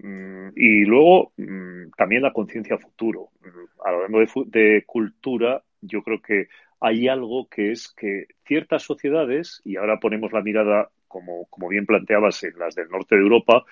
Mm, 0.00 0.52
y 0.56 0.84
luego 0.84 1.32
mm, 1.36 1.90
también 1.96 2.22
la 2.22 2.32
conciencia 2.32 2.78
futuro. 2.78 3.30
Hablando 3.84 4.20
de, 4.20 4.28
de 4.46 4.84
cultura, 4.86 5.62
yo 5.82 6.02
creo 6.02 6.22
que 6.22 6.48
hay 6.80 7.08
algo 7.08 7.48
que 7.48 7.72
es 7.72 7.92
que 7.92 8.26
ciertas 8.46 8.82
sociedades, 8.82 9.60
y 9.64 9.76
ahora 9.76 9.98
ponemos 10.00 10.32
la 10.32 10.42
mirada 10.42 10.90
como, 11.08 11.46
como 11.46 11.68
bien 11.68 11.86
planteabas, 11.86 12.44
en 12.44 12.58
las 12.58 12.74
del 12.74 12.88
norte 12.88 13.16
de 13.16 13.22
Europa, 13.22 13.64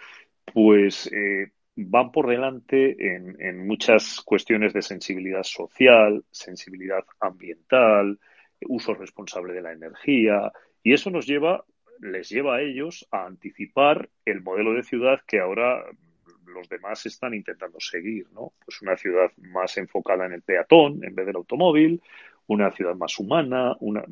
pues 0.52 1.10
eh, 1.12 1.50
van 1.76 2.10
por 2.10 2.26
delante 2.28 3.14
en, 3.14 3.36
en, 3.40 3.66
muchas 3.66 4.20
cuestiones 4.22 4.72
de 4.72 4.82
sensibilidad 4.82 5.42
social, 5.42 6.24
sensibilidad 6.30 7.04
ambiental, 7.20 8.18
uso 8.68 8.94
responsable 8.94 9.52
de 9.52 9.62
la 9.62 9.72
energía, 9.72 10.52
y 10.82 10.94
eso 10.94 11.10
nos 11.10 11.26
lleva, 11.26 11.64
les 12.00 12.28
lleva 12.30 12.56
a 12.56 12.62
ellos 12.62 13.06
a 13.10 13.26
anticipar 13.26 14.08
el 14.24 14.40
modelo 14.40 14.72
de 14.72 14.82
ciudad 14.82 15.20
que 15.26 15.40
ahora 15.40 15.84
los 16.46 16.68
demás 16.68 17.04
están 17.06 17.34
intentando 17.34 17.78
seguir, 17.80 18.26
¿no? 18.32 18.52
Pues 18.64 18.80
una 18.82 18.96
ciudad 18.96 19.30
más 19.36 19.76
enfocada 19.76 20.26
en 20.26 20.32
el 20.32 20.42
peatón 20.42 21.04
en 21.04 21.14
vez 21.14 21.26
del 21.26 21.36
automóvil, 21.36 22.02
una 22.46 22.70
ciudad 22.70 22.94
más 22.94 23.18
humana, 23.18 23.76
una, 23.80 24.04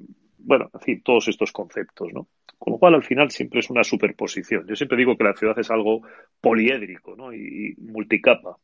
bueno, 0.45 0.71
en 0.73 0.81
fin, 0.81 1.03
todos 1.03 1.29
estos 1.29 1.53
conceptos, 1.53 2.09
¿no? 2.13 2.29
Con 2.59 2.75
lo 2.75 2.79
cual, 2.79 2.95
al 2.95 3.03
final, 3.03 3.31
siempre 3.31 3.61
es 3.61 3.71
una 3.71 3.85
superposición. 3.85 4.67
Yo 4.67 4.77
siempre 4.77 4.97
digo 4.97 5.17
que 5.17 5.25
la 5.25 5.35
ciudad 5.35 5.59
es 5.59 5.71
algo 5.71 6.03
poliédrico 6.41 7.15
¿no? 7.17 7.33
y, 7.33 7.75
multicapa. 7.79 8.57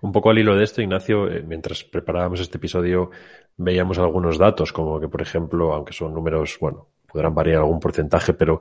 Un 0.00 0.12
poco 0.12 0.30
al 0.30 0.38
hilo 0.38 0.56
de 0.56 0.64
esto, 0.64 0.82
Ignacio, 0.82 1.30
eh, 1.30 1.42
mientras 1.46 1.84
preparábamos 1.84 2.40
este 2.40 2.58
episodio, 2.58 3.10
veíamos 3.56 3.98
algunos 3.98 4.38
datos, 4.38 4.72
como 4.72 5.00
que, 5.00 5.08
por 5.08 5.22
ejemplo, 5.22 5.72
aunque 5.72 5.92
son 5.92 6.12
números, 6.12 6.58
bueno, 6.60 6.88
podrán 7.06 7.34
variar 7.34 7.58
algún 7.58 7.80
porcentaje, 7.80 8.34
pero 8.34 8.60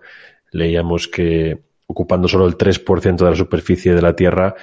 leíamos 0.52 1.08
que 1.08 1.60
ocupando 1.88 2.28
solo 2.28 2.48
el 2.48 2.58
3% 2.58 3.16
de 3.18 3.30
la 3.30 3.36
superficie 3.36 3.94
de 3.94 4.02
la 4.02 4.16
Tierra, 4.16 4.56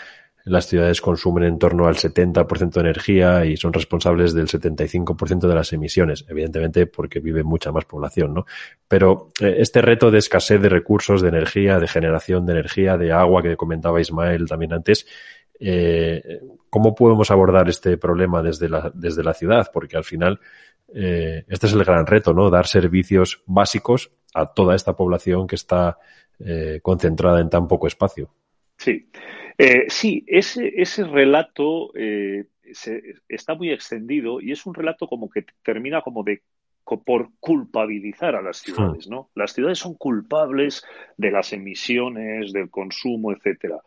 las 0.45 0.67
ciudades 0.67 1.01
consumen 1.01 1.45
en 1.45 1.59
torno 1.59 1.87
al 1.87 1.95
70% 1.95 2.71
de 2.71 2.81
energía 2.81 3.45
y 3.45 3.57
son 3.57 3.73
responsables 3.73 4.35
del 4.35 4.49
75% 4.49 5.47
de 5.47 5.55
las 5.55 5.73
emisiones, 5.73 6.25
evidentemente 6.29 6.87
porque 6.87 7.21
vive 7.21 7.45
mucha 7.45 7.71
más 7.71 7.85
población, 7.85 8.35
¿no? 8.35 8.47
Pero 8.89 9.29
eh, 9.41 9.57
este 9.59 9.83
reto 9.83 10.11
de 10.11 10.19
escasez 10.19 10.61
de 10.61 10.69
recursos, 10.69 11.23
de 11.23 11.29
energía, 11.29 11.79
de 11.79 11.89
generación 11.89 12.45
de 12.47 12.53
energía, 12.53 12.97
de 12.97 13.13
agua 13.13 13.43
que 13.43 13.57
comentaba 13.57 14.01
Ismael 14.01 14.49
también 14.49 14.73
antes, 14.73 15.07
eh, 15.61 16.41
¿cómo 16.69 16.95
podemos 16.95 17.31
abordar 17.31 17.69
este 17.69 17.97
problema 17.97 18.43
desde 18.43 18.69
la, 18.69 18.91
desde 18.95 19.23
la 19.23 19.35
ciudad? 19.35 19.71
Porque 19.73 19.97
al 19.97 20.05
final 20.05 20.41
eh, 20.93 21.45
este 21.49 21.67
es 21.67 21.73
el 21.73 21.85
gran 21.85 22.05
reto, 22.05 22.35
¿no? 22.35 22.51
Dar 22.51 22.67
servicios 22.67 23.43
básicos 23.47 24.11
a 24.35 24.47
toda 24.47 24.75
esta 24.75 24.97
población 24.97 25.47
que 25.47 25.57
está 25.57 25.99
concentrada 26.83 27.41
en 27.41 27.49
tan 27.49 27.69
poco 27.69 27.87
espacio. 27.87 28.29
Sí. 28.77 29.09
Eh, 29.59 29.87
sí, 29.89 30.25
ese, 30.27 30.73
ese 30.77 31.05
relato 31.05 31.93
eh, 31.95 32.47
está 33.29 33.55
muy 33.55 33.71
extendido 33.71 34.41
y 34.41 34.53
es 34.53 34.67
un 34.67 34.75
relato 34.75 35.07
como 35.07 35.31
que 35.31 35.45
termina 35.63 36.01
como 36.03 36.23
de 36.23 36.43
por 36.85 37.31
culpabilizar 37.39 38.35
a 38.35 38.43
las 38.43 38.59
ciudades, 38.59 39.09
¿no? 39.09 39.31
Las 39.35 39.53
ciudades 39.53 39.79
son 39.79 39.95
culpables 39.95 40.85
de 41.17 41.31
las 41.31 41.53
emisiones, 41.53 42.53
del 42.53 42.71
consumo, 42.71 43.33
etcétera. 43.33 43.79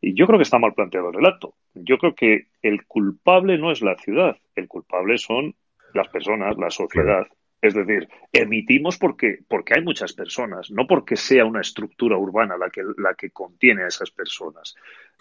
Y 0.00 0.14
yo 0.14 0.26
creo 0.26 0.38
que 0.38 0.44
está 0.44 0.58
mal 0.58 0.74
planteado 0.74 1.08
el 1.08 1.14
relato. 1.14 1.54
Yo 1.74 1.98
creo 1.98 2.14
que 2.14 2.48
el 2.62 2.84
culpable 2.86 3.58
no 3.58 3.72
es 3.72 3.80
la 3.80 3.96
ciudad, 3.96 4.36
el 4.54 4.68
culpable 4.68 5.18
son 5.18 5.54
las 5.94 6.08
personas, 6.08 6.56
la 6.58 6.70
sociedad. 6.70 7.26
Es 7.64 7.72
decir, 7.72 8.10
emitimos 8.30 8.98
porque, 8.98 9.38
porque 9.48 9.72
hay 9.74 9.82
muchas 9.82 10.12
personas, 10.12 10.70
no 10.70 10.86
porque 10.86 11.16
sea 11.16 11.46
una 11.46 11.62
estructura 11.62 12.18
urbana 12.18 12.58
la 12.58 12.68
que, 12.68 12.82
la 12.98 13.14
que 13.14 13.30
contiene 13.30 13.84
a 13.84 13.86
esas 13.86 14.10
personas. 14.10 14.74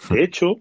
De 0.10 0.22
hecho, 0.22 0.60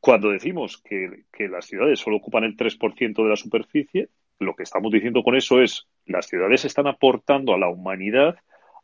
cuando 0.00 0.30
decimos 0.30 0.78
que, 0.82 1.24
que 1.30 1.48
las 1.48 1.66
ciudades 1.66 2.00
solo 2.00 2.16
ocupan 2.16 2.44
el 2.44 2.56
3% 2.56 3.22
de 3.22 3.28
la 3.28 3.36
superficie, 3.36 4.08
lo 4.38 4.56
que 4.56 4.62
estamos 4.62 4.90
diciendo 4.90 5.22
con 5.22 5.36
eso 5.36 5.60
es 5.60 5.86
las 6.06 6.28
ciudades 6.28 6.64
están 6.64 6.86
aportando 6.86 7.52
a 7.52 7.58
la 7.58 7.68
humanidad 7.68 8.36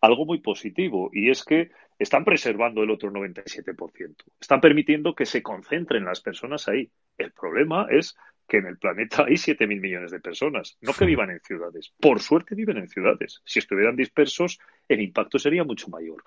algo 0.02 0.26
muy 0.26 0.40
positivo 0.40 1.08
y 1.14 1.30
es 1.30 1.46
que 1.46 1.70
están 1.98 2.26
preservando 2.26 2.82
el 2.82 2.90
otro 2.90 3.10
97%. 3.10 4.16
Están 4.38 4.60
permitiendo 4.60 5.14
que 5.14 5.24
se 5.24 5.42
concentren 5.42 6.04
las 6.04 6.20
personas 6.20 6.68
ahí. 6.68 6.90
El 7.16 7.32
problema 7.32 7.86
es 7.88 8.14
que 8.46 8.58
en 8.58 8.66
el 8.66 8.78
planeta 8.78 9.24
hay 9.24 9.34
7.000 9.34 9.80
millones 9.80 10.10
de 10.10 10.20
personas, 10.20 10.76
no 10.80 10.92
que 10.92 11.04
vivan 11.04 11.30
en 11.30 11.40
ciudades. 11.40 11.92
Por 12.00 12.20
suerte 12.20 12.54
viven 12.54 12.78
en 12.78 12.88
ciudades. 12.88 13.42
Si 13.44 13.58
estuvieran 13.58 13.96
dispersos, 13.96 14.58
el 14.88 15.00
impacto 15.00 15.38
sería 15.38 15.64
mucho 15.64 15.88
mayor. 15.88 16.22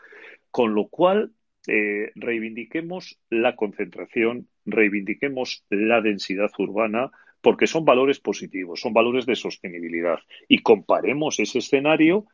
Con 0.49 0.74
lo 0.74 0.88
cual, 0.88 1.32
eh, 1.68 2.11
reivindiquemos 2.15 3.20
la 3.30 3.55
concentración, 3.55 4.47
reivindiquemos 4.65 5.65
la 5.70 6.01
densidad 6.01 6.49
urbana, 6.57 7.11
porque 7.41 7.68
son 7.68 7.86
valores 7.86 8.20
positivos, 8.20 8.82
son 8.82 8.93
valores 8.93 9.26
de 9.26 9.36
sostenibilidad. 9.36 10.20
Y 10.47 10.59
comparemos 10.59 11.39
ese 11.39 11.59
escenario 11.59 12.26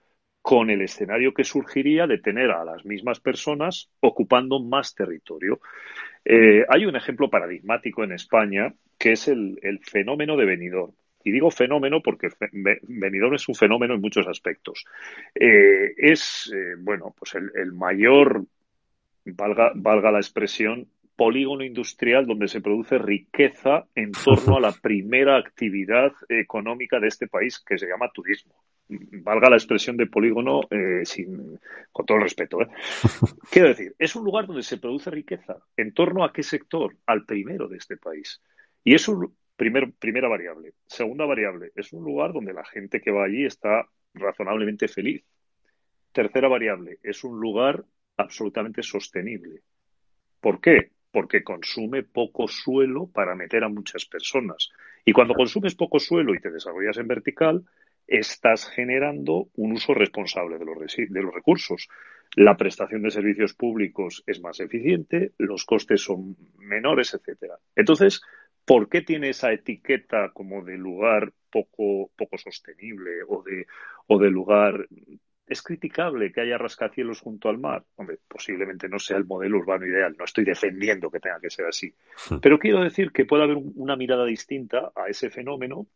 con 0.43 0.69
el 0.69 0.81
escenario 0.81 1.33
que 1.33 1.45
surgiría 1.45 2.05
de 2.05 2.17
tener 2.17 2.51
a 2.51 2.65
las 2.65 2.83
mismas 2.85 3.19
personas 3.21 3.89
ocupando 4.01 4.59
más 4.59 4.93
territorio. 4.93 5.61
Eh, 6.25 6.65
hay 6.69 6.85
un 6.85 6.95
ejemplo 6.95 7.29
paradigmático 7.29 8.03
en 8.03 8.13
España 8.13 8.73
que 8.97 9.13
es 9.13 9.27
el, 9.27 9.59
fenómeno 9.83 10.37
de 10.37 10.45
Benidorm. 10.45 10.93
Y 11.25 11.31
digo 11.31 11.51
fenómeno 11.51 12.01
porque 12.01 12.29
Benidorm 12.83 13.35
es 13.35 13.47
un 13.47 13.55
fenómeno 13.55 13.93
en 13.95 14.01
muchos 14.01 14.27
aspectos. 14.27 14.85
Eh, 15.35 15.93
es, 15.97 16.51
eh, 16.53 16.75
bueno, 16.77 17.13
pues 17.17 17.35
el, 17.35 17.71
mayor, 17.73 18.45
valga, 19.25 19.71
valga 19.75 20.11
la 20.11 20.19
expresión, 20.19 20.87
polígono 21.15 21.63
industrial 21.63 22.25
donde 22.25 22.47
se 22.47 22.61
produce 22.61 22.97
riqueza 22.97 23.85
en 23.95 24.11
torno 24.11 24.57
a 24.57 24.61
la 24.61 24.71
primera 24.81 25.37
actividad 25.37 26.11
económica 26.29 26.99
de 26.99 27.07
este 27.07 27.27
país, 27.27 27.59
que 27.59 27.77
se 27.77 27.87
llama 27.87 28.11
turismo. 28.13 28.55
Valga 28.87 29.49
la 29.49 29.55
expresión 29.55 29.95
de 29.97 30.07
polígono 30.07 30.61
eh, 30.69 31.05
sin, 31.05 31.59
con 31.91 32.05
todo 32.05 32.17
el 32.17 32.23
respeto. 32.23 32.61
¿eh? 32.61 32.67
Quiero 33.51 33.69
decir, 33.69 33.95
es 33.97 34.15
un 34.15 34.25
lugar 34.25 34.45
donde 34.45 34.63
se 34.63 34.77
produce 34.77 35.09
riqueza. 35.09 35.57
¿En 35.77 35.93
torno 35.93 36.23
a 36.23 36.33
qué 36.33 36.43
sector? 36.43 36.95
Al 37.05 37.25
primero 37.25 37.67
de 37.67 37.77
este 37.77 37.97
país. 37.97 38.41
Y 38.83 38.93
es 38.93 39.07
un 39.07 39.35
primer, 39.55 39.93
primera 39.93 40.27
variable. 40.27 40.73
Segunda 40.85 41.25
variable, 41.25 41.71
es 41.75 41.93
un 41.93 42.03
lugar 42.03 42.33
donde 42.33 42.53
la 42.53 42.65
gente 42.65 43.01
que 43.01 43.11
va 43.11 43.25
allí 43.25 43.45
está 43.45 43.87
razonablemente 44.13 44.87
feliz. 44.87 45.23
Tercera 46.11 46.47
variable, 46.47 46.99
es 47.01 47.23
un 47.23 47.39
lugar 47.39 47.83
absolutamente 48.17 48.83
sostenible. 48.83 49.61
¿Por 50.39 50.59
qué? 50.59 50.91
Porque 51.13 51.43
consume 51.43 52.03
poco 52.03 52.49
suelo 52.49 53.07
para 53.07 53.35
meter 53.35 53.63
a 53.63 53.69
muchas 53.69 54.05
personas. 54.05 54.71
Y 55.05 55.13
cuando 55.13 55.35
consumes 55.35 55.75
poco 55.75 55.99
suelo 55.99 56.35
y 56.35 56.41
te 56.41 56.51
desarrollas 56.51 56.97
en 56.97 57.07
vertical, 57.07 57.63
estás 58.07 58.67
generando 58.69 59.47
un 59.55 59.73
uso 59.73 59.93
responsable 59.93 60.57
de 60.57 60.65
los, 60.65 60.77
de 60.95 61.21
los 61.21 61.33
recursos. 61.33 61.87
La 62.35 62.57
prestación 62.57 63.03
de 63.03 63.11
servicios 63.11 63.53
públicos 63.53 64.23
es 64.25 64.41
más 64.41 64.59
eficiente, 64.59 65.33
los 65.37 65.65
costes 65.65 66.01
son 66.01 66.35
menores, 66.57 67.13
etcétera. 67.13 67.59
Entonces, 67.75 68.21
¿por 68.65 68.89
qué 68.89 69.01
tiene 69.01 69.29
esa 69.29 69.53
etiqueta 69.53 70.31
como 70.33 70.63
de 70.63 70.77
lugar 70.77 71.31
poco, 71.51 72.09
poco 72.15 72.37
sostenible 72.37 73.11
o 73.27 73.43
de, 73.43 73.67
o 74.07 74.17
de 74.17 74.31
lugar 74.31 74.87
¿Es 75.45 75.61
criticable 75.61 76.31
que 76.31 76.41
haya 76.41 76.57
rascacielos 76.57 77.19
junto 77.19 77.49
al 77.49 77.57
mar? 77.57 77.83
Hombre, 77.95 78.19
posiblemente 78.27 78.87
no 78.87 78.97
sea 78.97 79.17
el 79.17 79.25
modelo 79.25 79.57
urbano 79.57 79.85
ideal, 79.85 80.15
no 80.17 80.23
estoy 80.23 80.45
defendiendo 80.45 81.11
que 81.11 81.19
tenga 81.19 81.39
que 81.39 81.49
ser 81.49 81.65
así. 81.65 81.93
Hmm. 82.29 82.37
Pero 82.37 82.57
quiero 82.57 82.81
decir 82.81 83.11
que 83.11 83.25
puede 83.25 83.43
haber 83.43 83.57
una 83.75 83.95
mirada 83.95 84.25
distinta 84.25 84.91
a 84.95 85.07
ese 85.09 85.29
fenómeno 85.29 85.87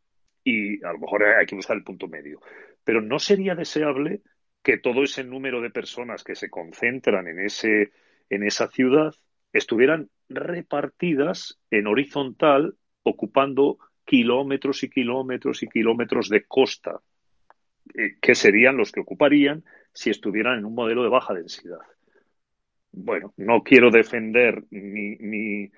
y 0.44 0.84
a 0.84 0.92
lo 0.92 1.00
mejor 1.00 1.24
hay 1.24 1.46
que 1.46 1.56
buscar 1.56 1.78
el 1.78 1.84
punto 1.84 2.08
medio. 2.08 2.42
Pero 2.84 3.02
no 3.02 3.20
sería 3.20 3.56
deseable 3.56 4.22
que 4.62 4.78
todo 4.78 5.04
ese 5.04 5.24
número 5.24 5.62
de 5.62 5.70
personas 5.70 6.24
que 6.26 6.36
se 6.36 6.50
concentran 6.50 7.28
en, 7.28 7.40
ese, 7.40 7.92
en 8.30 8.44
esa 8.44 8.68
ciudad 8.68 9.14
estuvieran 9.54 10.10
repartidas 10.28 11.58
en 11.72 11.88
horizontal, 11.88 12.76
ocupando 13.04 13.78
kilómetros 14.04 14.84
y 14.84 14.90
kilómetros 14.90 15.64
y 15.64 15.68
kilómetros 15.68 16.28
de 16.28 16.44
costa 16.44 17.00
eh, 17.94 18.16
que 18.22 18.36
serían 18.36 18.78
los 18.78 18.92
que 18.92 19.00
ocuparían 19.00 19.64
si 19.94 20.10
estuvieran 20.10 20.60
en 20.60 20.66
un 20.66 20.76
modelo 20.76 21.04
de 21.04 21.10
baja 21.10 21.34
densidad. 21.34 21.80
Bueno, 22.92 23.34
no 23.38 23.64
quiero 23.64 23.92
defender 23.92 24.64
ni, 24.72 25.70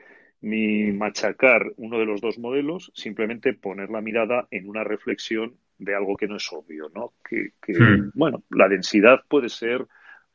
ni, 0.41 0.91
machacar 0.93 1.73
uno 1.77 1.99
de 1.99 2.05
los 2.05 2.21
dos 2.21 2.39
modelos, 2.39 2.91
simplemente 2.95 3.53
poner 3.53 3.89
la 3.89 4.01
mirada 4.01 4.47
en 4.51 4.69
una 4.69 4.83
reflexión 4.83 5.57
de 5.77 5.95
algo 5.95 6.15
que 6.15 6.27
no 6.27 6.37
es 6.37 6.47
obvio, 6.51 6.89
¿no? 6.93 7.13
Que, 7.27 7.51
hmm. 7.67 8.11
bueno, 8.13 8.43
la 8.49 8.69
densidad 8.69 9.23
puede 9.27 9.49
ser 9.49 9.85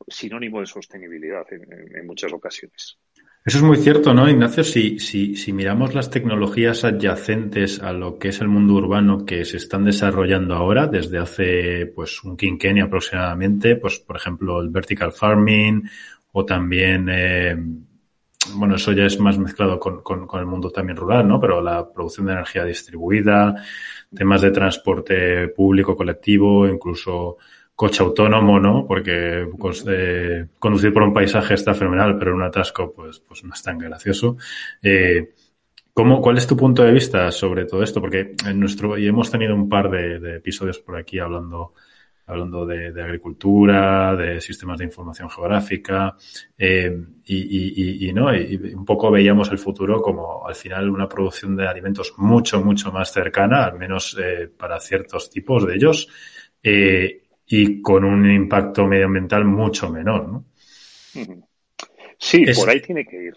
sinónimo 0.09 0.61
de 0.61 0.66
sostenibilidad 0.66 1.47
en 1.51 2.07
muchas 2.07 2.33
ocasiones. 2.33 2.99
Eso 3.47 3.59
es 3.59 3.64
muy 3.64 3.76
cierto, 3.76 4.14
¿no, 4.14 4.26
Ignacio? 4.26 4.64
Si, 4.64 4.99
si, 4.99 5.36
si 5.36 5.53
miramos 5.53 5.95
las 5.95 6.09
tecnologías 6.09 6.82
adyacentes 6.82 7.78
a 7.82 7.92
lo 7.92 8.18
que 8.18 8.28
es 8.28 8.40
el 8.40 8.49
mundo 8.49 8.72
urbano 8.72 9.26
que 9.26 9.45
se 9.45 9.59
están 9.59 9.84
desarrollando 9.84 10.55
ahora, 10.55 10.86
desde 10.86 11.18
hace 11.18 11.92
pues 11.95 12.24
un 12.24 12.38
quinquenio 12.38 12.86
aproximadamente, 12.86 13.76
pues 13.76 13.99
por 13.99 14.16
ejemplo 14.16 14.62
el 14.62 14.70
vertical 14.70 15.12
farming 15.12 15.82
o 16.32 16.47
también, 16.47 17.07
eh, 17.11 17.55
bueno, 18.55 18.76
eso 18.76 18.92
ya 18.92 19.05
es 19.05 19.20
más 19.20 19.36
mezclado 19.38 19.78
con, 19.78 20.01
con, 20.01 20.26
con 20.26 20.40
el 20.40 20.47
mundo 20.47 20.70
también 20.70 20.97
rural, 20.97 21.28
¿no? 21.28 21.38
Pero 21.38 21.61
la 21.61 21.92
producción 21.92 22.26
de 22.26 22.32
energía 22.32 22.64
distribuida, 22.64 23.62
temas 24.14 24.40
de 24.40 24.53
transporte 24.53 25.49
público, 25.49 25.95
colectivo, 25.95 26.66
incluso 26.66 27.36
coche 27.75 28.03
autónomo, 28.03 28.61
¿no? 28.61 28.87
Porque 28.87 29.49
pues, 29.59 29.85
eh, 29.89 30.47
conducir 30.59 30.93
por 30.93 31.03
un 31.03 31.12
paisaje 31.12 31.55
está 31.55 31.75
fenomenal, 31.75 32.16
pero 32.18 32.31
en 32.31 32.37
un 32.39 32.43
atasco, 32.45 32.93
pues, 32.93 33.20
pues 33.20 33.45
no 33.45 33.53
es 33.53 33.62
tan 33.62 33.79
gracioso. 33.79 34.37
Eh, 34.83 35.33
¿cómo, 35.93 36.20
¿Cuál 36.20 36.39
es 36.39 36.47
tu 36.47 36.57
punto 36.57 36.85
de 36.85 36.93
vista 36.93 37.31
sobre 37.33 37.64
todo 37.64 37.83
esto? 37.83 38.01
Porque 38.01 38.35
en 38.47 38.61
nuestro, 38.61 38.97
y 38.97 39.07
hemos 39.09 39.31
tenido 39.31 39.55
un 39.55 39.68
par 39.68 39.91
de, 39.91 40.37
episodios 40.37 40.79
por 40.79 40.97
aquí 40.97 41.18
hablando, 41.18 41.75
hablando 42.27 42.64
de, 42.64 43.03
agricultura, 43.03 44.14
de 44.14 44.41
sistemas 44.41 44.79
de 44.79 44.85
información 44.85 45.29
geográfica, 45.29 46.16
eh, 46.57 46.97
y, 47.25 47.37
y, 47.37 48.09
y, 48.09 48.12
¿no? 48.12 48.33
Y, 48.33 48.55
un 48.72 48.85
poco 48.85 49.11
veíamos 49.11 49.51
el 49.51 49.59
futuro 49.59 50.01
como 50.01 50.47
al 50.47 50.55
final 50.55 50.91
una 50.91 51.09
producción 51.09 51.57
de 51.57 51.66
alimentos 51.66 52.14
mucho, 52.18 52.62
mucho 52.62 52.93
más 52.93 53.12
cercana, 53.12 53.64
al 53.64 53.79
menos 53.79 54.16
para 54.57 54.79
ciertos 54.79 55.29
tipos 55.29 55.66
de 55.66 55.75
ellos. 55.75 56.09
Y 57.47 57.82
con 57.82 58.05
un 58.05 58.30
impacto 58.30 58.86
medioambiental 58.86 59.45
mucho 59.45 59.90
menor, 59.90 60.28
¿no? 60.28 60.45
Sí, 62.18 62.45
por 62.55 62.70
ahí 62.70 62.80
tiene 62.80 63.05
que 63.05 63.16
ir. 63.16 63.34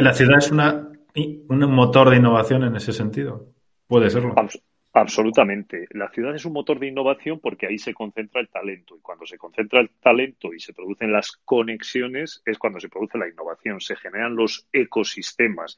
la, 0.00 0.12
ciudad 0.14 0.38
es 0.38 0.50
una, 0.50 0.90
un 1.14 1.72
motor 1.72 2.10
de 2.10 2.16
innovación 2.16 2.64
en 2.64 2.76
ese 2.76 2.92
sentido. 2.92 3.52
Puede 3.86 4.10
serlo. 4.10 4.34
absolutamente. 4.92 5.86
La 5.90 6.08
ciudad 6.10 6.34
es 6.34 6.44
un 6.44 6.52
motor 6.52 6.78
de 6.78 6.86
innovación 6.86 7.40
porque 7.40 7.66
ahí 7.66 7.78
se 7.78 7.94
concentra 7.94 8.40
el 8.40 8.48
talento. 8.48 8.96
Y 8.96 9.00
cuando 9.00 9.26
se 9.26 9.36
concentra 9.36 9.80
el 9.80 9.90
talento 10.00 10.54
y 10.54 10.60
se 10.60 10.72
producen 10.72 11.12
las 11.12 11.32
conexiones, 11.44 12.42
es 12.46 12.58
cuando 12.58 12.80
se 12.80 12.88
produce 12.88 13.18
la 13.18 13.28
innovación. 13.28 13.80
Se 13.80 13.96
generan 13.96 14.36
los 14.36 14.66
ecosistemas 14.72 15.76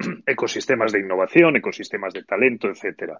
ecosistemas 0.26 0.92
de 0.92 1.00
innovación, 1.00 1.56
ecosistemas 1.56 2.12
de 2.12 2.24
talento, 2.24 2.68
etcétera. 2.68 3.18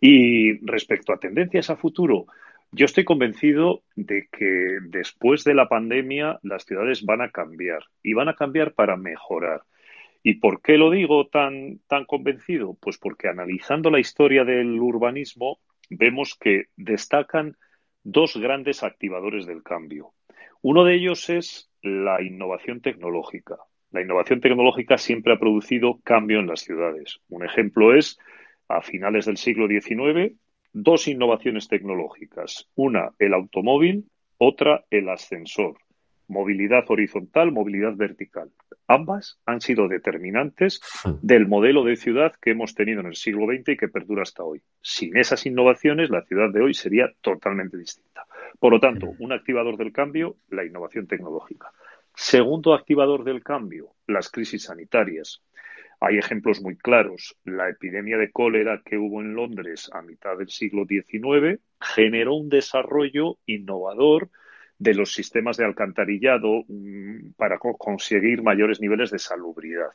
Y 0.00 0.64
respecto 0.64 1.12
a 1.12 1.18
tendencias 1.18 1.70
a 1.70 1.76
futuro, 1.76 2.26
yo 2.72 2.86
estoy 2.86 3.04
convencido 3.04 3.84
de 3.96 4.28
que 4.32 4.78
después 4.82 5.44
de 5.44 5.54
la 5.54 5.68
pandemia 5.68 6.38
las 6.42 6.64
ciudades 6.64 7.04
van 7.04 7.20
a 7.20 7.30
cambiar 7.30 7.84
y 8.02 8.14
van 8.14 8.30
a 8.30 8.34
cambiar 8.34 8.72
para 8.72 8.96
mejorar. 8.96 9.62
¿Y 10.22 10.34
por 10.34 10.62
qué 10.62 10.78
lo 10.78 10.90
digo 10.90 11.26
tan, 11.26 11.80
tan 11.86 12.06
convencido? 12.06 12.76
Pues 12.80 12.96
porque 12.96 13.28
analizando 13.28 13.90
la 13.90 14.00
historia 14.00 14.44
del 14.44 14.80
urbanismo 14.80 15.58
vemos 15.90 16.34
que 16.40 16.66
destacan 16.76 17.56
dos 18.02 18.36
grandes 18.38 18.82
activadores 18.82 19.46
del 19.46 19.62
cambio. 19.62 20.14
Uno 20.62 20.84
de 20.84 20.94
ellos 20.94 21.28
es 21.28 21.70
la 21.82 22.22
innovación 22.22 22.80
tecnológica. 22.80 23.56
La 23.90 24.00
innovación 24.00 24.40
tecnológica 24.40 24.96
siempre 24.96 25.34
ha 25.34 25.38
producido 25.38 26.00
cambio 26.02 26.40
en 26.40 26.46
las 26.46 26.60
ciudades. 26.60 27.20
Un 27.28 27.44
ejemplo 27.44 27.94
es, 27.94 28.18
a 28.68 28.80
finales 28.80 29.26
del 29.26 29.36
siglo 29.36 29.66
XIX, 29.68 30.34
dos 30.72 31.08
innovaciones 31.08 31.68
tecnológicas. 31.68 32.68
Una, 32.74 33.10
el 33.18 33.34
automóvil, 33.34 34.06
otra, 34.38 34.84
el 34.90 35.08
ascensor. 35.08 35.76
Movilidad 36.28 36.84
horizontal, 36.88 37.52
movilidad 37.52 37.94
vertical. 37.94 38.50
Ambas 38.86 39.38
han 39.46 39.60
sido 39.60 39.88
determinantes 39.88 40.80
del 41.20 41.46
modelo 41.46 41.84
de 41.84 41.96
ciudad 41.96 42.32
que 42.40 42.50
hemos 42.50 42.74
tenido 42.74 43.00
en 43.00 43.06
el 43.06 43.16
siglo 43.16 43.46
XX 43.46 43.70
y 43.70 43.76
que 43.76 43.88
perdura 43.88 44.22
hasta 44.22 44.42
hoy. 44.42 44.62
Sin 44.80 45.16
esas 45.16 45.46
innovaciones, 45.46 46.10
la 46.10 46.22
ciudad 46.22 46.50
de 46.50 46.62
hoy 46.62 46.74
sería 46.74 47.12
totalmente 47.20 47.76
distinta. 47.76 48.26
Por 48.58 48.72
lo 48.72 48.80
tanto, 48.80 49.14
un 49.18 49.32
activador 49.32 49.76
del 49.76 49.92
cambio, 49.92 50.36
la 50.48 50.64
innovación 50.64 51.06
tecnológica. 51.06 51.70
Segundo 52.14 52.74
activador 52.74 53.24
del 53.24 53.42
cambio, 53.42 53.94
las 54.06 54.30
crisis 54.30 54.64
sanitarias. 54.64 55.42
Hay 56.04 56.18
ejemplos 56.18 56.60
muy 56.60 56.76
claros. 56.76 57.36
La 57.44 57.68
epidemia 57.68 58.18
de 58.18 58.32
cólera 58.32 58.82
que 58.84 58.98
hubo 58.98 59.20
en 59.20 59.34
Londres 59.34 59.88
a 59.92 60.02
mitad 60.02 60.36
del 60.36 60.48
siglo 60.48 60.84
XIX 60.84 61.60
generó 61.80 62.34
un 62.34 62.48
desarrollo 62.48 63.38
innovador 63.46 64.28
de 64.78 64.94
los 64.94 65.12
sistemas 65.12 65.58
de 65.58 65.64
alcantarillado 65.64 66.64
mm, 66.66 67.34
para 67.36 67.60
conseguir 67.60 68.42
mayores 68.42 68.80
niveles 68.80 69.12
de 69.12 69.20
salubridad. 69.20 69.90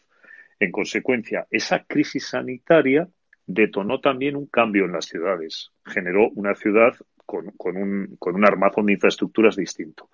En 0.61 0.71
consecuencia, 0.71 1.45
esa 1.51 1.83
crisis 1.83 2.27
sanitaria 2.27 3.09
detonó 3.45 3.99
también 3.99 4.37
un 4.37 4.47
cambio 4.47 4.85
en 4.85 4.93
las 4.93 5.07
ciudades. 5.07 5.71
Generó 5.85 6.29
una 6.29 6.55
ciudad 6.55 6.95
con, 7.25 7.53
un, 7.75 8.15
con 8.17 8.35
un 8.35 8.45
armazón 8.45 8.85
de 8.85 8.93
infraestructuras 8.93 9.57
distinto. 9.57 10.09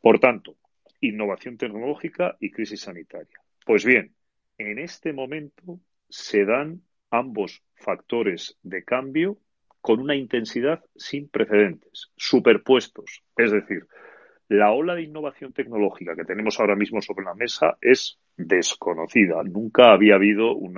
Por 0.00 0.18
tanto, 0.18 0.56
innovación 1.00 1.56
tecnológica 1.56 2.36
y 2.40 2.50
crisis 2.50 2.80
sanitaria. 2.80 3.38
Pues 3.64 3.84
bien, 3.84 4.12
en 4.70 4.78
este 4.78 5.12
momento 5.12 5.80
se 6.08 6.44
dan 6.44 6.82
ambos 7.10 7.62
factores 7.74 8.58
de 8.62 8.84
cambio 8.84 9.38
con 9.80 10.00
una 10.00 10.14
intensidad 10.14 10.82
sin 10.94 11.28
precedentes, 11.28 12.12
superpuestos. 12.16 13.22
Es 13.36 13.50
decir, 13.50 13.86
la 14.48 14.70
ola 14.70 14.94
de 14.94 15.02
innovación 15.02 15.52
tecnológica 15.52 16.14
que 16.14 16.24
tenemos 16.24 16.60
ahora 16.60 16.76
mismo 16.76 17.00
sobre 17.00 17.24
la 17.24 17.34
mesa 17.34 17.76
es 17.80 18.18
desconocida. 18.36 19.42
Nunca 19.42 19.92
había 19.92 20.14
habido 20.14 20.54
un, 20.54 20.74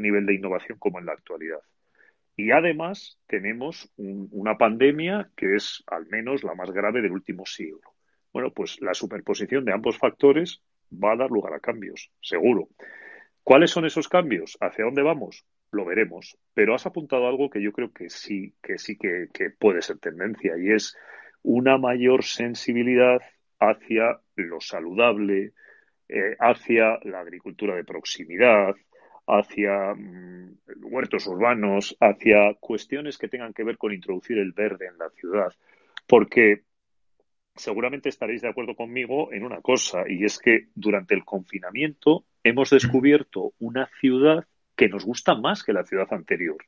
nivel 0.00 0.24
de 0.24 0.34
innovación 0.34 0.78
como 0.78 0.98
en 0.98 1.06
la 1.06 1.12
actualidad. 1.12 1.60
Y 2.36 2.52
además 2.52 3.18
tenemos 3.26 3.92
una 3.96 4.56
pandemia 4.56 5.30
que 5.36 5.56
es 5.56 5.82
al 5.88 6.06
menos 6.06 6.44
la 6.44 6.54
más 6.54 6.70
grave 6.70 7.02
del 7.02 7.12
último 7.12 7.44
siglo. 7.44 7.80
Bueno, 8.32 8.52
pues 8.52 8.80
la 8.80 8.94
superposición 8.94 9.64
de 9.64 9.72
ambos 9.72 9.98
factores 9.98 10.62
va 10.92 11.12
a 11.12 11.16
dar 11.16 11.30
lugar 11.30 11.54
a 11.54 11.60
cambios, 11.60 12.12
seguro. 12.20 12.68
¿Cuáles 13.48 13.70
son 13.70 13.86
esos 13.86 14.10
cambios? 14.10 14.58
¿Hacia 14.60 14.84
dónde 14.84 15.00
vamos? 15.00 15.46
Lo 15.72 15.86
veremos. 15.86 16.36
Pero 16.52 16.74
has 16.74 16.84
apuntado 16.84 17.26
algo 17.26 17.48
que 17.48 17.62
yo 17.62 17.72
creo 17.72 17.90
que 17.94 18.10
sí, 18.10 18.52
que 18.62 18.76
sí 18.76 18.98
que, 18.98 19.30
puede 19.58 19.80
ser 19.80 19.96
tendencia 19.96 20.52
y 20.58 20.70
es 20.70 20.94
una 21.42 21.78
mayor 21.78 22.24
sensibilidad 22.24 23.22
hacia 23.58 24.20
lo 24.36 24.60
saludable, 24.60 25.54
eh, 26.10 26.36
hacia 26.38 26.98
la 27.04 27.20
agricultura 27.20 27.74
de 27.74 27.84
proximidad, 27.84 28.76
hacia 29.26 29.94
mm, 29.94 30.58
huertos 30.82 31.26
urbanos, 31.26 31.96
hacia 32.00 32.52
cuestiones 32.60 33.16
que 33.16 33.28
tengan 33.28 33.54
que 33.54 33.64
ver 33.64 33.78
con 33.78 33.94
introducir 33.94 34.36
el 34.36 34.52
verde 34.52 34.88
en 34.88 34.98
la 34.98 35.08
ciudad. 35.08 35.54
Porque 36.06 36.64
seguramente 37.56 38.10
estaréis 38.10 38.42
de 38.42 38.50
acuerdo 38.50 38.74
conmigo 38.74 39.32
en 39.32 39.42
una 39.42 39.62
cosa, 39.62 40.02
y 40.06 40.26
es 40.26 40.38
que 40.38 40.66
durante 40.74 41.14
el 41.14 41.24
confinamiento 41.24 42.26
hemos 42.48 42.70
descubierto 42.70 43.52
una 43.58 43.88
ciudad 44.00 44.44
que 44.76 44.88
nos 44.88 45.04
gusta 45.04 45.34
más 45.34 45.62
que 45.62 45.72
la 45.72 45.84
ciudad 45.84 46.06
anterior. 46.12 46.58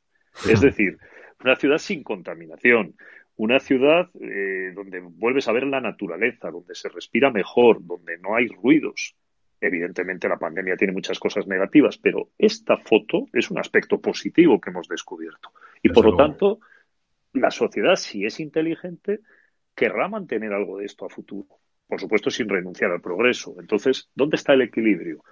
Es 0.49 0.61
decir, 0.61 0.97
una 1.43 1.55
ciudad 1.55 1.77
sin 1.77 2.03
contaminación, 2.03 2.95
una 3.35 3.59
ciudad 3.59 4.09
eh, 4.19 4.71
donde 4.75 4.99
vuelves 4.99 5.47
a 5.47 5.51
ver 5.51 5.63
la 5.63 5.81
naturaleza, 5.81 6.51
donde 6.51 6.75
se 6.75 6.89
respira 6.89 7.31
mejor, 7.31 7.83
donde 7.85 8.17
no 8.17 8.35
hay 8.35 8.47
ruidos. 8.47 9.15
Evidentemente 9.59 10.27
la 10.27 10.37
pandemia 10.37 10.75
tiene 10.75 10.93
muchas 10.93 11.19
cosas 11.19 11.47
negativas, 11.47 11.97
pero 11.97 12.29
esta 12.37 12.77
foto 12.77 13.27
es 13.33 13.51
un 13.51 13.59
aspecto 13.59 13.99
positivo 14.01 14.59
que 14.59 14.71
hemos 14.71 14.87
descubierto. 14.87 15.51
Y 15.81 15.89
por 15.89 16.05
lo 16.05 16.15
tanto, 16.15 16.59
la 17.33 17.51
sociedad, 17.51 17.95
si 17.95 18.25
es 18.25 18.39
inteligente, 18.39 19.19
querrá 19.75 20.07
mantener 20.07 20.53
algo 20.53 20.77
de 20.77 20.85
esto 20.85 21.05
a 21.05 21.09
futuro. 21.09 21.47
Por 21.87 21.99
supuesto, 21.99 22.29
sin 22.29 22.49
renunciar 22.49 22.91
al 22.91 23.01
progreso. 23.01 23.55
Entonces, 23.59 24.09
¿dónde 24.15 24.37
está 24.37 24.53
el 24.53 24.61
equilibrio? 24.61 25.23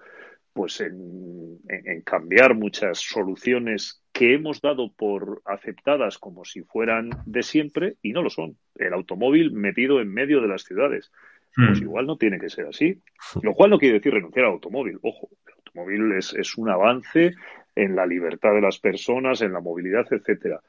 Pues 0.53 0.81
en, 0.81 1.59
cambiar 2.03 2.55
muchas 2.55 2.99
soluciones 2.99 4.03
que 4.11 4.33
hemos 4.33 4.61
dado 4.61 4.91
por 4.91 5.41
aceptadas 5.45 6.17
como 6.17 6.43
si 6.43 6.63
fueran 6.63 7.11
de 7.25 7.43
siempre 7.43 7.95
y 8.01 8.11
no 8.11 8.21
lo 8.21 8.29
son. 8.29 8.57
El 8.75 8.93
automóvil 8.93 9.51
metido 9.51 10.01
en 10.01 10.13
medio 10.13 10.41
de 10.41 10.47
las 10.47 10.63
ciudades. 10.63 11.11
Pues 11.55 11.79
hmm. 11.79 11.83
igual 11.83 12.07
no 12.07 12.17
tiene 12.17 12.39
que 12.39 12.49
ser 12.49 12.67
así. 12.67 13.01
Lo 13.43 13.53
cual 13.53 13.71
no 13.71 13.77
quiere 13.77 13.95
decir 13.95 14.13
renunciar 14.13 14.45
al 14.45 14.53
automóvil. 14.53 14.99
Ojo, 15.01 15.29
el 15.47 15.53
automóvil 15.53 16.11
es, 16.13 16.33
es 16.33 16.57
un 16.57 16.69
avance 16.69 17.33
en 17.75 17.95
la 17.95 18.05
libertad 18.05 18.53
de 18.53 18.61
las 18.61 18.79
personas, 18.79 19.41
en 19.41 19.53
la 19.53 19.61
movilidad, 19.61 20.05
etcétera 20.11 20.61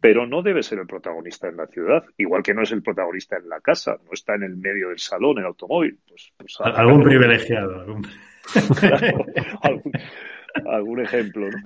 pero 0.00 0.26
no 0.26 0.42
debe 0.42 0.62
ser 0.62 0.78
el 0.78 0.86
protagonista 0.86 1.48
en 1.48 1.56
la 1.56 1.66
ciudad, 1.66 2.04
igual 2.16 2.42
que 2.42 2.54
no 2.54 2.62
es 2.62 2.72
el 2.72 2.82
protagonista 2.82 3.36
en 3.38 3.48
la 3.48 3.60
casa, 3.60 3.96
no 4.04 4.12
está 4.12 4.34
en 4.34 4.42
el 4.42 4.56
medio 4.56 4.90
del 4.90 4.98
salón, 4.98 5.38
el 5.38 5.46
automóvil. 5.46 5.98
Pues, 6.06 6.32
pues 6.36 6.56
algún 6.60 7.02
privilegiado. 7.02 7.80
Algún... 7.80 8.06
algún, 10.64 11.00
ejemplo. 11.00 11.50
¿no? 11.50 11.58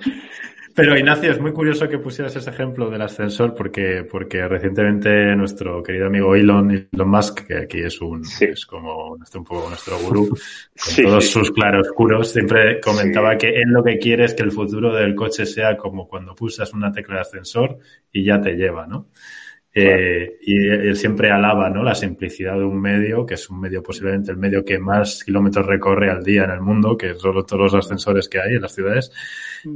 Pero 0.74 0.97
Ignacio, 0.97 1.33
es 1.33 1.41
muy 1.41 1.53
curioso 1.53 1.89
que 1.89 1.99
pusieras 1.99 2.35
ese 2.37 2.51
ejemplo 2.51 2.89
del 2.89 3.03
ascensor 3.03 3.55
porque, 3.55 4.07
porque 4.11 4.47
recientemente 4.47 5.35
nuestro 5.37 5.83
querido 5.83 6.07
amigo 6.07 6.35
Elon, 6.35 6.89
Elon 6.93 7.09
Musk, 7.09 7.47
que 7.47 7.59
aquí 7.59 7.81
es 7.81 8.01
un 8.01 8.22
es 8.41 8.66
como 8.66 9.12
un 9.12 9.45
poco 9.45 9.68
nuestro 9.68 9.99
gurú, 9.99 10.28
con 10.28 11.05
todos 11.05 11.28
sus 11.28 11.51
claroscuros, 11.51 12.31
siempre 12.31 12.81
comentaba 12.81 13.37
que 13.37 13.49
él 13.49 13.68
lo 13.68 13.83
que 13.83 13.99
quiere 13.99 14.24
es 14.24 14.35
que 14.35 14.43
el 14.43 14.53
futuro 14.53 14.95
del 14.95 15.14
coche 15.14 15.45
sea 15.45 15.76
como 15.76 16.07
cuando 16.07 16.35
pulsas 16.35 16.72
una 16.72 16.93
tecla 16.93 17.16
de 17.16 17.20
ascensor 17.22 17.78
y 18.12 18.24
ya 18.24 18.41
te 18.41 18.53
lleva, 18.53 18.87
¿no? 18.87 19.09
Eh, 19.73 20.39
y 20.43 20.68
él 20.68 20.97
siempre 20.97 21.31
alaba 21.31 21.71
¿no? 21.71 21.85
la 21.85 21.95
simplicidad 21.95 22.55
de 22.55 22.64
un 22.64 22.81
medio, 22.81 23.25
que 23.25 23.35
es 23.35 23.51
un 23.51 23.61
medio 23.61 23.83
posiblemente 23.83 24.33
el 24.33 24.37
medio 24.37 24.64
que 24.64 24.79
más 24.79 25.23
kilómetros 25.23 25.66
recorre 25.66 26.11
al 26.11 26.25
día 26.25 26.45
en 26.45 26.51
el 26.51 26.61
mundo, 26.61 26.97
que 26.97 27.14
son 27.14 27.47
todos 27.47 27.73
los 27.73 27.75
ascensores 27.75 28.29
que 28.29 28.41
hay 28.41 28.55
en 28.55 28.62
las 28.62 28.75
ciudades. 28.75 29.12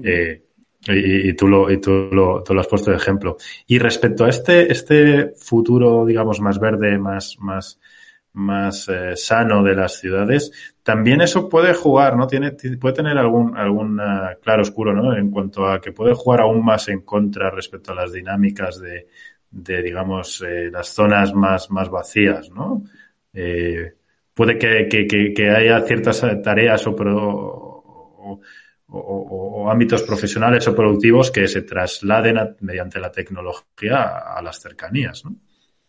Eh, 0.03 0.43
y, 0.87 1.33
tú, 1.33 1.49
lo, 1.49 1.71
y 1.71 1.81
tú, 1.81 2.09
lo, 2.13 2.43
tú 2.43 2.53
lo 2.53 2.61
has 2.61 2.67
puesto 2.67 2.91
de 2.91 2.97
ejemplo. 2.97 3.37
Y 3.67 3.79
respecto 3.79 4.25
a 4.25 4.29
este, 4.29 4.71
este 4.71 5.33
futuro, 5.37 6.05
digamos, 6.05 6.41
más 6.41 6.59
verde, 6.59 6.99
más, 6.99 7.37
más, 7.39 7.81
más 8.35 8.89
eh, 8.89 9.17
sano 9.17 9.63
de 9.63 9.75
las 9.75 9.99
ciudades, 9.99 10.75
también 10.83 11.23
eso 11.23 11.49
puede 11.49 11.73
jugar, 11.73 12.19
¿no? 12.19 12.27
Tiene, 12.27 12.53
puede 12.79 12.97
tener 12.97 13.17
algún, 13.17 13.57
algún 13.57 13.99
claro 14.43 14.61
oscuro, 14.61 14.93
¿no? 14.93 15.17
En 15.17 15.31
cuanto 15.31 15.67
a 15.67 15.81
que 15.81 15.93
puede 15.93 16.13
jugar 16.13 16.43
aún 16.43 16.63
más 16.63 16.89
en 16.89 17.01
contra 17.01 17.49
respecto 17.49 17.93
a 17.93 17.95
las 17.95 18.13
dinámicas 18.13 18.79
de, 18.79 19.07
de 19.55 19.83
digamos, 19.83 20.43
eh, 20.43 20.69
las 20.71 20.89
zonas 20.89 21.33
más, 21.33 21.71
más 21.71 21.89
vacías, 21.89 22.51
¿no? 22.51 22.83
Eh, 23.33 23.93
puede 24.35 24.59
que, 24.59 24.89
que, 24.89 25.33
que, 25.33 25.51
haya 25.51 25.81
ciertas 25.83 26.27
tareas 26.43 26.87
o, 26.87 26.91
o, 26.91 28.43
o, 28.89 29.71
ámbitos 29.71 30.03
profesionales 30.03 30.67
o 30.67 30.75
productivos 30.75 31.31
que 31.31 31.47
se 31.47 31.63
trasladen 31.63 32.57
mediante 32.61 32.99
la 32.99 33.13
tecnología 33.13 34.37
a, 34.37 34.43
las 34.43 34.61
cercanías, 34.61 35.25
¿no? 35.25 35.37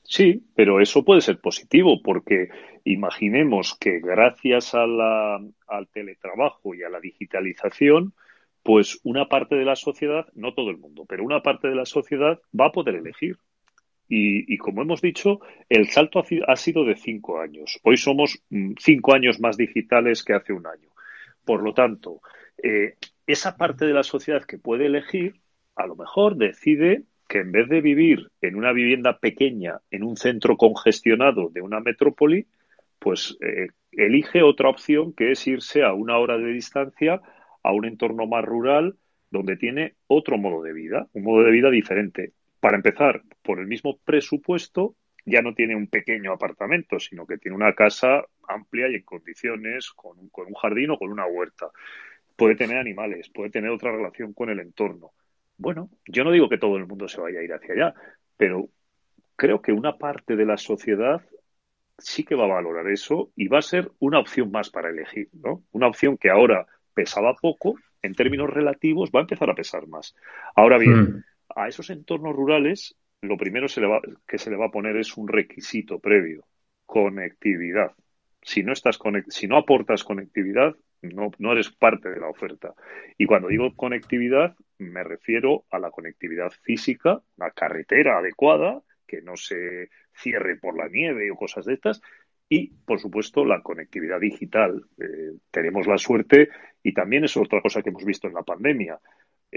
Sí, 0.04 0.44
pero 0.56 0.80
eso 0.80 1.04
puede 1.04 1.22
ser 1.22 1.40
positivo 1.40 2.00
porque 2.04 2.50
imaginemos 2.84 3.76
que 3.80 4.00
gracias 4.00 4.76
a 4.76 4.84
al 4.84 5.88
teletrabajo 5.92 6.76
y 6.76 6.84
a 6.84 6.90
la 6.90 7.00
digitalización, 7.00 8.14
pues 8.62 9.00
una 9.04 9.28
parte 9.28 9.56
de 9.56 9.66
la 9.66 9.76
sociedad, 9.76 10.28
no 10.36 10.54
todo 10.54 10.70
el 10.70 10.78
mundo, 10.78 11.06
pero 11.10 11.24
una 11.24 11.42
parte 11.42 11.68
de 11.68 11.76
la 11.76 11.86
sociedad 11.86 12.40
va 12.60 12.68
a 12.68 12.72
poder 12.72 12.96
elegir. 12.96 13.40
Y, 14.08 14.54
y 14.54 14.58
como 14.58 14.82
hemos 14.82 15.02
dicho, 15.02 15.40
el 15.70 15.90
salto 15.90 16.24
ha, 16.48 16.56
sido 16.56 16.86
de 16.86 16.96
cinco 16.96 17.40
años. 17.40 17.80
Hoy 17.84 17.98
somos 17.98 18.42
mm, 18.50 18.74
cinco 18.80 19.16
años 19.16 19.40
más 19.40 19.58
digitales 19.58 20.24
que 20.24 20.34
hace 20.34 20.54
un 20.54 20.68
año. 20.68 20.90
Por 21.44 21.64
lo 21.64 21.74
tanto, 21.74 22.22
eh, 22.62 22.96
esa 23.28 23.58
parte 23.58 23.86
de 23.86 23.94
la 23.94 24.04
sociedad 24.04 24.44
que 24.44 24.58
puede 24.58 24.86
elegir, 24.86 25.36
a 25.76 25.88
lo 25.88 25.96
mejor 25.96 26.38
decide 26.38 27.04
que 27.28 27.40
en 27.40 27.52
vez 27.52 27.68
de 27.70 27.82
vivir 27.82 28.30
en 28.42 28.56
una 28.56 28.72
vivienda 28.72 29.18
pequeña, 29.20 29.80
en 29.90 30.04
un 30.04 30.16
centro 30.16 30.58
congestionado 30.58 31.50
de 31.50 31.62
una 31.62 31.80
metrópoli, 31.80 32.46
pues 33.00 33.38
eh, 33.42 33.68
elige 33.92 34.44
otra 34.44 34.70
opción 34.70 35.14
que 35.14 35.32
es 35.32 35.48
irse 35.48 35.84
a 35.84 35.94
una 35.94 36.18
hora 36.18 36.38
de 36.38 36.52
distancia 36.52 37.22
a 37.64 37.72
un 37.72 37.86
entorno 37.86 38.28
más 38.28 38.46
rural 38.46 38.96
donde 39.32 39.58
tiene 39.58 39.96
otro 40.08 40.38
modo 40.38 40.62
de 40.62 40.74
vida, 40.74 41.08
un 41.14 41.24
modo 41.24 41.44
de 41.44 41.52
vida 41.52 41.70
diferente. 41.70 42.34
Para 42.66 42.78
empezar, 42.78 43.22
por 43.44 43.60
el 43.60 43.68
mismo 43.68 44.00
presupuesto, 44.04 44.96
ya 45.24 45.44
no 45.44 45.54
tiene 45.54 45.76
un 45.76 45.86
pequeño 45.86 46.34
apartamento, 46.34 47.00
sino 47.00 47.28
que 47.28 47.38
tiene 47.38 47.56
una 47.56 47.76
casa 47.76 48.26
amplia 48.48 48.90
y 48.90 48.96
en 48.96 49.04
condiciones, 49.04 49.92
con 49.92 50.18
un 50.18 50.54
jardín 50.56 50.90
o 50.90 50.98
con 50.98 51.12
una 51.12 51.28
huerta 51.28 51.70
puede 52.36 52.56
tener 52.56 52.80
animales, 52.80 53.30
puede 53.30 53.52
tener 53.52 53.70
otra 53.70 53.92
relación 53.92 54.34
con 54.34 54.50
el 54.50 54.60
entorno. 54.60 55.12
Bueno, 55.60 55.92
yo 56.08 56.24
no 56.24 56.32
digo 56.32 56.50
que 56.50 56.58
todo 56.58 56.78
el 56.78 56.88
mundo 56.88 57.08
se 57.08 57.22
vaya 57.22 57.40
a 57.40 57.44
ir 57.44 57.54
hacia 57.54 57.76
allá, 57.76 57.94
pero 58.36 58.68
creo 59.36 59.62
que 59.62 59.72
una 59.72 60.00
parte 60.00 60.36
de 60.36 60.48
la 60.48 60.58
sociedad 60.58 61.22
sí 62.00 62.24
que 62.24 62.34
va 62.34 62.46
a 62.46 62.56
valorar 62.56 62.88
eso 62.90 63.30
y 63.36 63.48
va 63.48 63.60
a 63.60 63.62
ser 63.62 63.92
una 64.00 64.18
opción 64.18 64.50
más 64.50 64.72
para 64.72 64.90
elegir, 64.90 65.30
¿no? 65.34 65.62
Una 65.72 65.88
opción 65.88 66.18
que 66.18 66.32
ahora 66.32 66.66
pesaba 66.96 67.36
poco, 67.36 67.76
en 68.02 68.16
términos 68.16 68.50
relativos 68.50 69.12
va 69.16 69.20
a 69.20 69.22
empezar 69.22 69.52
a 69.52 69.54
pesar 69.54 69.86
más. 69.86 70.16
Ahora 70.56 70.80
bien, 70.80 71.04
hmm. 71.04 71.24
A 71.56 71.68
esos 71.68 71.90
entornos 71.90 72.36
rurales 72.36 72.96
lo 73.26 73.38
primero 73.38 73.68
que 74.28 74.38
se 74.38 74.50
le 74.52 74.58
va 74.58 74.66
a 74.66 74.72
poner 74.72 74.98
es 74.98 75.18
un 75.18 75.28
requisito 75.28 76.00
previo, 76.00 76.46
conectividad. 76.86 77.92
Si 78.42 78.62
no, 78.64 78.74
estás 78.74 79.00
si 79.30 79.48
no 79.48 79.58
aportas 79.58 80.04
conectividad, 80.04 80.76
no, 81.02 81.52
eres 81.52 81.72
parte 81.72 82.10
de 82.10 82.20
la 82.20 82.30
oferta. 82.30 82.74
Y 83.18 83.26
cuando 83.26 83.48
digo 83.48 83.76
conectividad, 83.76 84.56
me 84.78 85.04
refiero 85.04 85.66
a 85.72 85.80
la 85.80 85.92
conectividad 85.92 86.52
física, 86.62 87.22
la 87.38 87.52
carretera 87.52 88.20
adecuada, 88.20 88.82
que 89.08 89.22
no 89.22 89.36
se 89.36 89.90
cierre 90.14 90.58
por 90.58 90.78
la 90.78 90.88
nieve 90.88 91.30
o 91.32 91.36
cosas 91.36 91.66
de 91.66 91.74
estas, 91.74 92.02
y, 92.48 92.68
por 92.86 93.00
supuesto, 93.00 93.44
la 93.44 93.62
conectividad 93.62 94.20
digital. 94.20 94.84
Eh, 95.00 95.38
tenemos 95.50 95.88
la 95.88 95.98
suerte, 95.98 96.50
y 96.84 96.94
también 96.94 97.24
es 97.24 97.36
otra 97.38 97.62
cosa 97.62 97.82
que 97.82 97.90
hemos 97.90 98.06
visto 98.06 98.28
en 98.28 98.36
la 98.36 98.44
pandemia, 98.44 99.00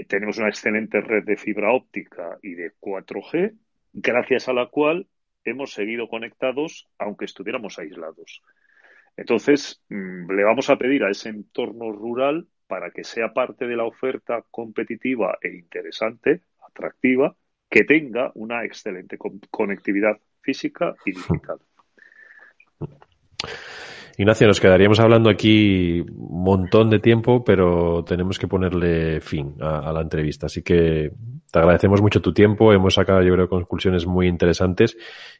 tenemos 0.07 0.37
una 0.37 0.49
excelente 0.49 1.01
red 1.01 1.23
de 1.23 1.37
fibra 1.37 1.71
óptica 1.71 2.37
y 2.41 2.53
de 2.53 2.73
4G, 2.79 3.55
gracias 3.93 4.47
a 4.47 4.53
la 4.53 4.67
cual 4.67 5.07
hemos 5.43 5.73
seguido 5.73 6.07
conectados 6.07 6.87
aunque 6.97 7.25
estuviéramos 7.25 7.79
aislados. 7.79 8.41
Entonces, 9.17 9.81
mm, 9.89 10.31
le 10.31 10.43
vamos 10.43 10.69
a 10.69 10.77
pedir 10.77 11.03
a 11.03 11.11
ese 11.11 11.29
entorno 11.29 11.91
rural 11.91 12.47
para 12.67 12.91
que 12.91 13.03
sea 13.03 13.33
parte 13.33 13.67
de 13.67 13.75
la 13.75 13.85
oferta 13.85 14.43
competitiva 14.51 15.37
e 15.41 15.49
interesante, 15.49 16.41
atractiva, 16.65 17.35
que 17.69 17.83
tenga 17.83 18.31
una 18.35 18.63
excelente 18.63 19.17
conectividad 19.49 20.19
física 20.41 20.95
y 21.05 21.11
digital. 21.11 21.59
Ignacio, 24.19 24.47
nos 24.47 24.59
quedaríamos 24.59 24.99
hablando 24.99 25.29
aquí 25.29 26.01
un 26.01 26.43
montón 26.43 26.89
de 26.89 26.99
tiempo, 26.99 27.41
pero 27.41 28.03
tenemos 28.03 28.37
que 28.37 28.49
ponerle 28.49 29.21
fin 29.21 29.55
a, 29.61 29.93
la 29.93 30.01
entrevista. 30.01 30.47
Así 30.47 30.61
que 30.61 31.09
te 31.49 31.59
agradecemos 31.59 32.01
mucho 32.01 32.21
tu 32.21 32.33
tiempo. 32.33 32.73
Hemos 32.73 32.95
sacado, 32.95 33.21
yo 33.23 33.33
creo, 33.33 33.47
conclusiones 33.47 34.05
muy 34.05 34.27
interesantes 34.27 34.97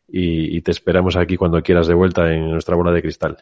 y 0.08 0.62
te 0.62 0.72
esperamos 0.72 1.18
aquí 1.18 1.36
cuando 1.36 1.62
quieras 1.62 1.88
de 1.88 1.94
vuelta 1.94 2.34
en 2.34 2.50
nuestra 2.50 2.78
bola 2.78 2.94
de 2.94 3.02
cristal. 3.02 3.38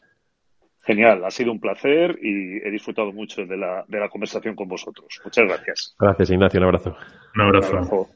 Genial, 0.87 1.23
ha 1.23 1.29
sido 1.29 1.51
un 1.51 1.59
placer 1.59 2.17
y 2.19 2.65
he 2.65 2.71
disfrutado 2.71 3.11
mucho 3.11 3.45
de 3.45 3.57
la, 3.57 3.85
de 3.87 3.99
la 3.99 4.09
conversación 4.09 4.55
con 4.55 4.67
vosotros. 4.67 5.21
Muchas 5.23 5.45
gracias. 5.45 5.95
Gracias, 5.99 6.31
Ignacio. 6.31 6.59
Un 6.61 6.65
abrazo. 6.65 6.95
Un 7.35 7.41
abrazo. 7.41 7.71
Un 7.71 7.77
abrazo. 7.77 8.09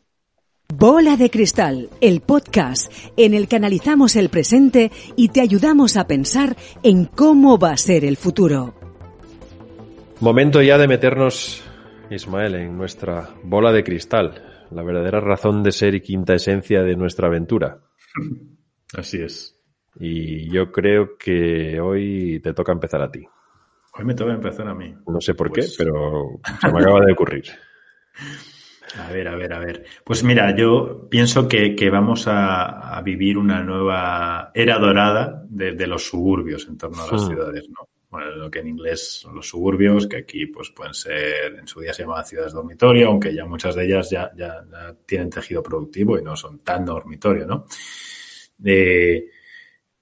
Bola 0.73 1.17
de 1.17 1.29
Cristal, 1.29 1.89
el 1.99 2.21
podcast 2.21 2.91
en 3.17 3.33
el 3.33 3.49
que 3.49 3.57
analizamos 3.57 4.15
el 4.15 4.29
presente 4.29 4.89
y 5.17 5.29
te 5.29 5.41
ayudamos 5.41 5.97
a 5.97 6.07
pensar 6.07 6.55
en 6.81 7.05
cómo 7.05 7.59
va 7.59 7.71
a 7.71 7.77
ser 7.77 8.05
el 8.05 8.15
futuro. 8.15 8.73
Momento 10.21 10.61
ya 10.61 10.77
de 10.77 10.87
meternos, 10.87 11.61
Ismael, 12.09 12.55
en 12.55 12.77
nuestra 12.77 13.31
bola 13.43 13.73
de 13.73 13.83
cristal, 13.83 14.67
la 14.71 14.83
verdadera 14.83 15.19
razón 15.19 15.61
de 15.61 15.73
ser 15.73 15.93
y 15.95 16.01
quinta 16.01 16.35
esencia 16.35 16.83
de 16.83 16.95
nuestra 16.95 17.27
aventura. 17.27 17.81
Así 18.97 19.21
es. 19.21 19.57
Y 19.99 20.49
yo 20.53 20.71
creo 20.71 21.17
que 21.17 21.81
hoy 21.81 22.39
te 22.41 22.53
toca 22.53 22.71
empezar 22.71 23.01
a 23.01 23.11
ti. 23.11 23.25
Hoy 23.97 24.05
me 24.05 24.13
toca 24.13 24.33
empezar 24.33 24.69
a 24.69 24.73
mí. 24.73 24.95
No 25.05 25.19
sé 25.19 25.33
por 25.33 25.51
qué, 25.51 25.61
pues 25.61 25.75
pero 25.77 26.39
se 26.61 26.71
me 26.71 26.79
acaba 26.79 27.03
de 27.05 27.11
ocurrir. 27.11 27.43
A 28.97 29.11
ver, 29.11 29.27
a 29.27 29.35
ver, 29.35 29.53
a 29.53 29.59
ver. 29.59 29.85
Pues 30.03 30.23
mira, 30.23 30.55
yo 30.55 31.07
pienso 31.09 31.47
que, 31.47 31.89
vamos 31.89 32.25
a, 32.27 33.01
vivir 33.03 33.37
una 33.37 33.63
nueva 33.63 34.51
era 34.53 34.77
dorada 34.79 35.45
de, 35.49 35.87
los 35.87 36.07
suburbios 36.07 36.67
en 36.67 36.77
torno 36.77 37.03
a 37.03 37.11
las 37.11 37.23
hmm. 37.23 37.27
ciudades, 37.27 37.69
¿no? 37.69 37.87
Bueno, 38.09 38.31
lo 38.35 38.51
que 38.51 38.59
en 38.59 38.67
inglés 38.67 39.21
son 39.21 39.35
los 39.35 39.47
suburbios, 39.47 40.05
que 40.05 40.17
aquí 40.17 40.47
pues 40.47 40.69
pueden 40.71 40.93
ser, 40.93 41.55
en 41.57 41.65
su 41.65 41.79
día 41.79 41.93
se 41.93 42.03
llamaban 42.03 42.25
ciudades 42.25 42.51
dormitorio, 42.51 43.07
aunque 43.07 43.33
ya 43.33 43.45
muchas 43.45 43.73
de 43.73 43.85
ellas 43.85 44.09
ya, 44.09 44.29
ya, 44.35 44.65
tienen 45.05 45.29
tejido 45.29 45.63
productivo 45.63 46.19
y 46.19 46.21
no 46.21 46.35
son 46.35 46.59
tan 46.59 46.83
dormitorio, 46.83 47.45
¿no? 47.47 47.65
Eh, 48.65 49.29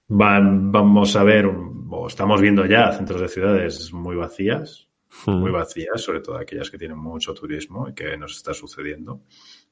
van, 0.07 0.71
vamos 0.71 1.15
a 1.15 1.23
ver, 1.23 1.45
o 1.45 2.07
estamos 2.07 2.41
viendo 2.41 2.65
ya 2.65 2.91
centros 2.93 3.21
de 3.21 3.27
ciudades 3.27 3.93
muy 3.93 4.15
vacías, 4.15 4.88
muy 5.27 5.51
vacías, 5.51 6.01
sobre 6.01 6.21
todo 6.21 6.37
aquellas 6.37 6.69
que 6.69 6.77
tienen 6.77 6.97
mucho 6.97 7.33
turismo 7.33 7.87
y 7.89 7.93
que 7.93 8.15
nos 8.17 8.35
está 8.35 8.53
sucediendo. 8.53 9.21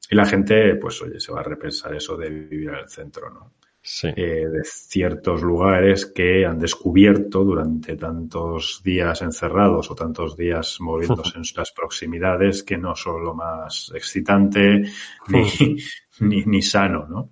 Y 0.10 0.16
la 0.16 0.26
gente, 0.26 0.76
pues 0.76 1.02
oye, 1.02 1.20
se 1.20 1.32
va 1.32 1.42
a 1.42 1.44
repensar 1.44 1.96
eso 1.96 2.18
de 2.18 2.30
vivir 2.30 2.70
en 2.70 2.76
el 2.76 2.90
centro, 2.90 3.30
¿no? 3.30 3.54
Sí. 3.82 4.10
Eh, 4.18 4.48
de 4.50 4.64
ciertos 4.66 5.42
lugares 5.42 6.08
que 6.08 6.46
han 6.46 6.60
descubierto 6.60 7.46
durante 7.46 7.96
tantos 7.96 8.82
días 8.84 9.22
encerrados 9.22 9.90
o 9.90 9.96
tantos 9.96 10.36
días 10.36 10.78
moviéndose 10.82 11.38
en 11.38 11.44
las 11.56 11.72
proximidades 11.72 12.64
que 12.64 12.78
no 12.78 12.96
son 12.96 13.24
lo 13.24 13.34
más 13.34 13.92
excitante 13.96 14.92
ni, 15.30 15.78
ni, 16.20 16.44
ni 16.44 16.62
sano, 16.62 17.08
¿no? 17.08 17.32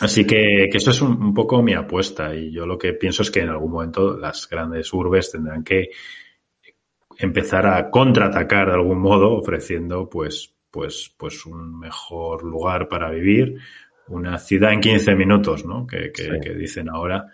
Así 0.00 0.26
que, 0.26 0.68
que 0.70 0.78
eso 0.78 0.90
es 0.90 1.00
un, 1.00 1.22
un, 1.22 1.32
poco 1.32 1.62
mi 1.62 1.72
apuesta 1.72 2.34
y 2.34 2.50
yo 2.50 2.66
lo 2.66 2.76
que 2.76 2.94
pienso 2.94 3.22
es 3.22 3.30
que 3.30 3.40
en 3.40 3.50
algún 3.50 3.70
momento 3.70 4.18
las 4.18 4.48
grandes 4.48 4.92
urbes 4.92 5.30
tendrán 5.30 5.62
que 5.62 5.90
empezar 7.18 7.66
a 7.66 7.90
contraatacar 7.90 8.68
de 8.68 8.74
algún 8.74 8.98
modo, 8.98 9.32
ofreciendo 9.32 10.08
pues, 10.08 10.54
pues, 10.70 11.14
pues 11.16 11.46
un 11.46 11.78
mejor 11.78 12.42
lugar 12.42 12.88
para 12.88 13.10
vivir, 13.10 13.58
una 14.08 14.38
ciudad 14.38 14.72
en 14.72 14.80
15 14.80 15.14
minutos, 15.14 15.64
¿no? 15.64 15.86
Que, 15.86 16.12
que, 16.12 16.54
dicen 16.54 16.88
ahora 16.90 17.26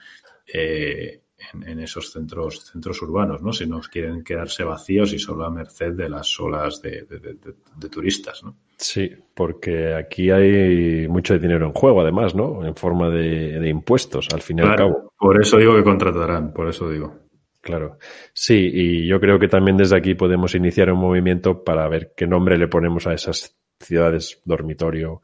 eh, 0.46 1.22
en, 1.66 1.80
esos 1.80 2.12
centros, 2.12 2.66
centros 2.66 3.00
urbanos, 3.02 3.42
¿no? 3.42 3.52
Si 3.52 3.66
no 3.66 3.80
quieren 3.80 4.22
quedarse 4.22 4.62
vacíos 4.62 5.12
y 5.12 5.18
solo 5.18 5.44
a 5.44 5.50
merced 5.50 5.92
de 5.92 6.08
las 6.08 6.38
olas 6.38 6.80
de, 6.82 7.06
de, 7.06 7.88
turistas, 7.88 8.42
¿no? 8.44 8.56
Sí, 8.76 9.10
porque 9.34 9.94
aquí 9.94 10.30
hay 10.30 11.08
mucho 11.08 11.38
dinero 11.38 11.66
en 11.66 11.72
juego, 11.72 12.00
además, 12.00 12.34
¿no? 12.34 12.64
En 12.64 12.74
forma 12.74 13.10
de, 13.10 13.68
impuestos, 13.68 14.28
al 14.32 14.42
fin 14.42 14.58
y 14.58 14.62
al 14.62 14.76
cabo. 14.76 15.12
Por 15.18 15.40
eso 15.40 15.58
digo 15.58 15.74
que 15.74 15.82
contratarán, 15.82 16.52
por 16.52 16.68
eso 16.68 16.88
digo. 16.88 17.19
Claro. 17.60 17.98
Sí, 18.32 18.70
y 18.72 19.06
yo 19.06 19.20
creo 19.20 19.38
que 19.38 19.48
también 19.48 19.76
desde 19.76 19.96
aquí 19.96 20.14
podemos 20.14 20.54
iniciar 20.54 20.90
un 20.90 21.00
movimiento 21.00 21.62
para 21.62 21.86
ver 21.88 22.12
qué 22.16 22.26
nombre 22.26 22.56
le 22.56 22.68
ponemos 22.68 23.06
a 23.06 23.12
esas 23.12 23.56
ciudades 23.78 24.40
dormitorio, 24.44 25.22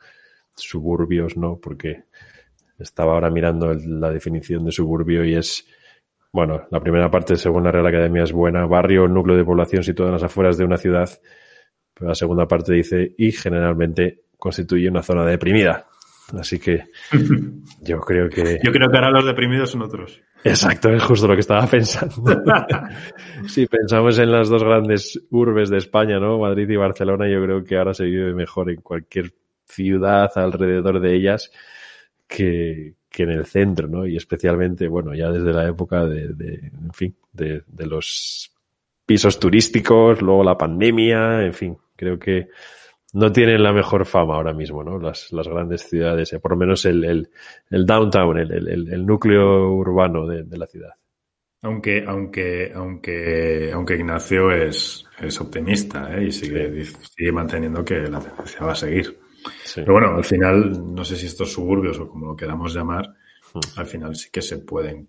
suburbios, 0.54 1.36
¿no? 1.36 1.58
Porque 1.58 2.04
estaba 2.78 3.14
ahora 3.14 3.30
mirando 3.30 3.72
la 3.74 4.10
definición 4.10 4.64
de 4.64 4.72
suburbio 4.72 5.24
y 5.24 5.34
es, 5.34 5.66
bueno, 6.30 6.66
la 6.70 6.80
primera 6.80 7.10
parte, 7.10 7.36
según 7.36 7.64
la 7.64 7.72
Real 7.72 7.86
Academia, 7.86 8.24
es 8.24 8.32
buena, 8.32 8.66
barrio, 8.66 9.08
núcleo 9.08 9.36
de 9.36 9.44
población 9.44 9.82
situado 9.82 10.10
en 10.10 10.14
las 10.14 10.24
afueras 10.24 10.58
de 10.58 10.64
una 10.64 10.76
ciudad. 10.76 11.08
Pero 11.94 12.08
la 12.08 12.14
segunda 12.14 12.46
parte 12.46 12.74
dice, 12.74 13.14
y 13.16 13.32
generalmente 13.32 14.24
constituye 14.36 14.90
una 14.90 15.02
zona 15.02 15.24
deprimida. 15.24 15.86
Así 16.38 16.58
que 16.58 16.84
yo 17.82 18.00
creo 18.00 18.28
que... 18.28 18.58
Yo 18.62 18.72
creo 18.72 18.88
que 18.88 18.96
ahora 18.96 19.10
los 19.10 19.24
deprimidos 19.24 19.70
son 19.70 19.82
otros. 19.82 20.20
Exacto, 20.42 20.90
es 20.90 21.02
justo 21.02 21.26
lo 21.28 21.34
que 21.34 21.40
estaba 21.40 21.66
pensando. 21.70 22.22
si 23.46 23.66
pensamos 23.66 24.18
en 24.18 24.30
las 24.30 24.48
dos 24.48 24.62
grandes 24.62 25.20
urbes 25.30 25.70
de 25.70 25.78
España, 25.78 26.18
¿no? 26.18 26.38
Madrid 26.38 26.68
y 26.68 26.76
Barcelona, 26.76 27.28
yo 27.28 27.42
creo 27.42 27.64
que 27.64 27.76
ahora 27.76 27.94
se 27.94 28.04
vive 28.04 28.34
mejor 28.34 28.70
en 28.70 28.80
cualquier 28.80 29.32
ciudad 29.66 30.30
alrededor 30.36 31.00
de 31.00 31.16
ellas 31.16 31.50
que, 32.28 32.94
que 33.10 33.22
en 33.24 33.30
el 33.30 33.46
centro, 33.46 33.88
¿no? 33.88 34.06
Y 34.06 34.16
especialmente, 34.16 34.88
bueno, 34.88 35.14
ya 35.14 35.30
desde 35.30 35.52
la 35.52 35.68
época 35.68 36.06
de, 36.06 36.28
de 36.34 36.54
en 36.54 36.92
fin, 36.92 37.16
de, 37.32 37.62
de 37.66 37.86
los 37.86 38.52
pisos 39.04 39.38
turísticos, 39.38 40.20
luego 40.22 40.42
la 40.42 40.58
pandemia, 40.58 41.42
en 41.44 41.54
fin, 41.54 41.76
creo 41.94 42.18
que 42.18 42.48
no 43.16 43.32
tienen 43.32 43.62
la 43.62 43.72
mejor 43.72 44.04
fama 44.04 44.34
ahora 44.34 44.52
mismo, 44.52 44.84
¿no? 44.84 44.98
Las, 44.98 45.32
las 45.32 45.48
grandes 45.48 45.88
ciudades, 45.88 46.34
eh, 46.34 46.38
por 46.38 46.50
lo 46.50 46.58
menos 46.58 46.84
el, 46.84 47.02
el, 47.02 47.30
el 47.70 47.86
downtown, 47.86 48.36
el, 48.36 48.52
el, 48.52 48.92
el, 48.92 49.06
núcleo 49.06 49.72
urbano 49.72 50.26
de, 50.26 50.42
de, 50.42 50.58
la 50.58 50.66
ciudad. 50.66 50.90
Aunque, 51.62 52.04
aunque, 52.06 52.70
aunque, 52.74 53.70
aunque 53.72 53.94
Ignacio 53.94 54.50
es, 54.50 55.06
es 55.18 55.40
optimista 55.40 56.14
¿eh? 56.14 56.26
y 56.26 56.30
sigue, 56.30 56.84
sigue 56.84 57.32
manteniendo 57.32 57.82
que 57.82 58.00
la 58.00 58.20
tendencia 58.20 58.66
va 58.66 58.72
a 58.72 58.76
seguir. 58.76 59.18
Sí. 59.64 59.80
Pero 59.80 59.94
bueno, 59.94 60.14
al 60.14 60.24
final, 60.24 60.94
no 60.94 61.02
sé 61.02 61.16
si 61.16 61.24
estos 61.24 61.50
suburbios 61.50 61.98
o 61.98 62.08
como 62.08 62.26
lo 62.26 62.36
queramos 62.36 62.74
llamar, 62.74 63.08
hmm. 63.54 63.78
al 63.80 63.86
final 63.86 64.14
sí 64.14 64.28
que 64.30 64.42
se 64.42 64.58
pueden 64.58 65.08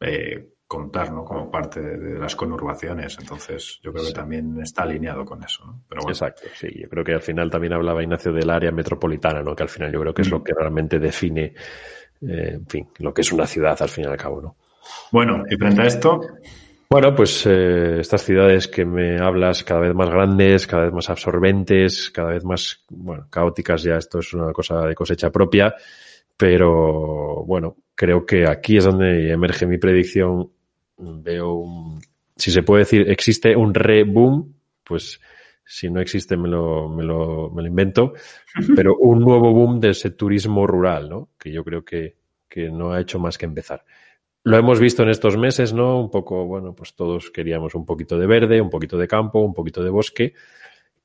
eh, 0.00 0.53
contar, 0.66 1.12
¿no? 1.12 1.24
Como 1.24 1.50
parte 1.50 1.80
de, 1.80 2.18
las 2.18 2.34
conurbaciones. 2.34 3.16
Entonces, 3.20 3.80
yo 3.82 3.92
creo 3.92 4.06
que 4.06 4.12
también 4.12 4.60
está 4.60 4.82
alineado 4.82 5.24
con 5.24 5.42
eso, 5.42 5.64
¿no? 5.66 5.82
Pero 5.88 6.08
Exacto, 6.08 6.42
sí. 6.54 6.68
Yo 6.74 6.88
creo 6.88 7.04
que 7.04 7.12
al 7.12 7.22
final 7.22 7.50
también 7.50 7.72
hablaba 7.72 8.02
Ignacio 8.02 8.32
del 8.32 8.50
área 8.50 8.70
metropolitana, 8.70 9.42
¿no? 9.42 9.54
Que 9.54 9.62
al 9.62 9.68
final 9.68 9.92
yo 9.92 10.00
creo 10.00 10.14
que 10.14 10.22
es 10.22 10.30
lo 10.30 10.40
mm. 10.40 10.44
que 10.44 10.52
realmente 10.54 10.98
define, 10.98 11.54
eh, 12.22 12.52
en 12.54 12.66
fin, 12.66 12.88
lo 12.98 13.12
que 13.12 13.22
es 13.22 13.32
una 13.32 13.46
ciudad 13.46 13.76
al 13.80 13.88
fin 13.88 14.04
y 14.04 14.08
al 14.08 14.16
cabo, 14.16 14.40
¿no? 14.40 14.56
Bueno, 15.12 15.44
y 15.48 15.56
frente 15.56 15.82
a 15.82 15.86
esto. 15.86 16.20
Bueno, 16.90 17.14
pues 17.14 17.44
eh, 17.46 17.98
estas 18.00 18.22
ciudades 18.22 18.68
que 18.68 18.84
me 18.84 19.18
hablas 19.18 19.64
cada 19.64 19.80
vez 19.80 19.94
más 19.94 20.08
grandes, 20.08 20.66
cada 20.66 20.84
vez 20.84 20.92
más 20.92 21.10
absorbentes, 21.10 22.10
cada 22.10 22.30
vez 22.30 22.44
más, 22.44 22.84
bueno, 22.90 23.26
caóticas, 23.30 23.82
ya 23.82 23.96
esto 23.96 24.20
es 24.20 24.32
una 24.34 24.52
cosa 24.52 24.86
de 24.86 24.94
cosecha 24.94 25.30
propia, 25.30 25.74
pero 26.36 27.44
bueno, 27.46 27.76
creo 27.94 28.24
que 28.26 28.46
aquí 28.46 28.76
es 28.76 28.84
donde 28.84 29.32
emerge 29.32 29.66
mi 29.66 29.78
predicción 29.78 30.50
veo 30.96 31.54
un, 31.54 32.00
si 32.36 32.50
se 32.50 32.62
puede 32.62 32.80
decir, 32.80 33.10
existe 33.10 33.54
un 33.56 33.74
reboom, 33.74 34.52
pues 34.82 35.20
si 35.64 35.90
no 35.90 36.00
existe 36.00 36.36
me 36.36 36.48
lo, 36.48 36.88
me 36.88 37.02
lo, 37.02 37.50
me 37.50 37.62
lo 37.62 37.68
invento, 37.68 38.12
pero 38.76 38.96
un 38.98 39.20
nuevo 39.20 39.52
boom 39.52 39.80
de 39.80 39.90
ese 39.90 40.10
turismo 40.10 40.66
rural, 40.66 41.08
¿no? 41.08 41.30
Que 41.38 41.50
yo 41.50 41.64
creo 41.64 41.84
que, 41.84 42.16
que 42.48 42.70
no 42.70 42.92
ha 42.92 43.00
hecho 43.00 43.18
más 43.18 43.38
que 43.38 43.46
empezar. 43.46 43.84
Lo 44.42 44.58
hemos 44.58 44.78
visto 44.78 45.02
en 45.02 45.08
estos 45.08 45.38
meses, 45.38 45.72
¿no? 45.72 45.98
Un 45.98 46.10
poco, 46.10 46.44
bueno, 46.44 46.74
pues 46.74 46.94
todos 46.94 47.30
queríamos 47.30 47.74
un 47.74 47.86
poquito 47.86 48.18
de 48.18 48.26
verde, 48.26 48.60
un 48.60 48.68
poquito 48.68 48.98
de 48.98 49.08
campo, 49.08 49.40
un 49.40 49.54
poquito 49.54 49.82
de 49.82 49.88
bosque 49.90 50.34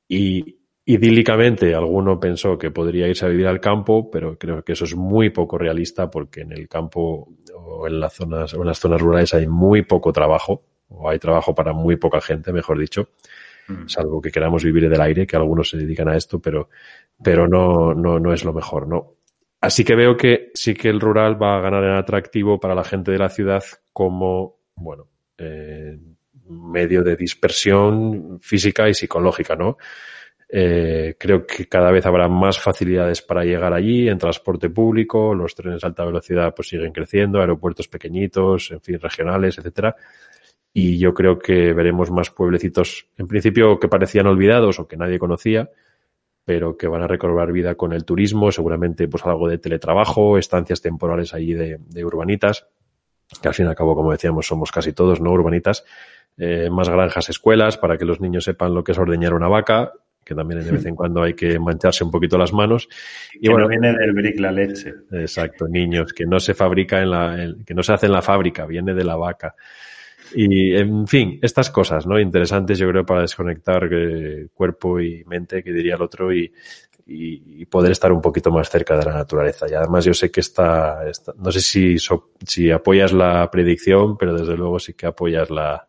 y 0.06 0.59
idílicamente 0.94 1.74
alguno 1.74 2.18
pensó 2.18 2.58
que 2.58 2.70
podría 2.70 3.06
irse 3.06 3.24
a 3.24 3.28
vivir 3.28 3.46
al 3.46 3.60
campo, 3.60 4.10
pero 4.10 4.36
creo 4.36 4.64
que 4.64 4.72
eso 4.72 4.84
es 4.84 4.96
muy 4.96 5.30
poco 5.30 5.56
realista 5.56 6.10
porque 6.10 6.40
en 6.40 6.52
el 6.52 6.68
campo 6.68 7.28
o 7.54 7.86
en 7.86 8.00
las 8.00 8.14
zonas, 8.14 8.54
o 8.54 8.60
en 8.60 8.66
las 8.66 8.78
zonas 8.78 9.00
rurales 9.00 9.32
hay 9.34 9.46
muy 9.46 9.82
poco 9.82 10.12
trabajo, 10.12 10.64
o 10.88 11.08
hay 11.08 11.18
trabajo 11.18 11.54
para 11.54 11.72
muy 11.72 11.96
poca 11.96 12.20
gente, 12.20 12.52
mejor 12.52 12.78
dicho, 12.78 13.10
mm. 13.68 13.86
salvo 13.86 14.20
que 14.20 14.32
queramos 14.32 14.64
vivir 14.64 14.88
del 14.88 15.00
aire, 15.00 15.26
que 15.26 15.36
algunos 15.36 15.70
se 15.70 15.76
dedican 15.76 16.08
a 16.08 16.16
esto, 16.16 16.40
pero, 16.40 16.70
pero 17.22 17.46
no, 17.46 17.94
no, 17.94 18.18
no 18.18 18.32
es 18.32 18.44
lo 18.44 18.52
mejor, 18.52 18.88
¿no? 18.88 19.14
Así 19.60 19.84
que 19.84 19.94
veo 19.94 20.16
que 20.16 20.50
sí 20.54 20.74
que 20.74 20.88
el 20.88 21.00
rural 21.00 21.40
va 21.40 21.58
a 21.58 21.60
ganar 21.60 21.84
en 21.84 21.94
atractivo 21.94 22.58
para 22.58 22.74
la 22.74 22.82
gente 22.82 23.12
de 23.12 23.18
la 23.18 23.28
ciudad 23.28 23.62
como, 23.92 24.56
bueno, 24.74 25.06
eh, 25.38 25.98
medio 26.48 27.04
de 27.04 27.14
dispersión 27.14 28.40
física 28.40 28.88
y 28.88 28.94
psicológica, 28.94 29.54
¿no? 29.54 29.76
Eh, 30.52 31.14
creo 31.16 31.46
que 31.46 31.68
cada 31.68 31.92
vez 31.92 32.04
habrá 32.06 32.28
más 32.28 32.58
facilidades 32.58 33.22
para 33.22 33.44
llegar 33.44 33.72
allí 33.72 34.08
en 34.08 34.18
transporte 34.18 34.68
público, 34.68 35.32
los 35.32 35.54
trenes 35.54 35.82
de 35.82 35.86
alta 35.86 36.04
velocidad 36.04 36.52
pues 36.56 36.68
siguen 36.68 36.92
creciendo, 36.92 37.38
aeropuertos 37.40 37.86
pequeñitos, 37.86 38.72
en 38.72 38.80
fin, 38.80 38.98
regionales, 38.98 39.58
etcétera. 39.58 39.94
Y 40.72 40.98
yo 40.98 41.14
creo 41.14 41.38
que 41.38 41.72
veremos 41.72 42.10
más 42.10 42.30
pueblecitos, 42.30 43.06
en 43.16 43.28
principio, 43.28 43.78
que 43.78 43.88
parecían 43.88 44.26
olvidados 44.26 44.80
o 44.80 44.88
que 44.88 44.96
nadie 44.96 45.18
conocía, 45.18 45.70
pero 46.44 46.76
que 46.76 46.88
van 46.88 47.02
a 47.02 47.06
recobrar 47.06 47.52
vida 47.52 47.76
con 47.76 47.92
el 47.92 48.04
turismo, 48.04 48.50
seguramente 48.50 49.06
pues 49.06 49.24
algo 49.26 49.48
de 49.48 49.58
teletrabajo, 49.58 50.36
estancias 50.36 50.82
temporales 50.82 51.32
allí 51.32 51.54
de, 51.54 51.78
de 51.78 52.04
urbanitas. 52.04 52.66
que 53.40 53.48
al 53.48 53.54
fin 53.54 53.66
y 53.66 53.68
al 53.68 53.76
cabo, 53.76 53.94
como 53.94 54.10
decíamos, 54.10 54.46
somos 54.46 54.72
casi 54.72 54.92
todos, 54.92 55.20
¿no? 55.20 55.30
Urbanitas, 55.30 55.84
eh, 56.36 56.70
más 56.70 56.88
granjas, 56.88 57.28
escuelas, 57.28 57.76
para 57.76 57.96
que 57.98 58.04
los 58.04 58.20
niños 58.20 58.44
sepan 58.44 58.74
lo 58.74 58.82
que 58.82 58.92
es 58.92 58.98
ordeñar 58.98 59.34
una 59.34 59.48
vaca, 59.48 59.92
que 60.24 60.34
también 60.34 60.64
de 60.64 60.70
vez 60.70 60.86
en 60.86 60.94
cuando 60.96 61.22
hay 61.22 61.34
que 61.34 61.58
mancharse 61.58 62.04
un 62.04 62.10
poquito 62.10 62.38
las 62.38 62.52
manos. 62.52 62.88
Y 63.34 63.48
bueno, 63.48 63.68
viene 63.68 63.92
del 63.92 64.12
brick 64.12 64.38
la 64.40 64.52
leche. 64.52 64.94
Exacto, 65.12 65.66
niños, 65.68 66.12
que 66.12 66.26
no 66.26 66.40
se 66.40 66.54
fabrica 66.54 67.00
en 67.00 67.10
la, 67.10 67.54
que 67.66 67.74
no 67.74 67.82
se 67.82 67.92
hace 67.92 68.06
en 68.06 68.12
la 68.12 68.22
fábrica, 68.22 68.66
viene 68.66 68.94
de 68.94 69.04
la 69.04 69.16
vaca. 69.16 69.54
Y, 70.34 70.76
en 70.76 71.06
fin, 71.08 71.38
estas 71.42 71.70
cosas, 71.70 72.06
¿no? 72.06 72.18
Interesantes, 72.18 72.78
yo 72.78 72.88
creo, 72.88 73.04
para 73.04 73.22
desconectar 73.22 73.88
eh, 73.90 74.46
cuerpo 74.54 75.00
y 75.00 75.24
mente, 75.24 75.62
que 75.62 75.72
diría 75.72 75.96
el 75.96 76.02
otro, 76.02 76.32
y, 76.32 76.52
y, 77.06 77.66
poder 77.66 77.92
estar 77.92 78.12
un 78.12 78.20
poquito 78.20 78.50
más 78.50 78.70
cerca 78.70 78.96
de 78.96 79.04
la 79.04 79.14
naturaleza. 79.14 79.66
Y 79.68 79.74
además 79.74 80.04
yo 80.04 80.14
sé 80.14 80.30
que 80.30 80.40
está, 80.40 81.00
no 81.36 81.50
sé 81.50 81.60
si, 81.60 81.96
si 82.46 82.70
apoyas 82.70 83.12
la 83.12 83.50
predicción, 83.50 84.16
pero 84.16 84.34
desde 84.34 84.56
luego 84.56 84.78
sí 84.78 84.94
que 84.94 85.06
apoyas 85.06 85.50
la, 85.50 85.88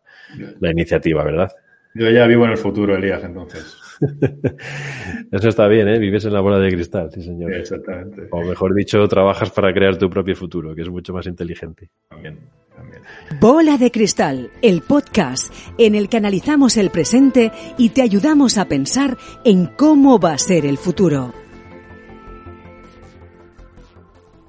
la 0.60 0.70
iniciativa, 0.70 1.22
¿verdad? 1.24 1.52
Yo 1.94 2.10
ya 2.10 2.26
vivo 2.26 2.44
en 2.44 2.52
el 2.52 2.58
futuro, 2.58 2.96
Elías, 2.96 3.22
entonces. 3.22 3.81
Eso 5.32 5.48
está 5.48 5.68
bien, 5.68 5.88
¿eh? 5.88 5.98
Vives 5.98 6.24
en 6.24 6.32
la 6.32 6.40
bola 6.40 6.58
de 6.58 6.70
cristal, 6.70 7.10
sí, 7.12 7.22
señor. 7.22 7.52
exactamente. 7.52 8.28
O 8.30 8.42
mejor 8.42 8.74
dicho, 8.74 9.06
trabajas 9.08 9.50
para 9.50 9.72
crear 9.72 9.96
tu 9.96 10.08
propio 10.10 10.34
futuro, 10.34 10.74
que 10.74 10.82
es 10.82 10.88
mucho 10.88 11.12
más 11.12 11.26
inteligente. 11.26 11.90
También, 12.08 12.38
también. 12.74 13.02
Bola 13.40 13.78
de 13.78 13.90
Cristal, 13.90 14.50
el 14.60 14.82
podcast 14.82 15.52
en 15.78 15.94
el 15.94 16.08
que 16.08 16.16
analizamos 16.16 16.76
el 16.76 16.90
presente 16.90 17.52
y 17.78 17.90
te 17.90 18.02
ayudamos 18.02 18.58
a 18.58 18.66
pensar 18.66 19.16
en 19.44 19.66
cómo 19.66 20.18
va 20.18 20.32
a 20.32 20.38
ser 20.38 20.66
el 20.66 20.78
futuro. 20.78 21.32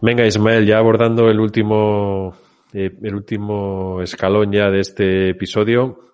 Venga, 0.01 0.25
Ismael, 0.25 0.65
ya 0.65 0.79
abordando 0.79 1.29
el 1.29 1.39
último, 1.39 2.35
eh, 2.73 2.91
el 3.01 3.15
último 3.15 4.01
escalón 4.01 4.51
ya 4.51 4.69
de 4.69 4.81
este 4.81 5.29
episodio, 5.29 6.13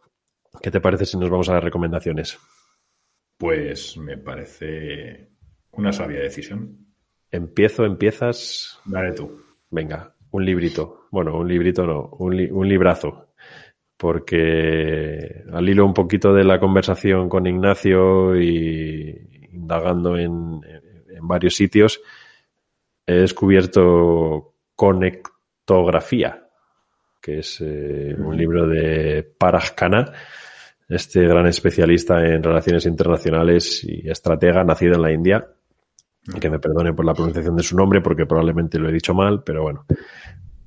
¿qué 0.61 0.69
te 0.69 0.79
parece 0.79 1.05
si 1.05 1.17
nos 1.17 1.29
vamos 1.31 1.49
a 1.49 1.53
las 1.53 1.63
recomendaciones? 1.63 2.37
Pues 3.39 3.95
me 3.95 4.17
parece 4.17 5.29
una 5.71 5.93
sabia 5.93 6.19
decisión. 6.19 6.77
Empiezo, 7.31 7.85
empiezas. 7.85 8.81
Dale 8.83 9.13
tú. 9.13 9.41
Venga, 9.69 10.13
un 10.31 10.43
librito. 10.43 11.05
Bueno, 11.09 11.37
un 11.37 11.47
librito 11.47 11.85
no, 11.87 12.09
un, 12.19 12.33
un 12.51 12.67
librazo. 12.67 13.29
Porque 13.95 15.45
al 15.53 15.69
hilo 15.69 15.85
un 15.85 15.93
poquito 15.93 16.33
de 16.33 16.43
la 16.43 16.59
conversación 16.59 17.29
con 17.29 17.47
Ignacio 17.47 18.35
y 18.37 19.47
indagando 19.53 20.17
en, 20.17 20.59
en 21.07 21.25
varios 21.25 21.55
sitios, 21.55 22.01
he 23.07 23.13
descubierto 23.13 24.55
Conectografía, 24.75 26.45
que 27.21 27.39
es 27.39 27.61
eh, 27.61 28.15
un 28.17 28.35
libro 28.35 28.67
de 28.67 29.33
Khanna 29.77 30.11
este 30.89 31.21
gran 31.27 31.45
especialista 31.45 32.25
en 32.25 32.41
relaciones 32.41 32.87
internacionales 32.87 33.83
y 33.83 34.09
estratega 34.09 34.63
nacido 34.63 34.95
en 34.95 35.01
la 35.03 35.13
India. 35.13 35.47
Y 36.25 36.39
que 36.39 36.49
me 36.49 36.59
perdone 36.59 36.93
por 36.93 37.05
la 37.05 37.13
pronunciación 37.13 37.55
de 37.55 37.63
su 37.63 37.77
nombre 37.77 38.01
porque 38.01 38.25
probablemente 38.25 38.77
lo 38.77 38.89
he 38.89 38.91
dicho 38.91 39.13
mal, 39.13 39.43
pero 39.43 39.63
bueno, 39.63 39.85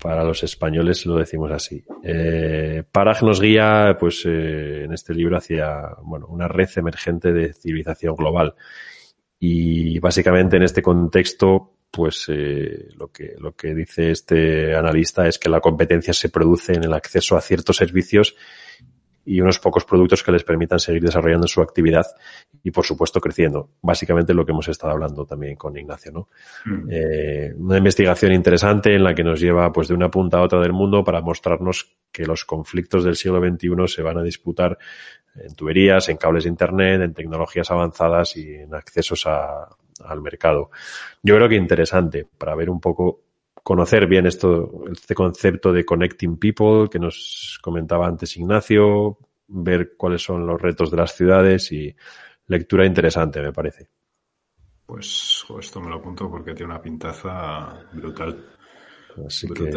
para 0.01 0.25
los 0.25 0.43
españoles 0.43 1.07
lo 1.07 1.17
decimos 1.17 1.51
así. 1.51 1.85
Eh, 2.03 2.83
Parag 2.91 3.23
nos 3.23 3.41
guía, 3.41 3.97
pues, 3.99 4.25
eh, 4.27 4.85
en 4.85 4.93
este 4.93 5.15
libro 5.15 5.37
hacia, 5.37 5.97
bueno, 6.03 6.27
una 6.27 6.49
red 6.49 6.69
emergente 6.77 7.33
de 7.33 7.53
civilización 7.53 8.17
global. 8.17 8.55
Y 9.39 9.99
básicamente 9.99 10.57
en 10.57 10.63
este 10.63 10.83
contexto, 10.83 11.75
pues, 11.91 12.27
eh, 12.29 12.89
lo 12.97 13.13
que, 13.13 13.35
lo 13.39 13.55
que 13.55 13.75
dice 13.75 14.11
este 14.11 14.75
analista 14.75 15.29
es 15.29 15.39
que 15.39 15.49
la 15.49 15.61
competencia 15.61 16.15
se 16.15 16.31
produce 16.31 16.73
en 16.73 16.85
el 16.85 16.95
acceso 16.95 17.37
a 17.37 17.41
ciertos 17.41 17.77
servicios 17.77 18.35
y 19.25 19.41
unos 19.41 19.59
pocos 19.59 19.85
productos 19.85 20.23
que 20.23 20.33
les 20.33 20.45
permitan 20.45 20.79
seguir 20.79 21.03
desarrollando 21.03 21.47
su 21.47 21.61
actividad 21.63 22.07
y, 22.63 22.71
por 22.71 22.85
supuesto, 22.85 23.21
creciendo. 23.21 23.71
Básicamente 23.81 24.35
lo 24.35 24.45
que 24.45 24.53
hemos 24.53 24.69
estado 24.69 24.93
hablando 24.93 25.25
también 25.25 25.57
con 25.57 25.77
Ignacio, 25.77 26.13
¿no? 26.13 26.29
Mm. 26.65 26.89
Eh, 26.91 27.55
una 27.57 27.79
investigación 27.79 28.33
interesante 28.33 28.95
en 28.95 29.05
la 29.05 29.15
que 29.15 29.25
nos 29.25 29.41
lleva, 29.41 29.73
pues, 29.73 29.89
de 29.89 29.95
una 29.95 30.11
punta 30.11 30.39
a 30.39 30.43
otra 30.43 30.61
del 30.61 30.73
mundo 30.73 31.05
para 31.05 31.21
mostrarnos 31.21 31.97
que 32.11 32.25
los 32.25 32.45
conflictos 32.45 33.05
del 33.05 33.17
siglo 33.17 33.41
XXI 33.41 33.69
se 33.87 34.03
van 34.03 34.19
a 34.19 34.23
disputar 34.23 34.77
en 35.35 35.55
tuberías, 35.55 36.09
en 36.09 36.17
cables 36.17 36.45
de 36.45 36.51
Internet, 36.51 37.01
en 37.01 37.15
tecnologías 37.15 37.71
avanzadas 37.71 38.37
y 38.37 38.55
en 38.55 38.75
accesos 38.75 39.27
a, 39.27 39.69
al 40.05 40.21
mercado. 40.21 40.71
Yo 41.23 41.37
creo 41.37 41.49
que 41.49 41.57
interesante 41.57 42.27
para 42.39 42.55
ver 42.55 42.71
un 42.71 42.81
poco 42.81 43.21
conocer 43.63 44.07
bien 44.07 44.27
esto, 44.27 44.85
este 44.91 45.15
concepto 45.15 45.73
de 45.73 45.85
connecting 45.85 46.39
people 46.39 46.89
que 46.91 46.99
nos 46.99 47.59
comentaba 47.63 48.07
antes 48.07 48.37
Ignacio, 48.37 49.19
ver 49.49 49.95
cuáles 49.97 50.23
son 50.23 50.47
los 50.47 50.61
retos 50.61 50.91
de 50.91 50.97
las 50.97 51.15
ciudades 51.15 51.71
y 51.73 51.95
lectura 52.47 52.87
interesante, 52.87 53.41
me 53.41 53.53
parece. 53.53 53.89
Pues 54.87 55.45
esto 55.59 55.81
me 55.81 55.89
lo 55.89 55.97
apunto 55.97 56.29
porque 56.31 56.55
tiene 56.55 56.73
una 56.73 56.83
pintaza 56.83 57.87
brutal. 57.93 58.45
Así 59.27 59.49
que 59.49 59.71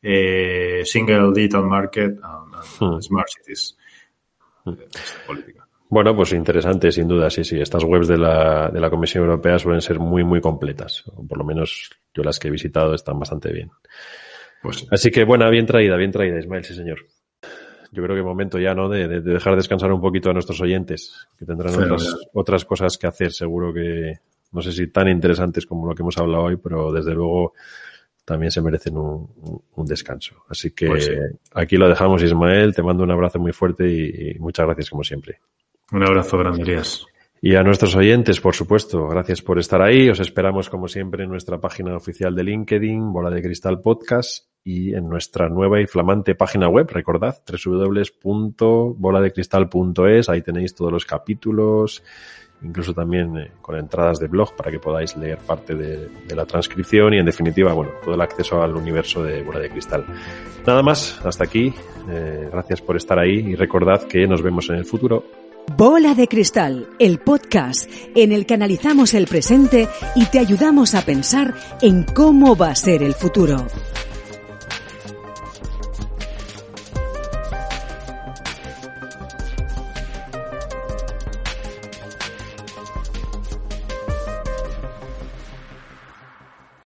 eh, 0.00 0.82
Single 0.84 1.32
Digital 1.34 1.64
Market 1.64 2.18
and, 2.22 2.54
hmm. 2.80 3.00
Smart 3.02 3.28
Cities. 3.28 3.76
Hmm. 4.64 4.74
Bueno, 5.94 6.16
pues 6.16 6.32
interesante, 6.32 6.90
sin 6.90 7.06
duda, 7.06 7.30
sí, 7.30 7.44
sí. 7.44 7.60
Estas 7.60 7.84
webs 7.84 8.08
de 8.08 8.18
la, 8.18 8.68
de 8.68 8.80
la 8.80 8.90
Comisión 8.90 9.22
Europea 9.22 9.60
suelen 9.60 9.80
ser 9.80 10.00
muy, 10.00 10.24
muy 10.24 10.40
completas. 10.40 11.04
Por 11.28 11.38
lo 11.38 11.44
menos 11.44 11.88
yo 12.12 12.24
las 12.24 12.40
que 12.40 12.48
he 12.48 12.50
visitado 12.50 12.94
están 12.94 13.16
bastante 13.16 13.52
bien. 13.52 13.70
Pues, 14.60 14.88
Así 14.90 15.12
que 15.12 15.22
buena, 15.22 15.48
bien 15.50 15.66
traída, 15.66 15.96
bien 15.96 16.10
traída, 16.10 16.40
Ismael, 16.40 16.64
sí 16.64 16.74
señor. 16.74 16.98
Yo 17.92 18.02
creo 18.02 18.16
que 18.16 18.24
momento 18.24 18.58
ya, 18.58 18.74
¿no? 18.74 18.88
De, 18.88 19.20
dejar 19.20 19.54
descansar 19.54 19.92
un 19.92 20.00
poquito 20.00 20.30
a 20.30 20.32
nuestros 20.32 20.60
oyentes, 20.60 21.28
que 21.38 21.46
tendrán 21.46 21.80
otras, 21.80 22.16
otras 22.32 22.64
cosas 22.64 22.98
que 22.98 23.06
hacer, 23.06 23.30
seguro 23.30 23.72
que, 23.72 24.14
no 24.50 24.62
sé 24.62 24.72
si 24.72 24.88
tan 24.88 25.06
interesantes 25.06 25.64
como 25.64 25.86
lo 25.86 25.94
que 25.94 26.02
hemos 26.02 26.18
hablado 26.18 26.42
hoy, 26.42 26.56
pero 26.56 26.90
desde 26.90 27.14
luego 27.14 27.52
también 28.24 28.50
se 28.50 28.60
merecen 28.60 28.96
un, 28.96 29.28
un 29.76 29.86
descanso. 29.86 30.42
Así 30.48 30.72
que 30.72 30.88
pues 30.88 31.08
aquí 31.52 31.76
lo 31.76 31.88
dejamos, 31.88 32.20
Ismael. 32.20 32.74
Te 32.74 32.82
mando 32.82 33.04
un 33.04 33.12
abrazo 33.12 33.38
muy 33.38 33.52
fuerte 33.52 33.88
y, 33.88 34.32
y 34.32 34.38
muchas 34.40 34.66
gracias 34.66 34.90
como 34.90 35.04
siempre. 35.04 35.38
Un 35.92 36.02
abrazo 36.02 36.38
grande, 36.38 36.62
Elías. 36.62 37.06
Y 37.40 37.56
a 37.56 37.62
nuestros 37.62 37.94
oyentes, 37.94 38.40
por 38.40 38.54
supuesto, 38.54 39.06
gracias 39.06 39.42
por 39.42 39.58
estar 39.58 39.82
ahí. 39.82 40.08
Os 40.08 40.18
esperamos, 40.18 40.70
como 40.70 40.88
siempre, 40.88 41.24
en 41.24 41.30
nuestra 41.30 41.60
página 41.60 41.94
oficial 41.94 42.34
de 42.34 42.42
LinkedIn, 42.42 43.12
Bola 43.12 43.28
de 43.28 43.42
Cristal 43.42 43.82
Podcast, 43.82 44.46
y 44.64 44.94
en 44.94 45.08
nuestra 45.10 45.50
nueva 45.50 45.82
y 45.82 45.86
flamante 45.86 46.34
página 46.34 46.68
web, 46.68 46.88
recordad, 46.90 47.36
www.boladecristal.es. 47.46 50.30
Ahí 50.30 50.40
tenéis 50.40 50.74
todos 50.74 50.90
los 50.90 51.04
capítulos, 51.04 52.02
incluso 52.62 52.94
también 52.94 53.36
eh, 53.36 53.52
con 53.60 53.76
entradas 53.76 54.18
de 54.18 54.28
blog 54.28 54.56
para 54.56 54.70
que 54.70 54.78
podáis 54.78 55.14
leer 55.18 55.36
parte 55.36 55.74
de, 55.74 56.08
la 56.34 56.46
transcripción 56.46 57.12
y, 57.12 57.18
en 57.18 57.26
definitiva, 57.26 57.74
bueno, 57.74 57.92
todo 58.02 58.14
el 58.14 58.22
acceso 58.22 58.62
al 58.62 58.74
universo 58.74 59.22
de 59.22 59.42
Bola 59.42 59.58
de 59.58 59.68
Cristal. 59.68 60.06
Nada 60.66 60.82
más, 60.82 61.20
hasta 61.26 61.44
aquí. 61.44 61.74
Eh, 62.08 62.48
gracias 62.50 62.80
por 62.80 62.96
estar 62.96 63.18
ahí 63.18 63.34
y 63.34 63.54
recordad 63.54 64.04
que 64.04 64.26
nos 64.26 64.40
vemos 64.40 64.70
en 64.70 64.76
el 64.76 64.86
futuro. 64.86 65.43
Bola 65.72 66.14
de 66.14 66.28
Cristal, 66.28 66.88
el 66.98 67.18
podcast 67.18 67.90
en 68.14 68.32
el 68.32 68.46
que 68.46 68.54
analizamos 68.54 69.12
el 69.14 69.26
presente 69.26 69.88
y 70.14 70.26
te 70.26 70.38
ayudamos 70.38 70.94
a 70.94 71.02
pensar 71.02 71.54
en 71.80 72.04
cómo 72.04 72.54
va 72.54 72.68
a 72.68 72.76
ser 72.76 73.02
el 73.02 73.14
futuro. 73.14 73.66